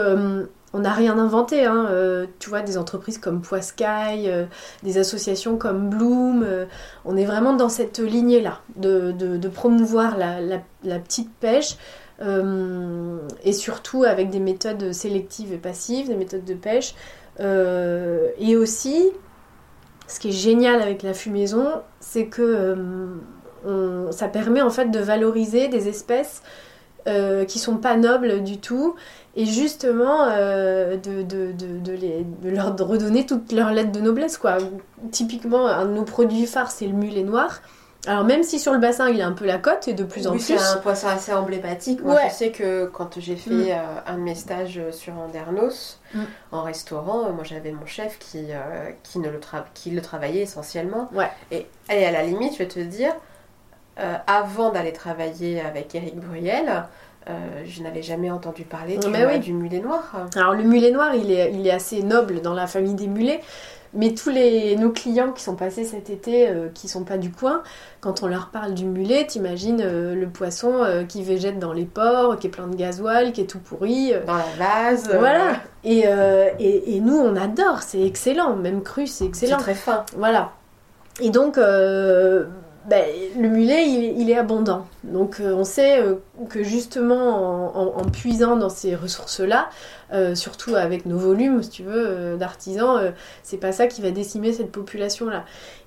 on 0.73 0.81
n'a 0.81 0.93
rien 0.93 1.19
inventé. 1.19 1.65
Hein. 1.65 1.87
Euh, 1.91 2.27
tu 2.39 2.49
vois, 2.49 2.63
des 2.63 2.79
entreprises 2.79 3.19
comme 3.19 3.43
Poiscaille, 3.43 4.29
euh, 4.31 4.47
des 4.83 4.99
associations 4.99 5.57
comme 5.57 5.91
Bloom, 5.91 6.43
euh, 6.43 6.67
on 7.05 7.17
est 7.17 7.25
vraiment 7.25 7.53
dans 7.53 7.69
cette 7.69 7.99
lignée-là, 7.99 8.61
de, 8.77 9.49
promouvoir 9.49 10.17
la, 10.17 10.99
petite 10.99 11.33
pêche, 11.41 11.77
et 13.45 13.53
surtout 13.53 14.05
avec 14.05 14.31
des 14.31 14.39
méthodes 14.39 14.93
sélectives 14.93 15.53
et 15.53 15.59
passives, 15.59 16.07
des 16.07 16.15
méthodes 16.15 16.45
de 16.45 16.55
pêche. 16.55 16.95
et 17.41 18.57
aussi, 18.57 19.11
ce 20.07 20.21
qui 20.21 20.29
est 20.29 20.33
génial 20.33 20.81
avec 20.81 21.03
la 21.03 21.15
fumaison, 21.15 21.67
c'est 22.01 22.27
que 22.27 22.77
ça 24.11 24.29
permet 24.29 24.63
en 24.63 24.71
fait 24.71 24.91
de 24.91 24.99
valoriser 25.01 25.69
des 25.69 25.89
espèces 25.89 26.43
qui 27.05 27.59
sont 27.59 27.77
pas 27.77 27.97
nobles 27.97 28.45
du 28.45 28.59
tout 28.59 28.95
et 29.35 29.47
justement 29.47 30.25
euh, 30.29 30.97
de, 30.97 31.23
de, 31.23 31.53
de, 31.53 31.93
les, 31.93 32.25
de, 32.25 32.51
leur 32.51 32.77
redonner 32.77 33.25
toutes 33.25 33.53
leurs 33.53 33.73
lettres 33.73 33.93
de 33.93 34.01
noblesse. 34.01 34.37
Quoi. 34.37 34.59
Typiquement, 35.11 35.67
un 35.67 35.87
de 35.87 35.93
nos 35.93 36.05
produits 36.05 36.47
phares, 36.47 36.71
c'est 36.71 36.87
le 36.87 36.93
mulet 36.93 37.23
noir. 37.23 37.63
Alors 38.09 38.25
même 38.25 38.43
si 38.43 38.59
sur 38.59 38.73
le 38.73 38.81
bassin 38.81 39.09
il 39.11 39.23
a 39.23 39.29
un 39.29 39.33
peu 39.33 39.47
la 39.47 39.59
cote 39.59 39.87
et 39.87 39.95
de 39.95 40.03
plus 40.03 40.27
en 40.27 40.33
plus. 40.33 40.41
c'est 40.41 40.59
un 40.59 40.79
poisson 40.79 41.07
assez 41.07 41.33
emblématique. 41.33 42.03
Moi 42.03 42.19
je 42.29 42.35
sais 42.35 42.51
que 42.51 42.87
quand 42.87 43.21
j'ai 43.21 43.37
fait 43.37 43.51
mm. 43.51 43.69
euh, 43.71 44.01
un 44.09 44.15
de 44.15 44.23
mes 44.23 44.35
stages 44.35 44.81
sur 44.91 45.17
Andernos 45.17 46.01
mm. 46.13 46.23
en 46.51 46.63
restaurant, 46.63 47.31
moi 47.31 47.45
j'avais 47.45 47.71
mon 47.71 47.87
chef 47.87 48.19
qui, 48.19 48.47
euh, 48.51 48.91
qui, 49.05 49.21
ne 49.21 49.29
le 49.29 49.39
qui 49.73 49.93
le 49.93 50.03
travaillait 50.03 50.43
essentiellement. 50.43 51.11
Ouais. 51.15 51.31
Et, 51.53 51.69
et, 51.91 52.05
à 52.05 52.11
la 52.11 52.25
limite, 52.25 52.55
je 52.55 52.59
vais 52.59 52.67
te 52.67 52.81
dire, 52.81 53.13
avant 54.27 54.71
d'aller 54.71 54.93
travailler 54.93 55.61
avec 55.61 55.95
Eric 55.95 56.17
Bruyel, 57.27 57.67
je 57.67 57.83
n'avais 57.83 58.03
jamais 58.03 58.31
entendu 58.31 58.65
parler 58.65 58.97
du, 58.99 59.09
Mais 59.09 59.25
oui. 59.27 59.39
du 59.39 59.53
mulet 59.53 59.81
noir. 59.81 60.27
Alors 60.37 60.55
le 60.55 60.63
mulet 60.65 60.91
noir, 60.91 61.15
il 61.15 61.31
est, 61.31 61.53
il 61.53 61.67
est 61.67 61.71
assez 61.71 62.03
noble 62.03 62.41
dans 62.41 62.55
la 62.55 62.67
famille 62.67 62.95
des 62.95 63.07
mulets, 63.07 63.41
mais 63.95 64.15
tous 64.15 64.31
les, 64.31 64.75
nos 64.77 64.91
clients 64.91 65.33
qui 65.33 65.43
sont 65.43 65.55
passés 65.55 65.85
cet 65.85 66.09
été, 66.11 66.49
euh, 66.49 66.69
qui 66.73 66.89
sont 66.89 67.05
pas 67.05 67.19
du 67.19 67.31
coin, 67.31 67.63
quand 68.01 68.23
on 68.23 68.27
leur 68.27 68.49
parle 68.49 68.73
du 68.75 68.85
mulet, 68.87 69.27
t'imagines 69.27 69.83
euh, 69.85 70.15
le 70.15 70.27
poisson 70.29 70.83
euh, 70.83 71.05
qui 71.05 71.23
végète 71.23 71.59
dans 71.59 71.73
les 71.75 71.85
ports, 71.85 72.39
qui 72.39 72.47
est 72.47 72.51
plein 72.51 72.67
de 72.69 72.75
gasoil, 72.77 73.33
qui 73.33 73.43
est 73.43 73.47
tout 73.47 73.59
pourri. 73.61 74.13
euh, 74.15 74.25
Dans 74.25 74.37
la 74.37 74.45
vase. 74.59 75.09
euh, 75.13 75.19
voilà. 75.19 75.57
Et, 75.85 76.05
euh, 76.07 76.49
et, 76.59 76.97
et 76.97 77.01
nous, 77.01 77.17
on 77.19 77.37
adore, 77.37 77.83
c'est 77.83 78.01
excellent, 78.03 78.57
même 78.57 78.83
cru, 78.83 79.07
c'est 79.07 79.25
C'est 79.25 79.27
excellent. 79.27 79.59
très 79.59 79.75
fin. 79.75 80.05
Voilà. 80.17 80.53
Et 81.21 81.29
donc, 81.29 81.59
euh, 81.59 82.47
ben, 82.87 83.05
le 83.39 83.49
mulet, 83.49 83.89
il, 83.89 84.29
est 84.29 84.37
abondant. 84.37 84.87
Donc, 85.05 85.39
euh, 85.39 85.55
on 85.55 85.63
sait 85.63 86.01
euh, 86.01 86.17
que 86.49 86.65
justement, 86.65 87.97
en, 87.97 88.05
puisant 88.11 88.57
dans 88.57 88.69
ces 88.69 88.97
ressources-là, 88.97 89.71
euh, 90.13 90.35
surtout 90.35 90.75
avec 90.75 91.07
nos 91.07 91.17
volumes, 91.17 91.63
si 91.63 91.71
tu 91.71 91.83
veux, 91.85 92.37
d'artisans, 92.37 93.13
c'est 93.45 93.59
pas 93.59 93.71
ça 93.71 93.87
qui 93.87 94.03
va 94.03 94.11
décimer 94.11 94.53
cette 94.53 94.73
population-là. 94.73 95.45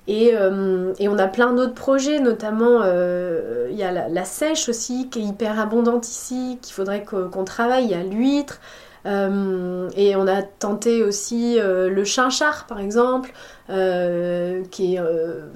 Et, 0.08 0.34
on 0.38 1.18
a 1.18 1.28
plein 1.28 1.52
d'autres 1.52 1.74
projets, 1.74 2.18
notamment 2.18 2.82
il 2.84 3.76
y 3.76 3.82
a 3.82 4.08
la, 4.08 4.24
sèche 4.24 4.68
aussi, 4.70 5.08
qui 5.10 5.20
est 5.20 5.24
hyper 5.24 5.60
abondante 5.60 6.08
ici, 6.08 6.58
qu'il 6.62 6.74
faudrait 6.74 7.04
qu'on 7.04 7.44
travaille. 7.44 7.84
Il 7.84 7.90
y 7.90 7.94
a 7.94 8.02
l'huître. 8.02 8.60
Euh, 9.06 9.88
et 9.96 10.16
on 10.16 10.26
a 10.26 10.42
tenté 10.42 11.02
aussi 11.02 11.58
euh, 11.58 11.88
le 11.88 12.04
chinchard, 12.04 12.66
par 12.66 12.80
exemple, 12.80 13.32
euh, 13.70 14.62
qui 14.70 14.96
est 14.96 15.00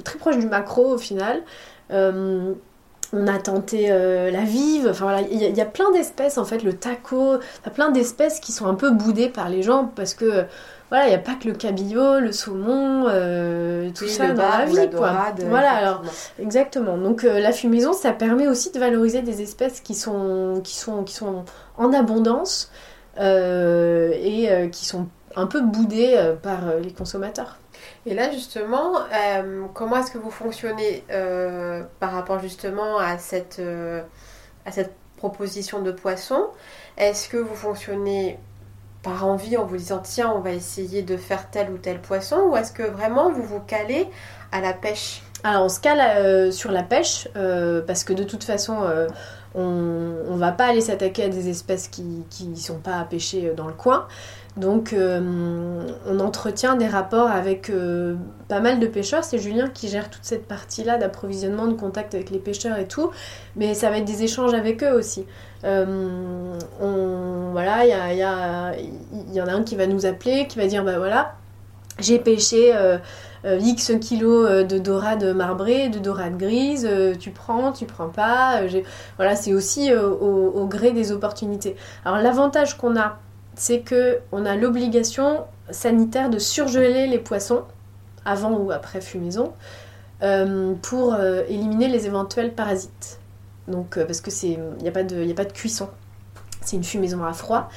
très 0.04 0.18
proche 0.18 0.38
du 0.38 0.46
macro 0.46 0.94
au 0.94 0.98
final. 0.98 1.42
On 3.12 3.26
a 3.26 3.38
tenté 3.38 3.88
la 3.88 4.42
vive, 4.44 4.86
enfin 4.88 5.04
voilà, 5.04 5.22
il 5.22 5.36
y, 5.42 5.44
a- 5.44 5.48
il 5.48 5.56
y 5.56 5.60
a 5.60 5.64
plein 5.66 5.90
d'espèces 5.90 6.38
en 6.38 6.44
fait, 6.44 6.62
le 6.62 6.74
taco, 6.74 7.34
il 7.38 7.64
y 7.66 7.68
a 7.68 7.70
plein 7.72 7.90
d'espèces 7.90 8.38
qui 8.38 8.52
sont 8.52 8.66
un 8.68 8.74
peu 8.76 8.92
boudées 8.92 9.28
par 9.28 9.48
les 9.48 9.62
gens 9.62 9.90
parce 9.96 10.14
que 10.14 10.44
voilà, 10.90 11.06
il 11.06 11.08
n'y 11.08 11.14
a 11.16 11.18
pas 11.18 11.34
que 11.34 11.48
le 11.48 11.54
cabillaud, 11.54 12.20
le 12.20 12.30
saumon, 12.30 13.06
euh, 13.08 13.90
tout 13.92 14.04
Oui, 14.04 14.10
ça 14.10 14.28
le 14.28 14.34
dans 14.34 14.42
bar 14.42 14.58
la 14.60 14.64
vie 14.66 14.74
la 14.76 14.86
quoi. 14.86 15.12
Voilà, 15.48 15.70
alors. 15.72 16.02
Exactement. 16.40 16.96
Donc 16.98 17.24
euh, 17.24 17.40
la 17.40 17.50
fumaison, 17.50 17.92
ça 17.92 18.12
permet 18.12 18.46
aussi 18.46 18.70
de 18.70 18.78
valoriser 18.78 19.22
des 19.22 19.42
espèces 19.42 19.80
qui 19.80 19.94
sont, 19.96 20.60
qui 20.62 20.76
sont, 20.76 21.02
qui 21.02 21.14
sont 21.14 21.44
en 21.78 21.92
abondance 21.92 22.70
et 23.16 24.50
euh, 24.50 24.68
qui 24.68 24.84
sont 24.86 25.08
un 25.36 25.46
peu 25.46 25.60
boudées 25.60 26.14
euh, 26.16 26.34
par 26.34 26.68
euh, 26.68 26.80
les 26.80 26.92
consommateurs. 26.92 27.58
Et 28.06 28.14
là, 28.14 28.30
justement, 28.30 28.96
euh, 28.96 29.64
comment 29.74 29.96
est-ce 29.98 30.10
que 30.10 30.18
vous 30.18 30.30
fonctionnez 30.30 31.04
euh, 31.10 31.82
par 31.98 32.12
rapport 32.12 32.38
justement 32.40 32.98
à 32.98 33.18
cette, 33.18 33.58
euh, 33.58 34.02
à 34.66 34.72
cette 34.72 34.94
proposition 35.16 35.82
de 35.82 35.92
poisson? 35.92 36.48
Est-ce 36.96 37.28
que 37.28 37.36
vous 37.36 37.54
fonctionnez 37.54 38.38
par 39.02 39.26
envie 39.26 39.56
en 39.56 39.64
vous 39.64 39.76
disant 39.76 39.98
tiens, 39.98 40.32
on 40.34 40.40
va 40.40 40.50
essayer 40.50 41.02
de 41.02 41.16
faire 41.16 41.50
tel 41.50 41.70
ou 41.70 41.78
tel 41.78 42.00
poisson? 42.00 42.48
Ou 42.50 42.56
est-ce 42.56 42.72
que 42.72 42.82
vraiment 42.82 43.30
vous 43.30 43.42
vous 43.42 43.60
calez 43.60 44.08
à 44.52 44.60
la 44.60 44.72
pêche? 44.72 45.22
Alors 45.42 45.64
on 45.64 45.68
se 45.70 45.80
cale 45.80 46.00
euh, 46.00 46.50
sur 46.50 46.70
la 46.70 46.82
pêche 46.82 47.28
euh, 47.34 47.80
parce 47.86 48.04
que 48.04 48.12
de 48.12 48.24
toute 48.24 48.44
façon 48.44 48.82
euh, 48.82 49.08
on, 49.54 50.14
on 50.28 50.36
va 50.36 50.52
pas 50.52 50.66
aller 50.66 50.80
s'attaquer 50.80 51.24
à 51.24 51.28
des 51.28 51.48
espèces 51.48 51.88
qui 51.88 52.24
qui 52.30 52.56
sont 52.56 52.78
pas 52.78 52.98
à 52.98 53.04
pêcher 53.04 53.48
euh, 53.48 53.54
dans 53.54 53.66
le 53.66 53.72
coin. 53.72 54.06
Donc 54.56 54.92
euh, 54.92 55.86
on 56.06 56.20
entretient 56.20 56.76
des 56.76 56.88
rapports 56.88 57.30
avec 57.30 57.70
euh, 57.70 58.16
pas 58.48 58.60
mal 58.60 58.80
de 58.80 58.86
pêcheurs. 58.86 59.24
C'est 59.24 59.38
Julien 59.38 59.68
qui 59.68 59.88
gère 59.88 60.10
toute 60.10 60.24
cette 60.24 60.46
partie-là 60.46 60.98
d'approvisionnement, 60.98 61.66
de 61.66 61.74
contact 61.74 62.14
avec 62.14 62.30
les 62.30 62.38
pêcheurs 62.38 62.78
et 62.78 62.86
tout. 62.86 63.10
Mais 63.56 63.74
ça 63.74 63.90
va 63.90 63.98
être 63.98 64.04
des 64.04 64.22
échanges 64.22 64.54
avec 64.54 64.82
eux 64.82 64.92
aussi. 64.92 65.24
Voilà, 65.62 65.84
il 67.84 68.16
y, 68.16 68.16
y, 68.16 69.36
y 69.36 69.40
en 69.40 69.46
a 69.46 69.52
un 69.52 69.62
qui 69.62 69.76
va 69.76 69.86
nous 69.86 70.06
appeler, 70.06 70.46
qui 70.48 70.58
va 70.58 70.66
dire 70.66 70.84
bah 70.84 70.98
voilà, 70.98 71.34
j'ai 71.98 72.18
pêché. 72.18 72.72
Euh, 73.44 73.58
X 73.58 73.92
kilos 74.00 74.46
euh, 74.48 74.64
de 74.64 74.78
dorade 74.78 75.24
marbrée, 75.34 75.88
de 75.88 75.98
dorade 75.98 76.36
grise, 76.36 76.86
euh, 76.88 77.14
tu 77.14 77.30
prends, 77.30 77.72
tu 77.72 77.86
prends 77.86 78.08
pas. 78.08 78.60
voilà, 79.16 79.36
c'est 79.36 79.54
aussi 79.54 79.92
au, 79.94 80.66
gré 80.66 80.92
des 80.92 81.12
opportunités. 81.12 81.76
Alors 82.04 82.18
l'avantage 82.18 82.76
qu'on 82.76 82.96
a, 82.98 83.18
c'est 83.54 83.80
que 83.80 84.18
on 84.32 84.44
a 84.44 84.56
l'obligation 84.56 85.44
sanitaire 85.70 86.30
de 86.30 86.38
surgeler 86.38 87.06
les 87.06 87.18
poissons 87.18 87.62
avant 88.24 88.52
ou 88.52 88.70
après 88.70 89.00
fumaison 89.00 89.52
pour 90.82 91.16
éliminer 91.48 91.88
les 91.88 92.06
éventuels 92.06 92.52
parasites. 92.52 93.18
Donc 93.68 93.98
parce 93.98 94.20
que 94.20 94.30
c'est, 94.30 94.58
il 94.78 94.82
n'y 94.82 94.88
a 94.88 94.92
pas 94.92 95.02
de, 95.02 95.24
y 95.24 95.30
a 95.30 95.34
pas 95.34 95.44
de 95.44 95.52
cuisson, 95.52 95.88
c'est 96.62 96.76
une 96.76 96.84
fumaison 96.84 97.24
à 97.24 97.32
froid. 97.32 97.70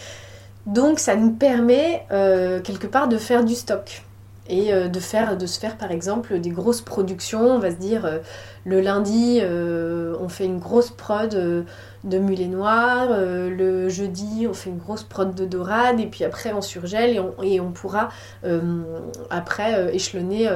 Donc 0.66 1.00
ça 1.00 1.16
nous 1.16 1.32
permet 1.32 2.06
quelque 2.10 2.88
part 2.88 3.08
de 3.08 3.18
faire 3.18 3.44
du 3.44 3.56
stock 3.56 4.04
et 4.50 4.74
euh, 4.74 4.88
de, 4.88 5.00
faire, 5.00 5.38
de 5.38 5.46
se 5.46 5.60
faire 5.60 5.78
par 5.78 5.92
exemple 5.92 6.40
des 6.40 6.50
grosses 6.50 6.82
productions. 6.82 7.42
On 7.42 7.60
va 7.60 7.72
se 7.72 7.78
dire 7.78 8.06
euh, 8.06 8.20
le 8.66 8.82
lundi 8.82 9.40
euh, 9.42 10.16
on 10.20 10.30
fait 10.30 10.46
une 10.46 10.60
grosse 10.60 10.90
prod 10.90 11.66
de 12.04 12.18
mulet 12.18 12.48
noir, 12.48 13.08
euh, 13.12 13.50
le 13.50 13.88
jeudi 13.88 14.46
on 14.50 14.54
fait 14.54 14.70
une 14.70 14.78
grosse 14.78 15.04
prod 15.04 15.34
de 15.34 15.46
dorade 15.46 16.00
et 16.02 16.06
puis 16.08 16.26
après 16.26 16.52
on 16.52 16.62
surgèle 16.62 17.12
et 17.16 17.20
on, 17.20 17.34
et 17.42 17.62
on 17.62 17.72
pourra 17.72 18.10
euh, 18.44 18.60
après 19.30 19.76
euh, 19.76 19.90
échelonner 19.92 20.50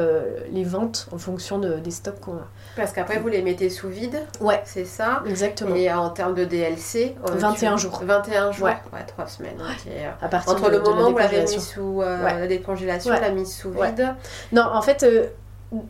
les 0.52 0.64
ventes 0.66 1.08
en 1.14 1.18
fonction 1.18 1.58
de- 1.60 1.76
des 1.78 1.92
stocks 1.92 2.20
qu'on 2.20 2.34
a. 2.36 2.48
Parce 2.76 2.92
qu'après, 2.92 3.20
vous 3.20 3.28
les 3.30 3.42
mettez 3.42 3.70
sous 3.70 3.88
vide, 3.88 4.20
Ouais, 4.42 4.62
c'est 4.66 4.86
ça 4.86 5.24
exactement. 5.26 5.74
Et 5.76 5.92
en 5.92 6.10
termes 6.10 6.36
de 6.36 6.44
DLC 6.46 7.16
euh, 7.28 7.32
21 7.36 7.76
tu- 7.76 7.82
jours. 7.84 8.02
21 8.04 8.52
jours 8.52 8.66
Ouais. 8.68 8.78
Ouais, 8.94 9.04
3 9.08 9.26
semaines. 9.28 9.58
ok. 9.60 9.92
À 10.22 10.28
partir 10.28 10.52
Entre 10.54 10.66
de- 10.70 10.76
le 10.76 10.80
de 10.82 10.84
la 10.90 10.96
moment 10.96 11.10
où 11.10 11.18
l'avez 11.18 11.42
mis 11.44 11.60
sous 11.60 11.82
Ouais. 12.02 12.40
la 12.40 12.46
décongélation, 12.48 13.14
la 13.14 13.32
mise 13.32 13.56
sous 13.56 13.72
vide. 13.72 14.14
Non, 14.52 14.64
en 14.74 14.82
fait, 14.82 15.06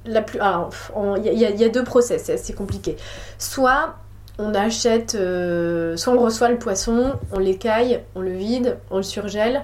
la 0.05 0.21
plus, 0.21 0.39
y, 0.39 1.27
y 1.29 1.43
il 1.43 1.59
y 1.59 1.63
a 1.65 1.69
deux 1.69 1.83
process, 1.83 2.23
c'est 2.25 2.33
assez 2.33 2.53
compliqué. 2.53 2.95
Soit 3.37 3.95
on 4.39 4.53
achète, 4.53 5.15
euh, 5.15 5.97
soit 5.97 6.13
on 6.13 6.19
reçoit 6.19 6.49
le 6.49 6.59
poisson, 6.59 7.13
on 7.31 7.39
l'écaille, 7.39 8.01
on 8.15 8.21
le 8.21 8.31
vide, 8.31 8.77
on 8.91 8.97
le 8.97 9.03
surgèle 9.03 9.63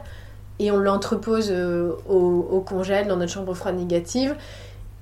et 0.59 0.71
on 0.71 0.77
l'entrepose 0.77 1.49
euh, 1.51 1.91
au, 2.07 2.59
congèle 2.61 3.07
dans 3.07 3.17
notre 3.17 3.31
chambre 3.31 3.53
froide 3.53 3.75
négative. 3.75 4.35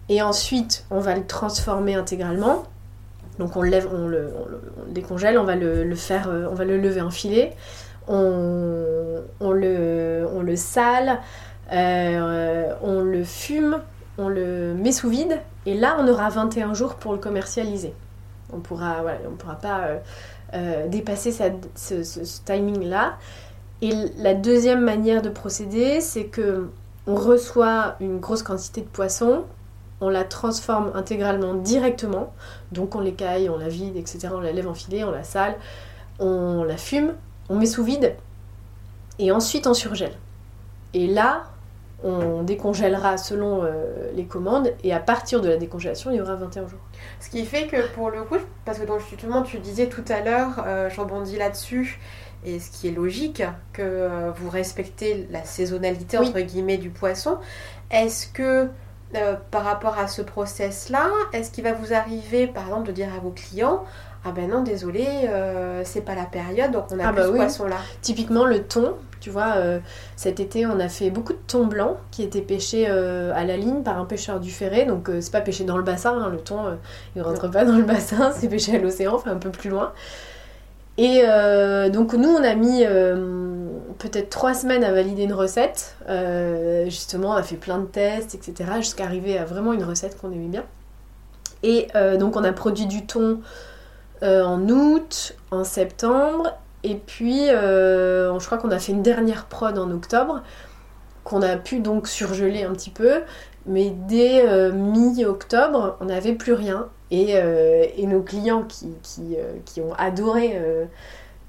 Et 0.10 0.22
ensuite, 0.22 0.86
on 0.92 1.00
va 1.00 1.16
le 1.16 1.26
transformer 1.26 1.96
intégralement. 1.96 2.64
Donc 3.40 3.56
on 3.56 3.62
le 3.62 4.34
décongèle, 4.90 5.38
on 5.38 5.46
va 5.46 5.56
le, 5.56 5.96
faire, 5.96 6.28
euh, 6.28 6.48
on 6.52 6.54
va 6.54 6.66
le 6.66 6.78
lever 6.78 7.02
en 7.02 7.12
filet. 7.12 7.56
On, 8.08 9.22
le, 9.40 10.56
sale, 10.58 11.20
on 11.72 13.02
le 13.02 13.24
fume, 13.24 13.78
on 14.18 14.28
le 14.28 14.74
met 14.74 14.92
sous 14.92 15.08
vide, 15.10 15.40
et 15.66 15.76
là 15.76 15.96
on 15.98 16.08
aura 16.10 16.30
21 16.30 16.74
jours 16.74 16.96
pour 16.96 17.14
le 17.14 17.20
commercialiser. 17.20 17.94
On 18.54 18.58
on 18.58 18.60
pourra 18.60 19.56
pas 19.62 19.80
euh, 19.82 19.98
euh, 20.54 20.88
dépasser 20.88 21.32
ce 21.32 22.44
timing-là. 22.46 23.18
Et 23.82 23.92
la 24.18 24.34
deuxième 24.34 24.82
manière 24.82 25.22
de 25.22 25.30
procéder, 25.30 26.02
c'est 26.02 26.26
que 26.26 26.70
on 27.08 27.16
reçoit 27.16 27.96
une 28.00 28.20
grosse 28.20 28.44
quantité 28.44 28.82
de 28.82 28.88
poisson, 28.88 29.46
on 30.02 30.10
la 30.10 30.24
transforme 30.24 30.92
intégralement 30.94 31.56
directement, 31.56 32.34
donc 32.72 32.96
on 32.96 33.00
l'écaille, 33.00 33.50
on 33.50 33.58
la 33.58 33.70
vide, 33.70 33.98
etc. 33.98 34.30
On 34.34 34.40
la 34.40 34.52
lève 34.52 34.68
en 34.68 34.74
filet, 34.74 35.04
on 35.04 35.12
la 35.12 35.24
sale, 35.24 35.56
on 36.20 36.64
la 36.64 36.78
fume, 36.78 37.14
on 37.50 37.56
met 37.56 37.66
sous 37.66 37.84
vide, 37.84 38.16
et 39.18 39.32
ensuite 39.32 39.66
on 39.68 39.74
surgèle. 39.74 40.14
Et 40.94 41.08
là, 41.08 41.51
on 42.04 42.44
décongèlera 42.44 43.18
selon 43.18 43.64
euh, 43.64 44.12
les 44.14 44.26
commandes, 44.26 44.74
et 44.84 44.94
à 44.94 45.00
partir 45.00 45.42
de 45.42 45.50
la 45.50 45.58
décongélation, 45.58 46.12
il 46.12 46.18
y 46.18 46.22
aura 46.22 46.36
21 46.36 46.68
jours. 46.68 46.80
Ce 47.20 47.30
qui 47.30 47.46
fait 47.46 47.68
que 47.68 47.88
pour 47.94 48.10
le 48.10 48.24
coup, 48.24 48.38
parce 48.66 48.80
que 48.80 48.86
justement 49.10 49.44
tu 49.44 49.60
disais 49.60 49.88
tout 49.88 50.06
à 50.10 50.22
l'heure, 50.22 50.64
euh, 50.66 50.90
je 50.90 51.00
rebondis 51.00 51.38
là-dessus, 51.38 52.00
et 52.44 52.60
ce 52.60 52.72
qui 52.72 52.88
est 52.88 52.92
logique, 52.92 53.44
que 53.74 53.82
euh, 53.84 54.32
vous 54.36 54.50
respectez 54.50 55.28
la 55.30 55.44
saisonnalité 55.44 56.18
Oui. 56.18 56.30
entre 56.30 56.40
guillemets 56.40 56.78
du 56.78 56.90
poisson, 56.90 57.38
est-ce 57.92 58.28
que 58.28 58.70
par 59.52 59.66
rapport 59.66 60.00
à 60.00 60.08
ce 60.08 60.22
process-là, 60.22 61.10
est-ce 61.34 61.52
qu'il 61.52 61.66
va 61.66 61.74
vous 61.74 61.94
arriver 61.94 62.48
par 62.48 62.64
exemple 62.64 62.88
de 62.88 62.92
dire 62.94 63.10
à 63.14 63.20
vos 63.20 63.32
clients 63.32 63.84
ah 64.24 64.32
ben 64.32 64.50
non 64.50 64.62
désolé 64.62 65.06
euh, 65.28 65.82
c'est 65.84 66.02
pas 66.02 66.14
la 66.16 66.26
période 66.26 66.72
donc 66.72 66.86
on 66.92 67.00
a 67.00 67.08
Ah 67.08 67.12
plus 67.12 67.16
bah 67.18 67.26
ce 67.26 67.32
oui. 67.32 67.38
poisson 67.38 67.66
là 67.68 67.78
Typiquement 68.02 68.46
le 68.46 68.62
thon, 68.62 68.94
tu 69.20 69.32
vois, 69.32 69.54
euh, 69.58 69.80
cet 70.16 70.40
été 70.40 70.66
on 70.68 70.80
a 70.80 70.90
fait 70.90 71.10
beaucoup 71.10 71.34
de 71.34 71.40
thon 71.48 71.66
blanc 71.66 71.98
qui 72.12 72.22
était 72.22 72.42
pêché 72.42 72.86
euh, 72.88 73.32
à 73.36 73.44
la 73.46 73.58
ligne 73.58 73.82
par 73.82 73.98
un 73.98 74.06
pêcheur 74.06 74.40
du 74.40 74.52
Ferré, 74.52 74.86
donc 74.86 75.10
euh, 75.10 75.22
c'est 75.22 75.32
pas 75.32 75.42
pêché 75.42 75.64
dans 75.64 75.78
le 75.78 75.84
bassin, 75.84 76.16
hein, 76.20 76.30
le 76.30 76.38
thon 76.38 76.58
il 77.16 77.22
rentre 77.24 77.50
pas 77.50 77.66
dans 77.66 77.76
le 77.78 77.84
bassin, 77.84 78.32
c'est 78.36 78.48
pêché 78.48 78.76
à 78.76 78.80
l'océan, 78.80 79.16
enfin 79.16 79.32
un 79.32 79.38
peu 79.38 79.50
plus 79.50 79.70
loin. 79.72 79.92
Et 80.98 81.24
donc 81.92 82.14
nous 82.14 82.30
on 82.30 82.44
a 82.44 82.54
mis 82.54 82.84
peut-être 83.98 84.30
trois 84.30 84.54
semaines 84.54 84.84
à 84.84 84.92
valider 84.92 85.24
une 85.24 85.34
recette, 85.34 85.96
justement 86.86 87.30
on 87.30 87.34
a 87.38 87.44
fait 87.44 87.56
plein 87.56 87.80
de 87.80 87.86
tests, 87.86 88.36
etc. 88.36 88.70
jusqu'à 88.78 89.06
arriver 89.06 89.40
à 89.40 89.46
vraiment 89.46 89.74
une 89.74 89.84
recette 89.84 90.20
qu'on 90.20 90.32
aimait 90.32 90.46
bien. 90.48 90.64
Et 91.64 91.88
donc 92.20 92.36
on 92.36 92.44
a 92.44 92.52
produit 92.52 92.86
du 92.86 93.06
thon 93.08 93.40
euh, 94.24 94.44
en 94.44 94.70
août, 94.70 95.36
en 95.50 95.64
septembre, 95.64 96.58
Et 96.84 96.96
puis, 96.96 97.50
euh, 97.50 98.38
je 98.40 98.46
crois 98.46 98.58
qu'on 98.58 98.72
a 98.72 98.80
fait 98.80 98.92
une 98.92 99.04
dernière 99.04 99.46
prod 99.46 99.78
en 99.78 99.92
octobre, 99.92 100.42
qu'on 101.24 101.42
a 101.44 101.58
pu 101.58 101.80
donc 101.80 102.08
surgeler 102.08 102.64
un 102.64 102.74
petit 102.74 102.90
peu. 102.90 103.22
Mais 103.68 103.92
dès 103.92 104.48
euh, 104.48 104.72
mi-octobre, 104.72 105.98
on 106.02 106.06
n'avait 106.06 106.34
plus 106.34 106.54
rien. 106.54 106.90
Et, 107.12 107.36
nos 108.08 108.22
clients 108.22 108.64
qui, 108.64 108.88
qui, 109.04 109.36
qui 109.66 109.82
ont 109.82 109.94
adoré, 109.98 110.58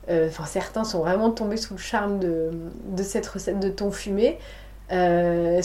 enfin 0.08 0.44
certains 0.44 0.84
sont 0.84 1.00
vraiment 1.00 1.30
tombés 1.30 1.56
sous 1.56 1.74
le 1.74 1.80
charme 1.80 2.18
de, 2.18 2.50
de 2.88 3.02
cette 3.02 3.26
recette 3.26 3.60
de 3.60 3.68
thon 3.68 3.92
fumé. 3.92 4.38
Euh, 4.92 5.62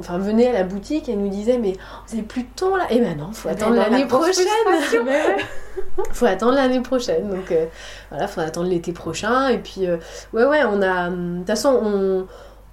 enfin, 0.00 0.16
venaient 0.16 0.48
à 0.48 0.52
la 0.52 0.64
boutique 0.64 1.10
et 1.10 1.16
nous 1.16 1.28
disaient 1.28 1.58
mais 1.58 1.72
vous 1.72 2.16
n'avez 2.16 2.26
plus 2.26 2.44
de 2.44 2.48
thon 2.56 2.76
là 2.76 2.84
Et 2.88 2.96
eh 2.96 3.00
ben 3.00 3.14
non, 3.14 3.30
faut 3.32 3.50
attendre 3.50 3.76
l'année 3.76 4.06
prochaine. 4.06 4.46
faut 6.12 6.24
attendre 6.24 6.54
l'année 6.54 6.80
prochaine. 6.80 7.28
Donc 7.28 7.52
euh, 7.52 7.66
voilà, 8.10 8.26
faut 8.26 8.40
attendre 8.40 8.68
l'été 8.68 8.92
prochain. 8.92 9.48
Et 9.48 9.58
puis 9.58 9.86
euh, 9.86 9.98
ouais 10.32 10.46
ouais, 10.46 10.64
on 10.64 10.80
a, 10.80 11.10
de 11.10 11.38
toute 11.38 11.46
façon 11.46 11.78
on 11.82 12.26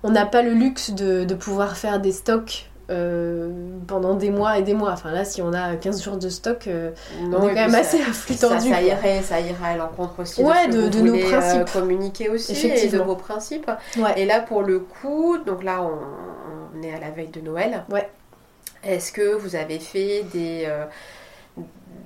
on 0.04 0.10
n'a 0.10 0.26
pas 0.26 0.42
le 0.42 0.54
luxe 0.54 0.92
de, 0.92 1.26
de, 1.26 1.36
pouvoir 1.36 1.78
faire 1.78 2.00
des 2.00 2.12
stocks 2.12 2.71
pendant 2.88 4.16
des 4.16 4.30
mois 4.30 4.58
et 4.58 4.64
des 4.64 4.74
mois. 4.74 4.92
Enfin 4.92 5.12
là, 5.12 5.26
si 5.26 5.42
on 5.42 5.54
a 5.54 5.76
15 5.76 6.04
jours 6.04 6.18
de 6.18 6.30
stock, 6.30 6.68
euh, 6.68 6.92
on 7.22 7.32
est 7.32 7.50
quand 7.50 7.54
même 7.54 7.76
assez 7.76 8.02
à 8.10 8.14
flux 8.14 8.36
tendu. 8.36 8.70
Ça, 8.70 8.82
irait, 8.82 9.22
ça 9.22 9.40
irait 9.40 9.74
à 9.74 9.78
l'encontre 9.78 10.22
aussi 10.22 10.42
ouais, 10.44 10.68
de, 10.68 10.88
de, 10.88 11.00
nos 11.00 11.16
euh, 11.16 11.30
principes. 11.30 11.72
communiquer 11.72 12.30
aussi 12.30 12.68
et 12.68 12.88
de 12.88 12.98
vos 13.00 13.16
principes. 13.16 13.70
Et 14.16 14.26
là, 14.26 14.40
pour 14.40 14.64
le 14.64 14.80
coup, 14.80 15.38
donc 15.46 15.64
là, 15.64 15.82
on, 15.84 16.82
est 16.84 16.94
à 16.94 17.00
la 17.00 17.12
veille 17.12 17.28
de 17.28 17.42
Noël. 17.42 17.84
Ouais. 17.90 18.10
Est-ce 18.84 19.12
que 19.12 19.36
vous 19.36 19.56
avez 19.56 19.78
fait 19.78 20.24
des 20.34 20.68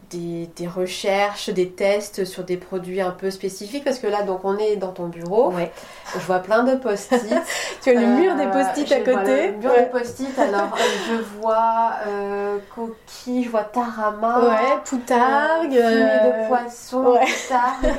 des, 0.09 0.49
des, 0.55 0.67
recherches, 0.67 1.49
des 1.49 1.69
tests 1.69 2.25
sur 2.25 2.43
des 2.43 2.57
produits 2.57 3.01
un 3.01 3.11
peu 3.11 3.31
spécifiques 3.31 3.83
Parce 3.83 3.99
que 3.99 4.07
là, 4.07 4.23
donc, 4.23 4.41
on 4.43 4.57
est 4.57 4.75
dans 4.75 4.91
ton 4.91 5.07
bureau. 5.07 5.51
Ouais. 5.51 5.71
Je 6.13 6.19
vois 6.19 6.39
plein 6.39 6.63
de 6.63 6.75
post-it. 6.75 7.21
tu 7.83 7.89
as 7.89 7.93
le 7.93 8.05
mur 8.05 8.35
des 8.35 8.47
post-it 8.47 8.91
à 8.91 8.99
côté. 8.99 9.51
le 9.51 9.57
mur 9.57 9.71
des 9.77 9.85
post-it. 9.85 10.37
Alors, 10.39 10.75
euh, 10.75 10.83
je 11.09 11.39
vois 11.39 11.91
euh, 12.07 12.57
coquille, 12.73 13.43
je 13.43 13.49
vois 13.49 13.63
tarama. 13.63 14.39
Ouais, 14.39 14.77
poutargue. 14.85 15.75
Euh, 15.75 16.43
de 16.43 16.47
poisson, 16.47 17.03
ouais. 17.05 17.25
poutargue. 17.25 17.95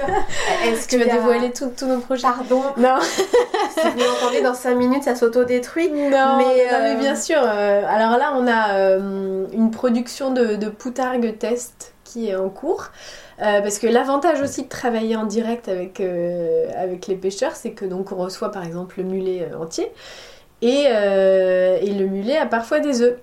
Est-ce 0.66 0.86
que 0.86 0.96
tu 0.96 0.98
vas 0.98 1.12
dévoiler 1.12 1.52
tous 1.52 1.86
nos 1.86 1.98
projets 1.98 2.22
Pardon. 2.22 2.62
Non. 2.76 2.98
si 3.00 3.88
vous 3.88 3.98
l'entendez 3.98 4.42
dans 4.42 4.54
5 4.54 4.74
minutes, 4.74 5.04
ça 5.04 5.14
s'autodétruit. 5.14 5.90
Non, 5.90 6.36
mais, 6.38 6.66
non, 6.70 6.78
mais 6.82 6.96
bien 6.96 7.16
sûr. 7.16 7.38
alors 7.38 8.16
là, 8.18 8.32
on 8.34 8.46
a 8.46 8.96
une 9.52 9.70
production 9.70 10.30
de, 10.32 10.56
de 10.56 10.68
poutargue 10.68 11.38
test 11.38 11.92
qui 12.16 12.30
est 12.30 12.36
en 12.36 12.48
cours. 12.48 12.90
Euh, 13.42 13.60
parce 13.60 13.78
que 13.78 13.86
l'avantage 13.86 14.40
aussi 14.40 14.62
de 14.62 14.68
travailler 14.68 15.16
en 15.16 15.26
direct 15.26 15.68
avec, 15.68 16.00
euh, 16.00 16.66
avec 16.74 17.06
les 17.06 17.14
pêcheurs, 17.14 17.54
c'est 17.54 17.72
que 17.72 17.84
donc 17.84 18.10
on 18.12 18.16
reçoit 18.16 18.50
par 18.50 18.64
exemple 18.64 18.94
le 18.98 19.04
mulet 19.04 19.46
euh, 19.52 19.58
entier 19.58 19.92
et, 20.62 20.84
et 20.86 21.92
le 21.92 22.06
mulet 22.06 22.38
a 22.38 22.46
parfois 22.46 22.80
des 22.80 23.02
œufs. 23.02 23.18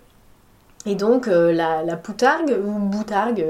Et 0.85 0.93
donc 0.93 1.25
la, 1.25 1.81
la, 1.81 1.97
poutargue 1.97 2.55
ou 2.63 2.71
boutargue, 2.77 3.43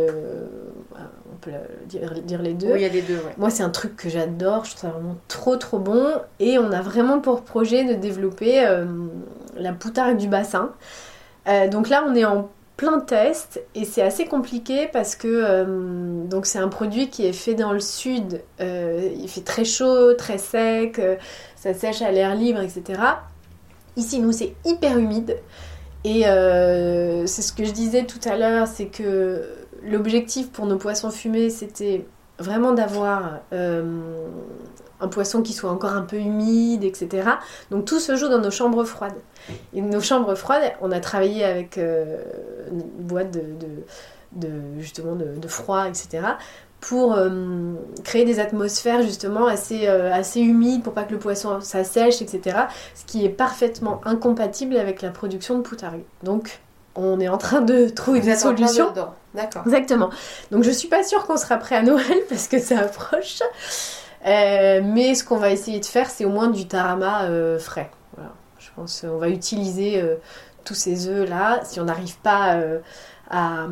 on 0.95 1.35
peut 1.41 1.51
dire, 1.87 2.13
dire, 2.21 2.41
les 2.41 2.53
deux. 2.53 2.67
Oui, 2.67 2.79
il 2.79 2.81
y 2.83 2.85
a 2.85 2.89
les 2.89 3.01
deux. 3.01 3.15
Ouais. 3.15 3.33
Moi, 3.37 3.49
c'est 3.49 3.63
un 3.63 3.71
truc 3.71 3.97
que 3.97 4.07
j'adore, 4.07 4.63
je 4.63 4.69
trouve 4.71 4.81
ça 4.81 4.89
vraiment 4.89 5.17
trop 5.27 5.57
trop 5.57 5.79
bon. 5.79 6.05
Et 6.39 6.57
on 6.59 6.71
a 6.71 6.81
vraiment 6.81 7.19
pour 7.19 7.41
projet 7.41 7.83
de 7.83 7.95
développer 7.95 8.65
la 9.57 9.73
poutargue 9.73 10.15
du 10.15 10.29
bassin. 10.29 10.71
donc 11.69 11.89
là, 11.89 12.05
on 12.07 12.15
est 12.15 12.23
en 12.23 12.49
de 12.91 13.05
tests 13.05 13.61
et 13.75 13.85
c'est 13.85 14.01
assez 14.01 14.25
compliqué 14.25 14.87
parce 14.91 15.15
que 15.15 15.27
euh, 15.27 16.23
donc 16.25 16.45
c'est 16.45 16.59
un 16.59 16.67
produit 16.67 17.09
qui 17.09 17.25
est 17.25 17.33
fait 17.33 17.55
dans 17.55 17.73
le 17.73 17.79
sud, 17.79 18.41
euh, 18.61 19.09
il 19.17 19.27
fait 19.29 19.41
très 19.41 19.65
chaud, 19.65 20.13
très 20.13 20.37
sec, 20.37 20.99
euh, 20.99 21.15
ça 21.55 21.73
sèche 21.73 22.01
à 22.01 22.11
l'air 22.11 22.35
libre, 22.35 22.59
etc. 22.61 23.01
Ici 23.95 24.19
nous 24.19 24.31
c'est 24.31 24.53
hyper 24.65 24.97
humide 24.97 25.37
et 26.03 26.23
c'est 26.23 27.41
ce 27.41 27.53
que 27.53 27.63
je 27.63 27.71
disais 27.71 28.03
tout 28.03 28.19
à 28.25 28.35
l'heure, 28.35 28.67
c'est 28.67 28.87
que 28.87 29.47
l'objectif 29.83 30.51
pour 30.51 30.65
nos 30.65 30.77
poissons 30.77 31.11
fumés 31.11 31.49
c'était 31.49 32.05
vraiment 32.39 32.73
d'avoir 32.73 33.39
un 35.03 35.07
poisson 35.07 35.41
qui 35.41 35.53
soit 35.53 35.69
encore 35.69 35.93
un 35.93 36.01
peu 36.01 36.17
humide, 36.17 36.83
etc. 36.83 37.29
Donc 37.71 37.85
tout 37.85 37.99
se 37.99 38.15
joue 38.15 38.29
dans 38.29 38.39
nos 38.39 38.51
chambres 38.51 38.83
froides. 38.85 39.19
Et 39.73 39.81
nos 39.81 40.01
chambres 40.01 40.35
froides, 40.35 40.73
on 40.81 40.91
a 40.91 40.99
travaillé 40.99 41.43
avec 41.43 41.77
euh, 41.77 42.23
une 42.71 42.81
boîte 42.81 43.31
de, 43.31 43.41
de, 44.31 44.49
justement 44.79 45.15
de, 45.15 45.47
froid, 45.47 45.87
etc. 45.87 46.25
pour 46.79 47.13
euh, 47.13 47.73
créer 48.03 48.25
des 48.25 48.39
atmosphères 48.39 49.01
justement 49.01 49.47
assez, 49.47 49.87
euh, 49.87 50.11
assez 50.13 50.39
humides 50.39 50.83
pour 50.83 50.93
pas 50.93 51.03
que 51.03 51.11
le 51.11 51.19
poisson 51.19 51.59
s'assèche, 51.61 52.21
etc. 52.21 52.57
Ce 52.95 53.05
qui 53.05 53.25
est 53.25 53.29
parfaitement 53.29 54.01
incompatible 54.05 54.77
avec 54.77 55.01
la 55.01 55.09
production 55.09 55.57
de 55.57 55.63
poutargue. 55.63 56.03
Donc 56.23 56.59
on 56.95 57.19
est 57.19 57.27
en 57.27 57.37
train 57.37 57.61
de 57.61 57.89
trouver 57.89 58.21
des 58.21 58.35
solutions. 58.35 58.93
D'accord. 59.33 59.63
Exactement. 59.65 60.09
Donc 60.51 60.63
je 60.63 60.71
suis 60.71 60.87
pas 60.87 61.03
sûre 61.03 61.25
qu'on 61.25 61.37
sera 61.37 61.57
prêt 61.57 61.75
à 61.75 61.81
Noël 61.81 62.19
parce 62.29 62.47
que 62.47 62.59
ça 62.59 62.79
approche. 62.79 63.39
Euh, 64.25 64.81
mais 64.83 65.15
ce 65.15 65.23
qu'on 65.23 65.37
va 65.37 65.49
essayer 65.51 65.79
de 65.79 65.85
faire, 65.85 66.09
c'est 66.09 66.25
au 66.25 66.29
moins 66.29 66.49
du 66.49 66.67
tarama 66.67 67.23
euh, 67.23 67.59
frais. 67.59 67.91
Je 68.59 68.69
pense 68.75 69.01
qu'on 69.01 69.17
va 69.17 69.27
utiliser 69.29 70.01
euh, 70.01 70.15
tous 70.63 70.73
ces 70.73 71.07
œufs 71.07 71.29
là. 71.29 71.61
Si 71.65 71.81
on 71.81 71.85
n'arrive 71.85 72.17
pas 72.19 72.57
à, 73.29 73.67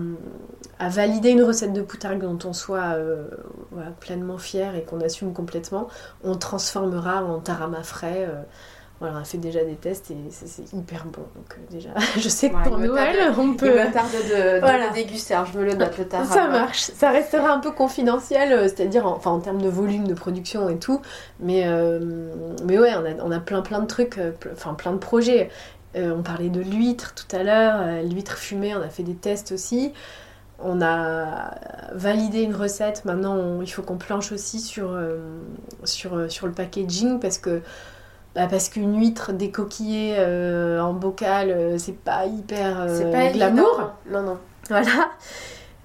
valider 0.79 1.29
une 1.29 1.43
recette 1.43 1.71
de 1.71 1.81
poutargue 1.81 2.21
dont 2.21 2.39
on 2.43 2.51
soit 2.51 2.97
pleinement 4.01 4.37
fier 4.37 4.75
et 4.75 4.83
qu'on 4.83 4.99
assume 4.99 5.33
complètement, 5.33 5.87
on 6.23 6.35
transformera 6.35 7.23
en 7.23 7.39
tarama 7.39 7.83
frais 7.83 8.27
voilà, 9.01 9.15
on 9.17 9.21
a 9.21 9.23
fait 9.23 9.39
déjà 9.39 9.63
des 9.63 9.73
tests 9.73 10.11
et 10.11 10.15
c'est 10.29 10.71
hyper 10.73 11.05
bon. 11.05 11.23
Donc 11.35 11.57
euh, 11.57 11.71
déjà, 11.71 11.89
je 12.19 12.29
sais 12.29 12.51
que 12.51 12.63
pour 12.63 12.77
Noël, 12.77 13.33
on 13.35 13.55
peut... 13.55 13.65
Il 13.65 13.87
me 13.87 13.91
tarde 13.91 14.11
de, 14.11 14.89
de 14.89 14.93
déguster, 14.93 15.35
je 15.51 15.57
me 15.57 15.65
le 15.65 15.73
note 15.73 15.97
le 15.97 16.05
tarama. 16.05 16.31
Ça 16.31 16.47
marche, 16.47 16.81
ça 16.81 17.09
restera 17.09 17.51
un 17.51 17.59
peu 17.59 17.71
confidentiel, 17.71 18.53
euh, 18.53 18.63
c'est-à-dire 18.67 19.07
en, 19.07 19.15
enfin, 19.15 19.31
en 19.31 19.39
termes 19.39 19.59
de 19.59 19.69
volume 19.69 20.07
de 20.07 20.13
production 20.13 20.69
et 20.69 20.77
tout. 20.77 21.01
Mais, 21.39 21.63
euh, 21.65 22.31
mais 22.63 22.77
ouais, 22.77 22.93
on 22.93 23.03
a, 23.03 23.23
on 23.23 23.31
a 23.31 23.39
plein 23.39 23.63
plein 23.63 23.79
de 23.79 23.87
trucs, 23.87 24.19
enfin 24.53 24.75
plein 24.75 24.91
de 24.91 24.99
projets. 24.99 25.49
on 25.95 26.21
parlait 26.21 26.49
de 26.49 26.61
l'huître 26.61 27.15
tout 27.15 27.35
à 27.35 27.41
l'heure, 27.41 28.03
l'huître 28.03 28.37
fumée, 28.37 28.75
on 28.75 28.83
a 28.83 28.89
fait 28.89 29.03
des 29.03 29.15
tests 29.15 29.51
aussi. 29.51 29.93
On 30.63 30.79
a 30.79 31.55
validé 31.91 32.43
une 32.43 32.53
recette, 32.53 33.03
maintenant 33.05 33.61
il 33.61 33.71
faut 33.71 33.81
qu'on 33.81 33.97
planche 33.97 34.31
aussi 34.31 34.59
sur, 34.59 34.95
sur, 35.85 36.31
sur 36.31 36.45
le 36.45 36.53
packaging 36.53 37.19
parce 37.19 37.39
que 37.39 37.63
bah 38.35 38.47
parce 38.49 38.69
qu'une 38.69 38.97
huître 38.97 39.33
décoquillée 39.33 40.15
euh, 40.17 40.79
en 40.79 40.93
bocal, 40.93 41.49
euh, 41.49 41.77
c'est 41.77 41.97
pas 41.97 42.25
hyper 42.25 42.81
euh, 42.81 43.11
pas 43.11 43.27
glamour. 43.27 43.91
Non, 44.09 44.21
non. 44.21 44.37
Voilà. 44.69 45.11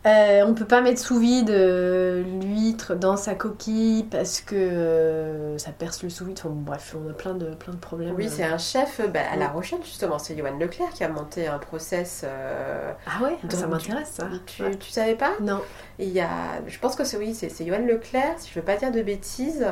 Euh, 0.07 0.45
on 0.47 0.55
peut 0.55 0.67
pas 0.67 0.83
mettre 0.83 1.01
sous 1.01 1.19
vide 1.19 1.51
euh, 1.51 2.23
l'huître 2.23 2.95
dans 2.95 3.17
sa 3.17 3.35
coquille 3.35 4.05
parce 4.05 4.41
que 4.41 4.55
euh, 4.55 5.59
ça 5.59 5.73
perce 5.73 6.05
le 6.05 6.11
sous 6.11 6.27
vide. 6.27 6.39
Enfin, 6.39 6.55
bref, 6.55 6.95
on 6.97 7.11
a 7.11 7.13
plein 7.13 7.35
de, 7.35 7.55
plein 7.55 7.73
de 7.73 7.79
problèmes. 7.79 8.15
Oui, 8.15 8.29
c'est 8.29 8.45
un 8.45 8.59
chef 8.59 9.01
bah, 9.13 9.21
à 9.33 9.37
La 9.37 9.49
Rochelle, 9.49 9.81
justement. 9.83 10.21
C'est 10.21 10.37
Johan 10.37 10.57
Leclerc 10.59 10.91
qui 10.91 11.03
a 11.03 11.09
monté 11.09 11.49
un 11.49 11.59
process. 11.59 12.25
ah 12.25 13.25
ouais, 13.25 13.37
ça 13.49 13.67
m'intéresse 13.67 14.11
ça. 14.13 14.29
Tu, 14.47 14.63
tu, 14.79 14.91
savais 14.91 15.17
pas? 15.17 15.33
Non. 15.41 15.61
Il 15.99 16.11
y 16.11 16.21
a, 16.21 16.29
je 16.67 16.79
pense 16.79 16.95
que 16.95 17.03
c'est 17.03 17.17
oui, 17.17 17.35
c'est 17.35 17.67
Johan 17.67 17.85
Leclerc, 17.85 18.35
si 18.39 18.51
je 18.51 18.61
veux 18.61 18.65
pas 18.65 18.77
dire 18.77 18.93
de 18.93 19.03
bêtises. 19.03 19.67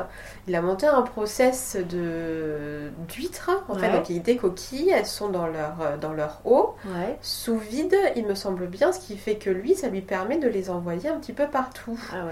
Il 0.47 0.55
a 0.55 0.61
monté 0.61 0.85
un 0.85 1.03
process 1.03 1.77
de 1.77 2.91
d'huîtres. 3.07 3.51
En 3.69 3.75
fait, 3.75 3.91
donc 3.91 4.09
il 4.09 4.21
des 4.21 4.35
coquilles, 4.35 4.89
elles 4.89 5.05
sont 5.05 5.29
dans 5.29 5.47
leur, 5.47 5.97
dans 6.01 6.13
leur 6.13 6.41
eau, 6.43 6.75
sous 7.21 7.57
vide, 7.57 7.95
il 8.17 8.25
me 8.25 8.35
semble 8.35 8.67
bien, 8.67 8.91
ce 8.91 8.99
qui 8.99 9.15
fait 9.15 9.35
que 9.35 9.49
lui, 9.49 9.75
ça 9.75 9.87
lui 9.87 10.01
permet 10.01 10.24
de 10.33 10.47
les 10.47 10.69
envoyer 10.69 11.09
un 11.09 11.19
petit 11.19 11.33
peu 11.33 11.47
partout. 11.47 11.99
Ah 12.11 12.25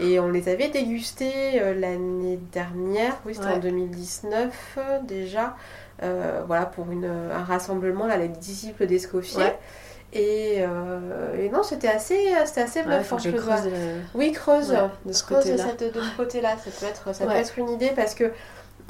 Et 0.00 0.20
on 0.20 0.28
les 0.28 0.48
avait 0.48 0.68
dégustés 0.68 1.60
euh, 1.60 1.74
l'année 1.74 2.38
dernière, 2.52 3.16
oui, 3.24 3.34
c'était 3.34 3.48
en 3.48 3.58
2019 3.58 4.76
euh, 4.76 4.98
déjà, 5.02 5.56
euh, 6.02 6.42
voilà, 6.46 6.66
pour 6.66 6.90
une, 6.90 7.06
un 7.06 7.42
rassemblement, 7.42 8.06
là, 8.06 8.16
les 8.16 8.28
disciples 8.28 8.86
d'Escoffier. 8.86 9.52
Et, 10.12 10.62
non, 11.52 11.62
c'était 11.62 11.88
assez, 11.88 12.18
c'était 12.44 12.62
assez 12.62 12.82
bluffant. 12.82 13.18
je 13.18 13.30
creuse 13.30 13.70
Oui, 14.14 14.32
creuse. 14.32 14.76
de 15.04 15.12
ce 15.12 15.24
côté-là. 15.24 15.64
De, 15.78 16.00
ce 16.00 16.16
côté-là, 16.16 16.56
ça 16.58 16.70
peut 16.78 16.86
être, 16.86 17.14
ça 17.14 17.26
peut 17.26 17.32
être 17.32 17.58
une 17.58 17.70
idée 17.70 17.92
parce 17.96 18.14
que 18.14 18.32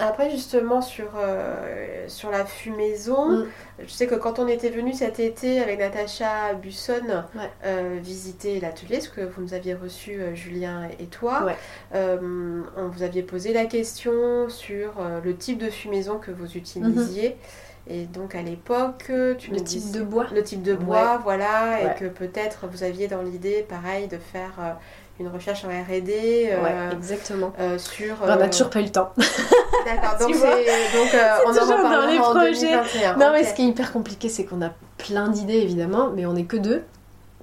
après, 0.01 0.30
justement, 0.30 0.80
sur, 0.80 1.12
euh, 1.16 2.05
sur 2.09 2.30
la 2.30 2.44
fumaison, 2.44 3.30
mm. 3.30 3.46
je 3.80 3.90
sais 3.90 4.07
que 4.07 4.14
quand 4.14 4.38
on 4.38 4.48
était 4.48 4.70
venu 4.70 4.92
cet 4.92 5.20
été 5.20 5.61
avec 5.61 5.78
Natacha 5.78 6.55
Busson 6.55 7.24
euh, 7.64 7.98
visiter 8.03 8.61
l'atelier, 8.61 9.01
ce 9.01 9.09
que 9.09 9.20
vous 9.20 9.42
nous 9.42 9.55
aviez 9.55 9.74
reçu, 9.74 10.20
euh, 10.20 10.34
Julien 10.34 10.88
et 10.98 11.07
toi, 11.07 11.46
on 11.92 12.88
vous 12.88 13.03
aviez 13.03 13.22
posé 13.22 13.53
la 13.53 13.66
question 13.66 14.48
sur 14.48 14.92
le 15.22 15.36
type 15.36 15.59
de 15.59 15.70
fumaison 15.70 16.18
que 16.18 16.30
vous 16.30 16.57
utilisiez. 16.57 17.30
Mm-hmm. 17.30 17.92
Et 17.92 18.05
donc 18.05 18.34
à 18.34 18.42
l'époque, 18.42 19.11
tu 19.38 19.51
le 19.51 19.62
type 19.62 19.90
de 19.92 20.03
bois, 20.03 20.26
le 20.32 20.42
type 20.42 20.62
de 20.62 20.74
bois, 20.74 21.18
voilà, 21.22 21.80
et 21.82 21.98
que 21.98 22.05
peut-être 22.07 22.66
vous 22.66 22.84
aviez 22.84 23.09
dans 23.09 23.22
l'idée, 23.22 23.64
pareil, 23.68 24.07
de 24.07 24.18
faire 24.18 24.78
une 25.21 25.29
recherche 25.29 25.64
en 25.64 25.68
R&D 25.68 26.11
ouais, 26.11 26.97
exactement. 26.97 27.53
sur. 27.79 28.16
on 28.23 28.27
n'a 28.27 28.49
toujours 28.49 28.71
pas 28.71 28.81
eu 28.81 28.85
le 28.85 28.91
temps. 28.91 29.12
D'accord. 29.87 30.18
Donc, 30.18 30.33
donc 30.33 31.16
on 31.47 31.51
en 31.51 31.53
reparlera 31.53 31.97
dans 31.97 32.11
les 32.11 32.18
projets. 32.18 32.77
Non, 33.18 33.33
mais 33.33 33.45
ce 33.45 33.55
qui 33.55 33.62
est 33.62 33.66
hyper 33.66 33.93
compliqué, 33.93 34.29
c'est 34.29 34.45
qu'on 34.45 34.62
a 34.62 34.71
plein 34.99 35.29
d'idées 35.29 35.59
évidemment, 35.59 36.11
mais 36.14 36.27
on 36.27 36.33
n'est 36.33 36.45
que 36.45 36.57
deux 36.57 36.83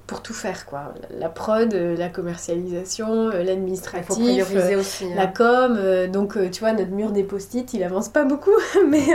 pour 0.07 0.21
tout 0.21 0.33
faire 0.33 0.65
quoi. 0.65 0.93
La 1.11 1.27
prod, 1.27 1.73
euh, 1.73 1.95
la 1.97 2.07
commercialisation, 2.07 3.29
euh, 3.29 3.43
l'administratif, 3.43 4.47
euh, 4.55 4.79
aussi, 4.79 5.13
la 5.13 5.23
hein. 5.23 5.33
com. 5.35 5.77
donc 6.07 6.37
tu 6.51 6.61
vois 6.61 6.71
notre 6.71 6.91
mur 6.91 7.11
des 7.11 7.23
post-it, 7.23 7.73
il 7.73 7.83
avance 7.83 8.07
pas 8.07 8.23
beaucoup, 8.23 8.55
mais 8.87 9.05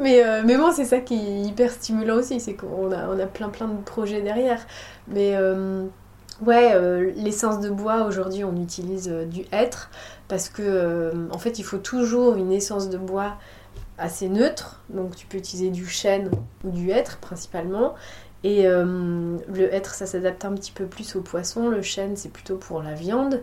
mais 0.00 0.22
mais 0.44 0.56
bon 0.56 0.72
c'est 0.72 0.84
ça 0.84 1.00
qui 1.00 1.14
est 1.14 1.42
hyper 1.42 1.72
stimulant 1.72 2.16
aussi, 2.16 2.40
c'est 2.40 2.54
qu'on 2.54 2.92
a 2.92 3.08
on 3.08 3.18
a 3.18 3.26
plein 3.26 3.48
plein 3.48 3.66
de 3.66 3.82
projets 3.82 4.22
derrière. 4.22 4.64
Mais 5.08 5.36
ouais, 6.44 7.12
l'essence 7.16 7.60
de 7.60 7.70
bois 7.70 8.04
aujourd'hui 8.04 8.44
on 8.44 8.56
utilise 8.56 9.08
du 9.08 9.44
hêtre 9.52 9.90
parce 10.28 10.48
que 10.48 11.28
en 11.30 11.38
fait 11.38 11.58
il 11.58 11.62
faut 11.62 11.78
toujours 11.78 12.36
une 12.36 12.52
essence 12.52 12.88
de 12.88 12.98
bois 12.98 13.34
assez 13.98 14.28
neutre, 14.28 14.80
donc 14.90 15.14
tu 15.16 15.26
peux 15.26 15.38
utiliser 15.38 15.70
du 15.70 15.86
chêne 15.86 16.30
ou 16.64 16.70
du 16.70 16.90
hêtre 16.90 17.18
principalement, 17.18 17.94
et 18.44 18.66
euh, 18.66 19.38
le 19.52 19.72
hêtre, 19.72 19.94
ça 19.94 20.06
s'adapte 20.06 20.44
un 20.44 20.54
petit 20.54 20.72
peu 20.72 20.86
plus 20.86 21.14
au 21.16 21.20
poisson. 21.20 21.68
Le 21.68 21.82
chêne, 21.82 22.16
c'est 22.16 22.30
plutôt 22.30 22.56
pour 22.56 22.82
la 22.82 22.94
viande. 22.94 23.40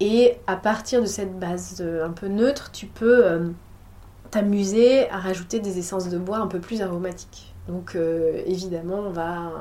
Et 0.00 0.36
à 0.46 0.56
partir 0.56 1.00
de 1.00 1.06
cette 1.06 1.38
base 1.38 1.78
euh, 1.80 2.06
un 2.06 2.10
peu 2.10 2.28
neutre, 2.28 2.70
tu 2.72 2.86
peux 2.86 3.24
euh, 3.24 3.48
t'amuser 4.30 5.08
à 5.10 5.18
rajouter 5.18 5.60
des 5.60 5.78
essences 5.78 6.08
de 6.08 6.18
bois 6.18 6.38
un 6.38 6.46
peu 6.46 6.60
plus 6.60 6.82
aromatiques. 6.82 7.54
Donc 7.68 7.98
évidemment, 8.46 8.96
on 8.96 9.10
va, 9.10 9.52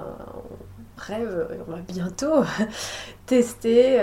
on 0.98 1.02
rêve, 1.02 1.48
on 1.68 1.72
va 1.72 1.80
bientôt 1.80 2.44
tester 3.26 3.98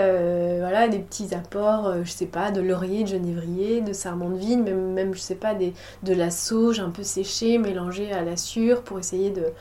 voilà, 0.59 0.87
des 0.87 0.99
petits 0.99 1.33
apports, 1.35 2.03
je 2.03 2.09
sais 2.09 2.25
pas, 2.25 2.51
de 2.51 2.61
laurier, 2.61 3.03
de 3.03 3.09
genévrier, 3.09 3.81
de 3.81 3.93
sarment 3.93 4.29
de 4.29 4.37
vigne, 4.37 4.63
même, 4.63 4.93
même 4.93 5.13
je 5.13 5.19
sais 5.19 5.35
pas, 5.35 5.53
de 5.55 6.13
la 6.13 6.31
sauge 6.31 6.79
un 6.79 6.89
peu 6.89 7.03
séchée 7.03 7.57
mélangée 7.57 8.11
à 8.11 8.23
la 8.23 8.37
sûre 8.37 8.83
pour 8.83 8.99
essayer 8.99 9.31
de 9.31 9.51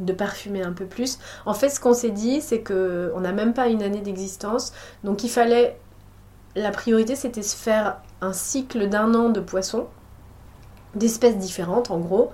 de 0.00 0.12
parfumer 0.12 0.62
un 0.62 0.72
peu 0.72 0.86
plus. 0.86 1.18
En 1.46 1.54
fait, 1.54 1.68
ce 1.68 1.80
qu'on 1.80 1.94
s'est 1.94 2.10
dit, 2.10 2.40
c'est 2.40 2.60
que 2.60 3.12
on 3.14 3.20
n'a 3.20 3.32
même 3.32 3.54
pas 3.54 3.68
une 3.68 3.82
année 3.82 4.00
d'existence, 4.00 4.72
donc 5.04 5.24
il 5.24 5.30
fallait 5.30 5.78
la 6.54 6.70
priorité, 6.70 7.16
c'était 7.16 7.42
se 7.42 7.56
faire 7.56 7.98
un 8.20 8.32
cycle 8.32 8.88
d'un 8.88 9.14
an 9.14 9.30
de 9.30 9.40
poissons, 9.40 9.86
d'espèces 10.94 11.38
différentes 11.38 11.90
en 11.90 11.98
gros, 11.98 12.30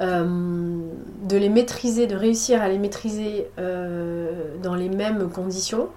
euh, 0.00 0.90
de 1.22 1.36
les 1.36 1.48
maîtriser, 1.48 2.06
de 2.06 2.16
réussir 2.16 2.60
à 2.62 2.68
les 2.68 2.78
maîtriser 2.78 3.48
euh, 3.58 4.56
dans 4.62 4.74
les 4.74 4.88
mêmes 4.88 5.30
conditions, 5.30 5.88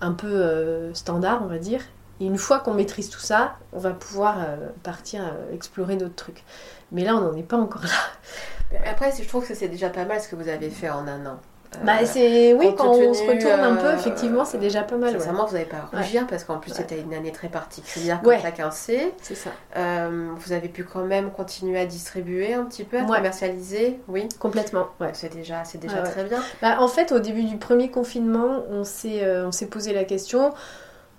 un 0.00 0.12
peu 0.12 0.26
euh, 0.26 0.92
standard, 0.94 1.42
on 1.42 1.46
va 1.46 1.58
dire. 1.58 1.80
Et 2.20 2.26
une 2.26 2.38
fois 2.38 2.58
qu'on 2.58 2.74
maîtrise 2.74 3.10
tout 3.10 3.20
ça, 3.20 3.56
on 3.72 3.78
va 3.78 3.92
pouvoir 3.92 4.38
partir 4.82 5.22
explorer 5.52 5.94
d'autres 5.94 6.16
trucs. 6.16 6.42
Mais 6.90 7.04
là, 7.04 7.14
on 7.14 7.20
n'en 7.20 7.36
est 7.36 7.44
pas 7.44 7.56
encore 7.56 7.84
là. 7.84 8.80
Après, 8.90 9.12
je 9.16 9.28
trouve 9.28 9.46
que 9.46 9.54
c'est 9.54 9.68
déjà 9.68 9.88
pas 9.88 10.04
mal 10.04 10.20
ce 10.20 10.26
que 10.26 10.34
vous 10.34 10.48
avez 10.48 10.68
fait 10.68 10.90
en 10.90 11.06
un 11.06 11.24
an. 11.26 11.38
Bah, 11.84 11.98
euh, 12.00 12.06
c'est 12.06 12.54
oui, 12.54 12.74
quand 12.76 12.90
on 12.90 13.14
se 13.14 13.22
retourne 13.22 13.60
un 13.60 13.76
peu, 13.76 13.86
euh, 13.86 13.94
effectivement, 13.94 14.44
c'est 14.44 14.58
déjà 14.58 14.82
pas 14.82 14.96
mal. 14.96 15.12
Sincèrement, 15.12 15.46
vous 15.46 15.54
n'avez 15.54 15.66
pas 15.66 15.88
à 15.92 15.96
rougir 15.96 16.26
parce 16.26 16.44
qu'en 16.44 16.58
plus, 16.58 16.72
c'était 16.72 17.00
une 17.00 17.14
année 17.14 17.32
très 17.32 17.48
particulière, 17.48 18.20
comme 18.22 18.40
chacun 18.40 18.70
sait. 18.70 19.14
C'est 19.22 19.34
ça. 19.34 19.50
Euh, 19.76 20.30
vous 20.36 20.52
avez 20.52 20.68
pu 20.68 20.84
quand 20.84 21.04
même 21.04 21.30
continuer 21.30 21.78
à 21.78 21.86
distribuer 21.86 22.54
un 22.54 22.64
petit 22.64 22.84
peu, 22.84 22.98
à 22.98 23.04
commercialiser, 23.04 24.00
oui 24.08 24.28
Complètement, 24.38 24.88
ouais. 25.00 25.10
C'est 25.12 25.32
déjà, 25.32 25.64
c'est 25.64 25.78
déjà 25.78 26.02
très 26.02 26.24
bien. 26.24 26.42
Bah, 26.62 26.76
en 26.80 26.88
fait, 26.88 27.12
au 27.12 27.18
début 27.18 27.44
du 27.44 27.58
premier 27.58 27.90
confinement, 27.90 28.64
on 28.70 28.84
s'est, 28.84 29.24
on 29.42 29.52
s'est 29.52 29.66
posé 29.66 29.92
la 29.92 30.04
question. 30.04 30.52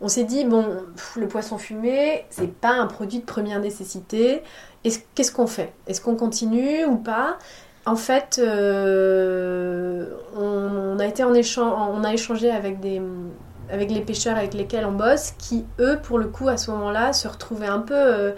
On 0.01 0.07
s'est 0.07 0.23
dit, 0.23 0.45
bon, 0.45 0.65
le 1.17 1.27
poisson 1.27 1.57
fumé, 1.57 2.25
c'est 2.29 2.51
pas 2.51 2.71
un 2.71 2.87
produit 2.87 3.19
de 3.19 3.25
première 3.25 3.59
nécessité 3.59 4.43
qu'est-ce 4.83 5.31
qu'on 5.31 5.47
fait? 5.47 5.73
Est-ce 5.87 6.01
qu'on 6.01 6.15
continue 6.15 6.85
ou 6.85 6.95
pas? 6.97 7.37
En 7.89 7.95
fait, 7.95 8.39
euh, 8.39 10.05
on, 10.37 10.99
a 10.99 11.07
été 11.07 11.23
en 11.23 11.33
échange, 11.33 11.73
on 11.91 12.03
a 12.03 12.13
échangé 12.13 12.51
avec 12.51 12.79
des 12.79 13.01
avec 13.71 13.89
les 13.89 14.01
pêcheurs 14.01 14.37
avec 14.37 14.53
lesquels 14.53 14.85
on 14.85 14.91
bosse, 14.91 15.33
qui 15.39 15.65
eux, 15.79 15.97
pour 16.01 16.19
le 16.19 16.27
coup, 16.27 16.49
à 16.49 16.57
ce 16.57 16.69
moment-là, 16.71 17.13
se 17.13 17.27
retrouvaient 17.27 17.67
un 17.67 17.79
peu 17.79 17.95
euh, 17.95 18.31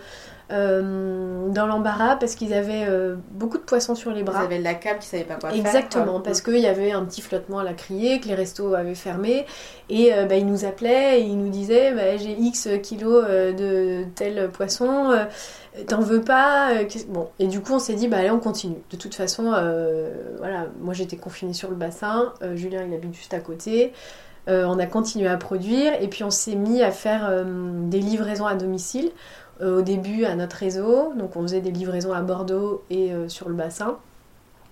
euh, 0.51 1.49
dans 1.49 1.67
l'embarras 1.67 2.15
parce 2.17 2.35
qu'ils 2.35 2.53
avaient 2.53 2.87
beaucoup 3.31 3.57
de 3.57 3.63
poissons 3.63 3.95
sur 3.95 4.11
les 4.11 4.23
bras. 4.23 4.39
Ils 4.41 4.45
avaient 4.45 4.59
la 4.59 4.73
cave 4.73 4.99
qui 4.99 5.07
savait 5.07 5.23
pas 5.23 5.35
quoi 5.35 5.49
Exactement, 5.49 5.63
faire. 5.63 5.81
Exactement, 5.81 6.19
parce 6.21 6.41
qu'il 6.41 6.59
y 6.59 6.67
avait 6.67 6.91
un 6.93 7.03
petit 7.03 7.21
flottement 7.21 7.59
à 7.59 7.63
la 7.65 7.73
criée, 7.73 8.21
que 8.21 8.29
les 8.29 8.35
restos 8.35 8.73
avaient 8.73 8.95
fermé. 8.95 9.45
Et 9.89 10.11
bah, 10.29 10.35
ils 10.35 10.45
nous 10.45 10.63
appelaient 10.63 11.19
et 11.19 11.23
ils 11.23 11.37
nous 11.37 11.49
disaient 11.49 11.93
bah, 11.93 12.15
J'ai 12.15 12.37
X 12.37 12.69
kilos 12.83 13.25
de 13.25 14.05
tel 14.15 14.49
poisson 14.49 15.11
t'en 15.87 16.01
veux 16.01 16.21
pas 16.21 16.73
euh, 16.73 16.85
Bon, 17.09 17.29
et 17.39 17.47
du 17.47 17.61
coup, 17.61 17.73
on 17.73 17.79
s'est 17.79 17.93
dit, 17.93 18.07
bah 18.07 18.17
allez, 18.17 18.31
on 18.31 18.39
continue. 18.39 18.77
De 18.91 18.97
toute 18.97 19.15
façon, 19.15 19.51
euh, 19.53 20.13
voilà, 20.37 20.67
moi 20.79 20.93
j'étais 20.93 21.17
confinée 21.17 21.53
sur 21.53 21.69
le 21.69 21.75
bassin, 21.75 22.33
euh, 22.41 22.55
Julien 22.55 22.83
il 22.87 22.93
habite 22.93 23.13
juste 23.13 23.33
à 23.33 23.39
côté. 23.39 23.93
on 24.47 24.79
a 24.79 24.85
continué 24.85 25.27
à 25.27 25.37
produire 25.37 25.93
et 26.01 26.07
puis 26.07 26.23
on 26.23 26.31
s'est 26.31 26.55
mis 26.55 26.81
à 26.81 26.91
faire 26.91 27.45
des 27.45 27.99
livraisons 27.99 28.47
à 28.47 28.55
domicile. 28.55 29.11
au 29.61 29.81
début 29.81 30.25
à 30.25 30.35
notre 30.35 30.57
réseau, 30.57 31.13
donc 31.13 31.35
on 31.35 31.43
faisait 31.43 31.61
des 31.61 31.71
livraisons 31.71 32.11
à 32.11 32.21
Bordeaux 32.21 32.83
et 32.89 33.11
sur 33.27 33.47
le 33.47 33.55
bassin. 33.55 33.97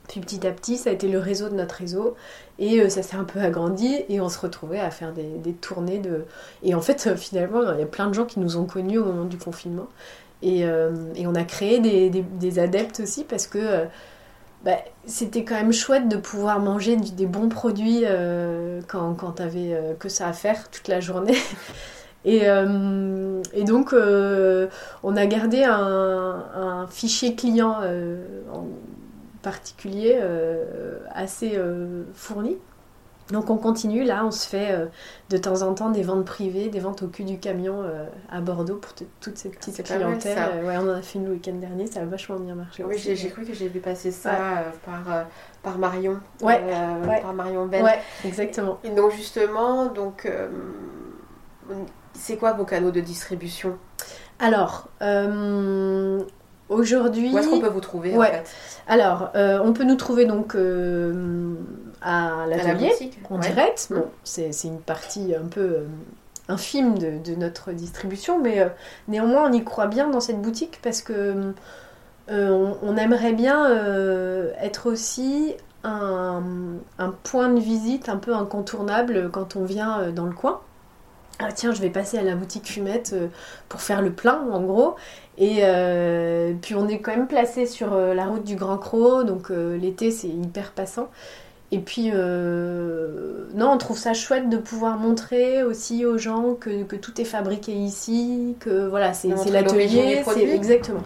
Puis 0.08 0.20
petit 0.22 0.48
à 0.48 0.52
petit, 0.52 0.76
ça 0.76 0.90
a 0.90 0.94
été 0.94 1.08
le 1.08 1.20
réseau 1.20 1.50
de 1.50 1.56
notre 1.56 1.76
réseau. 1.76 2.16
Et 2.58 2.90
ça 2.90 3.04
s'est 3.04 3.16
un 3.16 3.24
peu 3.24 3.40
agrandi 3.40 4.04
et 4.10 4.20
on 4.20 4.28
se 4.28 4.40
retrouvait 4.40 4.80
à 4.80 4.90
faire 4.90 5.14
des, 5.14 5.54
tournées 5.54 6.00
de... 6.00 6.26
Et 6.64 6.74
en 6.74 6.82
fait, 6.82 7.16
finalement, 7.16 7.62
il 7.72 7.80
y 7.80 7.84
a 7.84 7.86
plein 7.86 8.08
de 8.08 8.14
gens 8.14 8.26
qui 8.26 8.40
nous 8.40 8.58
ont 8.58 8.66
connus 8.66 8.98
au 8.98 9.06
moment 9.06 9.26
du 9.26 9.38
confinement. 9.38 9.88
Euh, 10.44 11.14
et, 11.16 11.28
on 11.28 11.36
a 11.36 11.44
créé 11.44 11.80
des, 11.80 12.60
adeptes 12.60 13.02
aussi 13.02 13.24
parce 13.24 13.48
que 13.48 13.58
euh, 13.60 13.86
bah, 14.64 14.78
c'était 15.06 15.44
quand 15.44 15.56
même 15.56 15.74
chouette 15.74 16.08
de 16.08 16.18
pouvoir 16.18 16.60
manger 16.60 16.96
des 16.96 17.26
bons 17.26 17.50
produits 17.50 18.04
euh, 18.06 18.82
quand, 18.88 19.14
quand 19.16 19.32
t'avais 19.32 19.78
que 20.00 20.10
ça 20.10 20.28
à 20.28 20.34
faire 20.34 20.70
toute 20.70 20.88
la 20.88 21.00
journée. 21.00 21.38
Et, 22.26 22.42
donc, 23.64 23.94
on 23.94 25.16
a 25.18 25.26
gardé 25.26 25.64
un, 25.64 26.86
fichier 26.90 27.34
client 27.36 27.78
en 28.52 28.66
particulier 29.42 30.20
assez 31.14 31.58
fourni. 32.14 32.58
Donc 33.32 33.52
on 33.52 33.58
continue, 33.58 34.04
là 34.04 34.26
on 34.26 34.32
se 34.32 34.48
fait 34.48 34.72
euh, 34.72 34.88
de 35.30 35.38
temps 35.38 35.62
en 35.62 35.76
temps 35.76 35.92
des 35.92 36.02
ventes 36.02 36.26
privées, 36.26 36.70
des 36.70 36.80
ventes 36.80 37.04
au 37.04 37.08
cul 37.08 37.24
du 37.24 37.38
camion 37.38 37.84
euh, 37.84 38.06
à 38.32 38.42
Bordeaux 38.42 38.78
pour 38.78 38.94
toute 38.94 39.38
cette 39.38 39.56
petite 39.56 39.84
clientèle. 39.84 40.38
Euh, 40.56 40.68
ouais, 40.68 40.78
on 40.78 40.90
en 40.90 40.96
a 40.96 41.02
fait 41.04 41.20
une 41.20 41.26
le 41.26 41.34
week-end 41.34 41.54
dernier, 41.54 41.86
ça 41.86 42.02
a 42.02 42.06
vachement 42.06 42.40
bien 42.40 42.56
marché. 42.56 42.84
Oui, 42.84 42.98
j'ai 42.98 43.30
cru 43.30 43.46
que 43.46 43.54
j'ai 43.54 43.68
vu 43.68 43.82
passer 43.82 44.10
ça 44.10 44.32
par, 44.84 45.26
par 45.62 45.78
Marion. 45.78 46.20
Ouais, 46.42 46.60
Par 47.22 47.34
Marion 47.34 47.68
Ben. 47.68 47.84
Ouais, 47.84 48.00
exactement. 48.26 48.80
Et 48.84 48.90
donc 48.90 49.12
justement, 49.12 49.86
donc 49.86 50.28
c'est 52.14 52.38
quoi 52.38 52.54
vos 52.54 52.66
canaux 52.66 52.92
de 52.92 53.02
distribution? 53.02 53.78
Alors, 54.40 54.90
aujourd'hui... 56.68 57.32
Où 57.32 57.38
est-ce 57.38 57.50
qu'on 57.50 57.60
peut 57.60 57.70
vous 57.70 57.80
trouver 57.80 58.18
en 58.18 58.22
fait? 58.24 58.50
Alors, 58.88 59.30
on 59.36 59.72
peut 59.72 59.84
nous 59.84 59.98
trouver 59.98 60.26
donc 60.26 60.56
à 62.02 62.46
l'atelier 62.48 62.92
en 63.30 63.38
direct. 63.38 63.88
Bon, 63.92 64.06
c'est 64.24 64.52
une 64.64 64.80
partie 64.80 65.36
un 65.36 65.48
peu 65.48 65.62
euh, 65.62 65.86
infime 66.48 66.98
de, 66.98 67.36
notre 67.36 67.72
distribution, 67.72 68.40
mais 68.40 68.60
euh, 68.60 68.70
néanmoins 69.08 69.50
on 69.50 69.54
y 69.54 69.64
croit 69.64 69.88
bien 69.88 70.10
dans 70.10 70.22
cette 70.22 70.42
boutique 70.42 70.80
parce 70.82 71.02
que 71.02 71.54
euh, 72.32 72.74
on, 72.82 72.98
aimerait 72.98 73.34
bien 73.34 73.68
être 74.62 74.90
aussi 74.90 75.56
un, 75.84 76.42
point 77.24 77.50
de 77.50 77.60
visite 77.60 78.10
un 78.10 78.18
peu 78.18 78.34
incontournable 78.34 79.30
quand 79.32 79.56
on 79.56 79.64
vient 79.64 80.12
dans 80.12 80.26
le 80.26 80.34
coin. 80.34 80.62
Ah 81.42 81.54
tiens, 81.54 81.72
je 81.72 81.82
vais 81.82 81.90
passer 81.90 82.18
à 82.18 82.22
la 82.22 82.36
boutique 82.36 82.68
fumette 82.68 83.16
pour 83.70 83.82
faire 83.82 84.02
le 84.02 84.12
plein 84.12 84.42
en 84.52 84.62
gros. 84.62 84.96
Et 85.38 85.64
puis 86.62 86.76
on 86.76 86.88
est 86.88 87.00
quand 87.00 87.16
même 87.16 87.28
placé 87.28 87.66
sur 87.66 87.96
la 87.96 88.26
route 88.26 88.44
du 88.44 88.56
Grand 88.56 88.78
Croc, 88.78 89.26
donc 89.26 89.50
l'été 89.50 90.12
c'est 90.12 90.28
hyper 90.28 90.72
passant. 90.72 91.10
Et 91.72 91.80
puis, 91.80 92.10
euh, 92.12 93.46
non, 93.54 93.72
on 93.72 93.78
trouve 93.78 93.98
ça 93.98 94.16
chouette 94.16 94.50
de 94.50 94.58
pouvoir 94.58 94.98
montrer 94.98 95.62
aussi 95.62 96.04
aux 96.04 96.18
gens 96.18 96.56
que, 96.56 96.84
que 96.84 96.96
tout 96.96 97.22
est 97.22 97.26
fabriqué 97.26 97.74
ici, 97.74 98.56
que 98.60 98.88
voilà, 98.88 99.14
c'est 99.14 99.28
l'atelier, 99.52 100.24
c'est 100.26 100.50
exactement. 100.50 101.04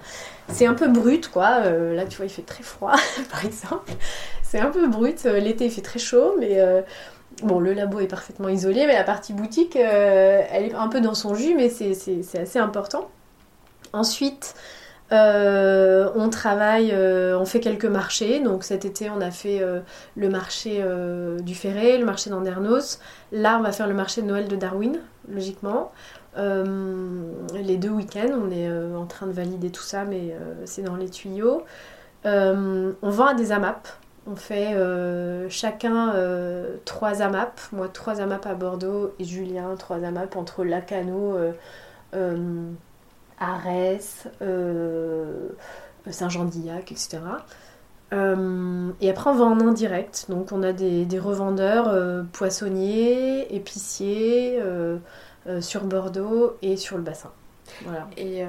C'est 0.49 0.66
un 0.66 0.74
peu 0.74 0.88
brut, 0.88 1.28
quoi. 1.28 1.64
Euh, 1.66 1.93
là, 1.93 2.05
tu 2.05 2.16
vois, 2.16 2.28
il 2.28 2.32
fait 2.32 2.43
très 2.43 2.64
froid, 2.64 2.95
par 3.32 3.43
exemple. 3.43 3.91
C'est 4.41 4.59
un 4.59 4.70
peu 4.70 4.88
brut. 4.88 5.26
Euh, 5.26 5.39
l'été, 5.39 5.66
il 5.66 5.72
fait 5.72 5.82
très 5.82 5.99
chaud, 5.99 6.36
mais 6.39 6.59
bon, 7.43 7.59
le 7.59 7.74
labo 7.74 7.99
est 7.99 8.07
parfaitement 8.07 8.47
isolé, 8.47 8.86
mais 8.86 8.93
la 8.93 9.03
partie 9.03 9.34
boutique, 9.34 9.76
elle 9.76 10.66
est 10.66 10.74
un 10.74 10.88
peu 10.88 11.01
dans 11.01 11.16
son 11.16 11.36
jus, 11.36 11.55
mais 11.55 11.70
c'est 11.70 12.39
assez 12.39 12.59
important. 12.59 13.09
Ensuite, 13.91 14.55
Euh, 15.14 16.09
on 16.16 16.30
travaille, 16.30 16.91
euh, 16.91 17.38
on 17.38 17.45
fait 17.45 17.59
quelques 17.59 17.86
marchés. 17.86 18.39
Donc 18.39 18.64
cet 18.64 18.86
été, 18.86 19.09
on 19.09 19.22
a 19.22 19.32
fait 19.32 19.61
euh, 19.61 19.80
le 20.16 20.30
marché 20.30 20.84
du 21.41 21.55
Ferré, 21.55 21.97
le 21.97 22.05
marché 22.05 22.30
d'Andernos. 22.30 22.99
Là, 23.32 23.57
on 23.59 23.61
va 23.61 23.72
faire 23.72 23.88
le 23.88 23.93
marché 23.93 24.22
de 24.22 24.28
Noël 24.28 24.47
de 24.47 24.55
Darwin, 24.55 24.99
logiquement. 25.30 25.91
les 26.36 27.78
deux 27.78 27.89
week-ends, 27.89 28.32
on 28.34 28.51
est 28.51 28.70
en 28.95 29.05
train 29.05 29.28
de 29.28 29.32
valider 29.32 29.70
tout 29.70 29.84
ça, 29.84 30.03
mais 30.05 30.36
c'est 30.66 30.82
dans 30.82 30.95
les 30.95 31.09
tuyaux. 31.09 31.64
on 32.26 32.93
vend 33.01 33.28
à 33.28 33.34
des 33.34 33.51
AMAP. 33.51 33.88
On 34.26 34.36
fait 34.36 34.76
chacun 35.49 36.14
trois 36.86 37.22
AMAP. 37.22 37.59
Moi, 37.72 37.88
trois 37.89 38.20
AMAP 38.22 38.45
à 38.45 38.55
Bordeaux 38.55 39.14
et 39.20 39.24
Julien, 39.24 39.76
trois 39.78 40.03
AMAP 40.03 40.36
entre 40.36 40.64
Lacano. 40.64 41.38
Arès, 43.44 44.28
euh, 44.41 45.50
Saint-Jean-d'Illac, 46.10 46.91
etc. 46.91 47.20
Euh, 48.14 48.91
et 49.02 49.10
après, 49.10 49.30
on 49.30 49.36
va 49.36 49.46
en 49.46 49.60
indirect. 49.60 50.26
Donc, 50.30 50.52
on 50.52 50.64
a 50.64 50.74
des, 50.74 51.20
revendeurs 51.20 51.88
euh, 51.88 52.24
poissonniers, 52.32 53.54
épiciers 53.56 54.60
sur 55.60 55.84
Bordeaux 55.84 56.58
et 56.62 56.78
sur 56.78 56.98
le 56.98 57.04
bassin. 57.04 57.32
Voilà. 57.86 58.08
Et 58.18 58.44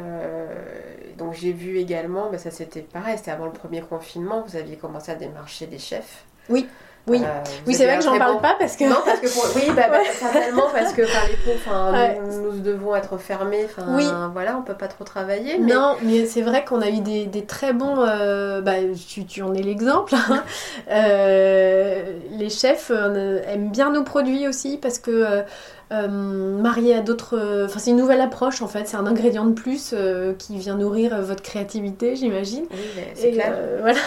donc, 1.18 1.34
j'ai 1.34 1.53
vu 1.53 1.78
également, 1.78 2.30
bah, 2.30 2.38
ça 2.38 2.51
c'était 2.51 2.82
pareil, 2.82 3.16
c'était 3.16 3.30
avant 3.30 3.47
le 3.47 3.53
premier 3.53 3.80
confinement, 3.80 4.45
vous 4.47 4.57
aviez 4.57 4.76
commencé 4.76 5.11
à 5.11 5.14
démarcher 5.14 5.66
des 5.66 5.78
chefs. 5.78 6.24
Oui. 6.49 6.68
Oui, 7.07 7.20
euh, 7.22 7.26
oui 7.66 7.74
c'est 7.74 7.84
vrai 7.84 7.98
que 7.98 8.05
j'en 8.05 8.16
parle 8.16 8.40
pas 8.40 8.57
parce 8.59 8.76
que. 8.76 8.84
Non, 8.84 8.96
parce 9.05 9.20
que 9.20 9.28
pour... 9.28 9.44
oui, 9.57 9.70
bah, 9.76 9.88
bah, 9.90 9.98
certainement 10.18 10.68
parce 10.72 10.94
que 10.94 11.02
par 11.02 11.26
les 11.28 11.36
pots, 11.36 12.40
nous, 12.40 12.61
devons 12.61 12.96
être 12.96 13.18
fermés. 13.18 13.66
Oui. 13.88 14.07
Voilà, 14.32 14.57
on 14.57 14.62
peut 14.62 14.74
pas 14.74 14.88
trop 14.88 15.05
travailler. 15.05 15.59
Mais... 15.59 15.74
Non, 15.74 15.96
mais 16.02 16.24
c'est 16.24 16.40
vrai 16.40 16.64
qu'on 16.64 16.80
a 16.80 16.88
eu 16.88 17.00
des, 17.00 17.26
des 17.26 17.44
très 17.44 17.74
bons. 17.74 17.96
Euh, 17.98 18.62
bah, 18.62 18.76
tu, 19.07 19.26
tu, 19.26 19.42
en 19.42 19.52
es 19.52 19.62
l'exemple. 19.62 20.14
Hein. 20.14 20.42
Euh, 20.90 22.05
les 22.30 22.48
chefs 22.50 22.90
aiment 22.90 23.70
bien 23.70 23.90
nos 23.90 24.02
produits 24.02 24.48
aussi 24.48 24.78
parce 24.78 24.98
que 24.98 25.11
euh, 25.11 25.42
marié 25.91 26.95
à 26.95 27.01
d'autres. 27.01 27.64
Enfin, 27.66 27.78
c'est 27.78 27.91
une 27.91 27.97
nouvelle 27.97 28.20
approche 28.20 28.62
en 28.62 28.68
fait. 28.68 28.89
C'est 28.89 28.97
un 28.97 29.07
ingrédient 29.07 29.45
de 29.45 29.53
plus 29.53 29.91
euh, 29.93 30.35
qui 30.35 30.57
vient 30.59 30.76
nourrir 30.76 31.20
votre 31.22 31.43
créativité, 31.43 32.16
j'imagine. 32.16 32.64
Oui, 32.70 33.03
c'est 33.14 33.32
clair. 33.32 33.53
Euh, 33.55 33.78
voilà. 33.82 33.99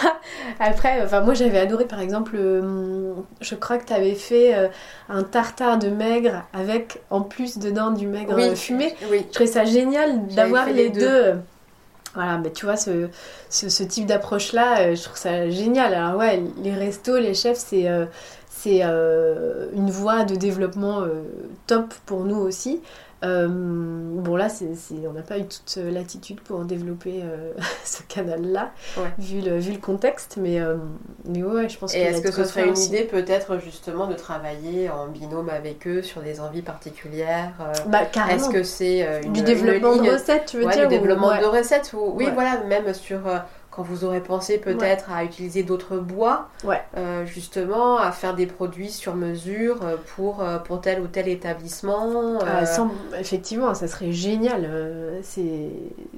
Après, 0.60 1.02
enfin, 1.02 1.20
moi 1.20 1.34
j'avais 1.34 1.58
adoré 1.58 1.86
par 1.86 2.00
exemple. 2.00 2.36
je 2.36 3.54
crois 3.54 3.78
que 3.78 3.86
tu 3.86 3.92
avais 3.92 4.14
fait 4.14 4.54
un 5.08 5.22
tartare 5.22 5.78
de 5.78 5.88
maigre 5.88 6.44
avec 6.52 7.00
en 7.10 7.22
plus 7.22 7.58
dedans 7.58 7.90
du 7.90 8.06
maigre 8.06 8.54
fumé. 8.54 8.94
Oui. 9.10 9.24
Je 9.28 9.32
trouvais 9.32 9.50
ça 9.50 9.64
génial 9.64 10.26
d'avoir 10.28 10.66
les, 10.66 10.90
deux. 10.90 11.34
Voilà, 12.14 12.38
mais 12.38 12.50
tu 12.50 12.64
vois, 12.64 12.76
ce, 12.76 13.08
ce, 13.48 13.68
ce 13.68 13.82
type 13.82 14.06
d'approche-là, 14.06 14.94
je 14.94 15.02
trouve 15.02 15.16
ça 15.16 15.48
génial. 15.50 15.94
Alors 15.94 16.18
ouais, 16.18 16.42
les 16.62 16.72
restos, 16.72 17.18
les 17.18 17.34
chefs, 17.34 17.58
c'est 17.58 17.86
c'est 18.58 18.80
euh, 18.82 19.68
une 19.72 19.90
voie 19.90 20.24
de 20.24 20.34
développement 20.34 21.02
euh, 21.02 21.22
top 21.66 21.94
pour 22.06 22.24
nous 22.24 22.36
aussi. 22.36 22.80
Euh, 23.24 23.48
bon 23.48 24.36
là, 24.36 24.46
on 25.08 25.12
n'a 25.12 25.22
pas 25.22 25.38
eu 25.38 25.44
toute 25.44 25.76
l'attitude 25.76 26.40
pour 26.40 26.64
développer 26.64 27.24
ce 27.84 28.02
canal-là, 28.04 28.70
vu, 29.18 29.40
le, 29.40 29.58
vu 29.58 29.72
le 29.72 29.78
contexte, 29.78 30.38
mais, 30.40 30.60
mais 31.24 31.42
ouais, 31.42 31.68
je 31.68 31.78
pense 31.78 31.94
Et 31.96 31.98
est-ce 31.98 32.22
que 32.22 32.30
ce 32.30 32.44
serait 32.44 32.68
une 32.68 32.78
idée 32.78 33.02
peut-être 33.02 33.58
justement 33.58 34.06
de 34.06 34.14
travailler 34.14 34.88
en 34.88 35.08
binôme 35.08 35.50
avec 35.50 35.88
eux 35.88 36.02
sur 36.02 36.22
des 36.22 36.38
envies 36.38 36.62
particulières 36.62 37.54
bah, 37.86 38.04
carrément. 38.04 38.36
Est-ce 38.36 38.50
que 38.50 38.62
c'est 38.62 39.20
du 39.30 39.42
développement 39.42 39.96
de 39.96 40.10
recettes, 40.10 40.46
tu 40.46 40.58
veux 40.58 40.70
dire 40.70 40.86
Du 40.86 40.96
développement 40.96 41.36
de 41.40 41.46
recettes, 41.46 41.92
ou... 41.94 42.12
oui, 42.14 42.28
voilà, 42.32 42.62
même 42.68 42.94
sur 42.94 43.18
quand 43.78 43.84
vous 43.84 44.04
aurez 44.04 44.20
pensé 44.20 44.58
peut-être 44.58 45.12
à 45.12 45.22
utiliser 45.22 45.62
d'autres 45.62 45.98
bois, 45.98 46.48
euh, 46.96 47.24
justement, 47.26 47.98
à 47.98 48.10
faire 48.10 48.34
des 48.34 48.46
produits 48.46 48.90
sur 48.90 49.14
mesure 49.14 49.84
euh, 49.84 49.94
pour, 50.16 50.42
euh, 50.42 50.58
pour 50.58 50.80
tel 50.80 51.00
ou 51.00 51.06
tel 51.06 51.28
établissement. 51.28 52.40
effectivement, 53.16 53.74
ça 53.74 53.86
serait 53.86 54.10
génial. 54.10 54.68
c'est 55.22 55.70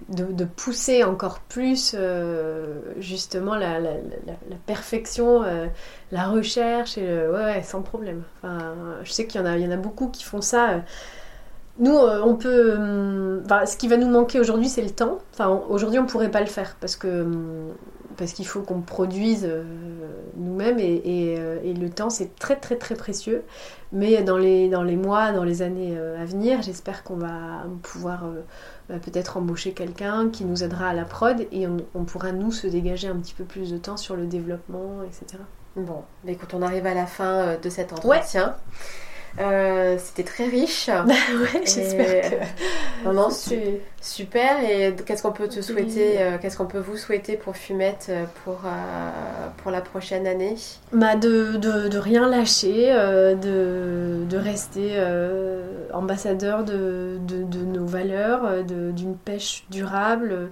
de, 0.09 0.45
pousser 0.45 1.05
encore 1.05 1.41
plus 1.41 1.95
justement 2.99 3.57
la, 3.57 3.79
la, 3.79 3.93
perfection, 4.65 5.43
la 6.13 6.29
recherche, 6.29 6.97
et 6.97 7.27
ouais, 7.29 7.63
sans 7.63 7.83
problème. 7.83 8.23
Enfin, 8.39 8.75
je 9.03 9.13
sais 9.13 9.27
qu'il 9.27 9.39
y, 9.39 9.45
en 9.45 9.47
a, 9.47 9.59
il 9.59 9.65
y 9.67 9.69
en 9.69 9.71
a 9.71 9.77
beaucoup 9.77 10.09
qui 10.09 10.25
font 10.25 10.41
ça 10.41 10.81
nous, 11.79 11.97
euh, 11.97 12.21
on 12.25 12.35
peut. 12.35 12.75
Hum, 12.75 13.43
ce 13.67 13.77
qui 13.77 13.89
va 13.89 13.97
nous 13.97 14.09
manquer 14.09 14.41
aujourd'hui, 14.41 14.69
c'est 14.69 14.83
le 14.83 14.91
temps. 14.91 15.19
Enfin, 15.33 15.61
aujourd'hui, 15.69 15.99
on 15.99 16.07
pourrait 16.07 16.31
pas 16.31 16.41
le 16.41 16.47
faire 16.47 16.77
parce 16.81 16.97
que 16.97 17.27
parce 18.17 18.33
qu'il 18.33 18.47
faut 18.47 18.61
qu'on 18.61 18.83
produise 18.83 19.47
euh, 19.49 19.63
nous-mêmes 20.37 20.79
et, 20.79 21.01
euh, 21.39 21.59
et, 21.65 21.73
le 21.73 21.89
temps, 21.89 22.11
c'est 22.11 22.37
très 22.37 22.57
très 22.57 22.77
très 22.77 22.95
précieux. 22.95 23.45
Mais 23.93 24.23
dans 24.23 24.37
les 24.37 24.69
dans 24.69 24.83
les 24.83 24.97
mois, 24.97 25.33
dans 25.33 25.45
les 25.45 25.63
années 25.63 25.97
à 25.97 26.25
venir, 26.25 26.61
j'espère 26.63 27.03
qu'on 27.03 27.17
va 27.17 27.65
pouvoir 27.83 28.25
bah, 28.89 28.97
peut-être 28.99 29.37
embaucher 29.37 29.73
quelqu'un 29.73 30.29
qui 30.29 30.45
nous 30.45 30.63
aidera 30.63 30.89
à 30.89 30.95
la 30.95 31.05
prod 31.05 31.47
et 31.51 31.67
on, 31.67 32.05
pourra 32.05 32.33
nous 32.33 32.53
se 32.53 32.67
dégager 32.67 33.09
un 33.09 33.17
petit 33.17 33.35
peu 33.35 33.45
plus 33.45 33.71
de 33.71 33.79
temps 33.79 33.97
sur 33.97 34.17
le 34.17 34.27
développement, 34.27 35.03
etc. 35.05 35.43
Bon, 35.77 36.03
bah, 36.25 36.33
écoute, 36.33 36.51
on 36.53 36.63
arrive 36.63 36.87
à 36.87 36.95
la 36.95 37.07
fin 37.07 37.57
de 37.61 37.69
cet 37.71 37.93
entretien. 37.93 38.55
Euh, 39.39 39.97
c'était 39.99 40.25
très 40.25 40.47
riche. 40.47 40.89
ouais, 41.07 41.63
j'espère 41.65 42.31
que. 42.31 43.05
Non, 43.05 43.13
non, 43.13 43.29
super. 43.31 44.65
Et 44.65 44.95
qu'est-ce 45.07 45.23
qu'on 45.23 45.33
peut 45.33 45.49
te 45.49 45.61
souhaiter 45.61 46.21
euh, 46.21 46.39
Qu'est-ce 46.41 46.57
qu'on 46.57 46.67
peut 46.67 46.81
vous 46.81 46.97
souhaiter 46.97 47.37
pour 47.37 47.57
Fumette 47.57 48.07
euh, 48.11 48.25
pour, 48.45 48.61
pour 49.59 49.71
la 49.71 49.81
prochaine 49.81 50.27
année? 50.27 50.57
Bah 50.93 51.17
de, 51.17 51.57
de, 51.57 51.89
de 51.89 51.99
rien 51.99 52.29
lâcher, 52.29 52.93
de, 52.93 54.25
de 54.29 54.37
rester 54.37 55.01
ambassadeur 55.93 56.65
de, 56.65 57.19
de, 57.27 57.59
nos 57.65 57.87
valeurs, 57.87 58.65
d'une 58.65 59.17
pêche 59.17 59.65
durable, 59.71 60.51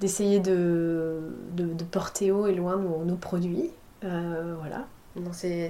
d'essayer 0.00 0.40
de, 0.40 1.20
de, 1.52 1.84
porter 1.84 2.32
haut 2.32 2.46
et 2.46 2.54
loin 2.54 2.76
nos, 2.76 3.04
nos 3.04 3.16
produits. 3.16 3.70
voilà. 4.02 4.86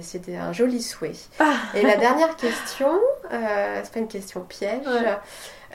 C'était 0.01 0.35
un 0.37 0.53
joli 0.53 0.81
souhait. 0.81 1.11
Ah. 1.39 1.55
Et 1.75 1.83
la 1.83 1.97
dernière 1.97 2.35
question, 2.35 2.99
euh, 3.31 3.81
c'est 3.83 3.93
pas 3.93 3.99
une 3.99 4.07
question 4.07 4.41
piège. 4.41 4.87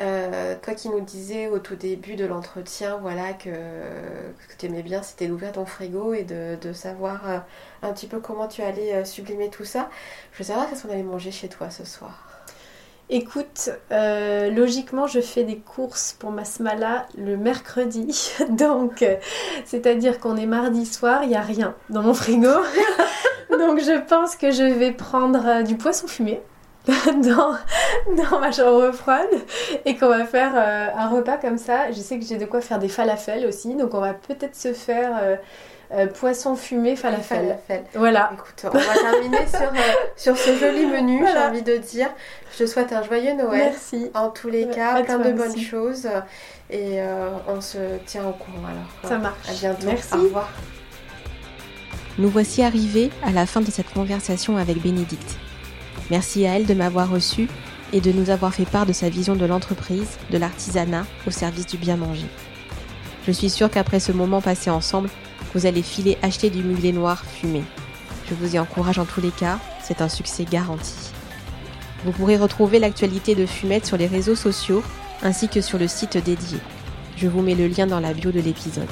Euh, 0.01 0.57
toi 0.63 0.75
qui 0.75 0.89
nous 0.89 1.01
disais 1.01 1.49
au 1.49 1.59
tout 1.59 1.77
début 1.77 2.17
de 2.17 2.25
l'entretien 2.25 2.97
voilà, 3.03 3.35
que, 3.35 3.51
que 3.51 4.57
tu 4.59 4.67
aimais 4.67 4.83
bien, 4.83 5.03
c'était 5.03 5.27
d'ouvrir 5.27 5.53
ton 5.53 5.67
frigo 5.67 6.15
et 6.15 6.25
de, 6.25 6.57
de 6.59 6.73
savoir 6.73 7.29
euh, 7.29 7.39
un 7.83 7.93
petit 7.93 8.07
peu 8.07 8.19
comment 8.19 8.49
tu 8.49 8.63
allais 8.63 8.95
euh, 8.95 9.05
sublimer 9.05 9.51
tout 9.51 9.67
ça. 9.67 9.91
Je 10.33 10.39
veux 10.39 10.45
savoir 10.45 10.71
qu'est-ce 10.71 10.85
qu'on 10.85 10.93
allait 10.93 11.03
manger 11.03 11.31
chez 11.31 11.49
toi 11.49 11.69
ce 11.69 11.85
soir. 11.85 12.30
Écoute, 13.11 13.71
logiquement, 13.91 15.07
je 15.07 15.21
fais 15.21 15.43
des 15.45 15.59
courses 15.59 16.17
pour 16.19 16.31
ma 16.31 16.45
smala 16.45 17.07
le 17.19 17.37
mercredi. 17.37 18.33
Donc, 18.51 19.05
c'est-à-dire 19.65 20.21
qu'on 20.21 20.37
est 20.37 20.47
mardi 20.47 20.87
soir, 20.87 21.25
il 21.25 21.31
n'y 21.31 21.37
a 21.37 21.43
rien 21.43 21.75
dans 21.89 22.03
mon 22.03 22.15
frigo. 22.15 22.49
Donc 23.51 23.81
je 23.81 23.99
pense 24.01 24.37
que 24.37 24.51
je 24.51 24.63
vais 24.63 24.93
prendre 24.93 25.47
euh, 25.47 25.63
du 25.63 25.77
poisson 25.77 26.07
fumé 26.07 26.41
dans, 26.87 27.55
dans 28.17 28.39
ma 28.39 28.53
chambre 28.53 28.93
froide 28.93 29.29
et 29.85 29.97
qu'on 29.97 30.09
va 30.09 30.25
faire 30.25 30.53
euh, 30.57 30.89
un 30.97 31.09
repas 31.09 31.37
comme 31.37 31.59
ça. 31.59 31.91
Je 31.91 32.01
sais 32.01 32.19
que 32.19 32.25
j'ai 32.25 32.39
de 32.39 32.47
quoi 32.47 32.61
faire 32.61 32.79
des 32.79 32.89
falafels 32.89 33.47
aussi, 33.47 33.75
donc 33.75 33.93
on 33.95 34.01
va 34.01 34.15
peut-être 34.15 34.57
se 34.57 34.73
faire 34.73 35.19
euh, 35.21 35.37
poisson 36.15 36.57
fumé 36.57 36.97
falafel. 36.97 37.59
Voilà. 37.95 38.31
Écoute, 38.35 38.67
on 38.73 38.79
va 38.79 38.95
terminer 38.95 39.47
sur, 39.47 39.73
sur 40.17 40.37
ce 40.37 40.57
joli 40.57 40.87
menu, 40.87 41.25
j'ai 41.27 41.39
envie 41.39 41.63
de 41.63 41.77
dire. 41.77 42.09
Je 42.53 42.65
te 42.65 42.67
souhaite 42.67 42.93
un 42.93 43.03
joyeux 43.03 43.35
Noël. 43.35 43.71
Merci. 43.71 44.11
En 44.15 44.29
tous 44.29 44.49
les 44.49 44.69
cas, 44.69 45.03
plein 45.03 45.19
de 45.19 45.33
bonnes 45.33 45.59
choses 45.59 46.09
et 46.71 47.01
on 47.49 47.61
se 47.61 47.99
tient 48.07 48.27
au 48.27 48.33
courant 48.33 48.67
alors. 48.67 49.11
Ça 49.11 49.19
marche. 49.19 49.49
À 49.49 49.53
bientôt. 49.53 49.87
Merci. 49.87 50.15
Au 50.15 50.23
revoir. 50.23 50.51
Nous 52.19 52.29
voici 52.29 52.63
arrivés 52.63 53.11
à 53.25 53.31
la 53.31 53.47
fin 53.47 53.61
de 53.61 53.71
cette 53.71 53.91
conversation 53.91 54.57
avec 54.57 54.83
Bénédicte. 54.83 55.37
Merci 56.11 56.47
à 56.47 56.57
elle 56.57 56.67
de 56.67 56.75
m'avoir 56.75 57.09
reçu 57.09 57.49
et 57.93 58.01
de 58.01 58.13
nous 58.13 58.31
avoir 58.31 58.53
fait 58.53 58.67
part 58.67 58.85
de 58.85 58.93
sa 58.93 59.09
vision 59.09 59.37
de 59.37 59.47
l'entreprise, 59.47 60.19
de 60.31 60.37
l'artisanat 60.37 61.07
au 61.27 61.31
service 61.31 61.67
du 61.67 61.77
bien 61.77 61.97
manger. 61.97 62.27
Je 63.27 63.33
suis 63.33 63.49
sûre 63.49 63.71
qu'après 63.71 64.01
ce 64.01 64.13
moment 64.13 64.41
passé 64.41 64.71
ensemble, 64.71 65.09
vous 65.55 65.67
allez 65.67 65.83
filer 65.83 66.19
acheter 66.23 66.51
du 66.51 66.63
mulet 66.63 66.93
noir 66.93 67.25
fumé. 67.25 67.63
Je 68.29 68.35
vous 68.35 68.55
y 68.55 68.59
encourage 68.59 68.99
en 68.99 69.05
tous 69.05 69.21
les 69.21 69.31
cas, 69.31 69.59
c'est 69.83 70.01
un 70.01 70.09
succès 70.09 70.45
garanti. 70.45 71.11
Vous 72.05 72.13
pourrez 72.13 72.37
retrouver 72.37 72.79
l'actualité 72.79 73.35
de 73.35 73.47
Fumette 73.47 73.87
sur 73.87 73.97
les 73.97 74.07
réseaux 74.07 74.35
sociaux 74.35 74.83
ainsi 75.23 75.49
que 75.49 75.61
sur 75.61 75.79
le 75.79 75.89
site 75.89 76.17
dédié. 76.17 76.59
Je 77.17 77.29
vous 77.29 77.43
mets 77.43 77.55
le 77.55 77.67
lien 77.67 77.87
dans 77.87 78.01
la 78.01 78.15
bio 78.15 78.31
de 78.31 78.41
l'épisode. 78.41 78.89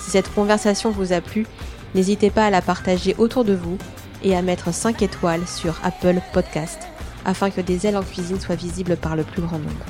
Si 0.00 0.10
cette 0.10 0.32
conversation 0.34 0.90
vous 0.90 1.12
a 1.12 1.20
plu, 1.20 1.46
N'hésitez 1.94 2.30
pas 2.30 2.46
à 2.46 2.50
la 2.50 2.62
partager 2.62 3.14
autour 3.18 3.44
de 3.44 3.52
vous 3.52 3.76
et 4.22 4.34
à 4.34 4.42
mettre 4.42 4.72
5 4.72 5.02
étoiles 5.02 5.46
sur 5.46 5.78
Apple 5.84 6.20
Podcast 6.32 6.80
afin 7.24 7.50
que 7.50 7.60
des 7.60 7.86
ailes 7.86 7.96
en 7.96 8.02
cuisine 8.02 8.40
soient 8.40 8.54
visibles 8.54 8.96
par 8.96 9.14
le 9.14 9.24
plus 9.24 9.42
grand 9.42 9.58
nombre. 9.58 9.84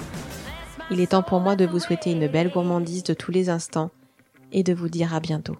Il 0.90 1.00
est 1.00 1.08
temps 1.12 1.22
pour 1.22 1.40
moi 1.40 1.54
de 1.54 1.64
vous 1.64 1.78
souhaiter 1.78 2.10
une 2.10 2.26
belle 2.26 2.50
gourmandise 2.50 3.04
de 3.04 3.14
tous 3.14 3.30
les 3.30 3.48
instants 3.48 3.90
et 4.52 4.62
de 4.62 4.72
vous 4.72 4.88
dire 4.88 5.14
à 5.14 5.20
bientôt. 5.20 5.56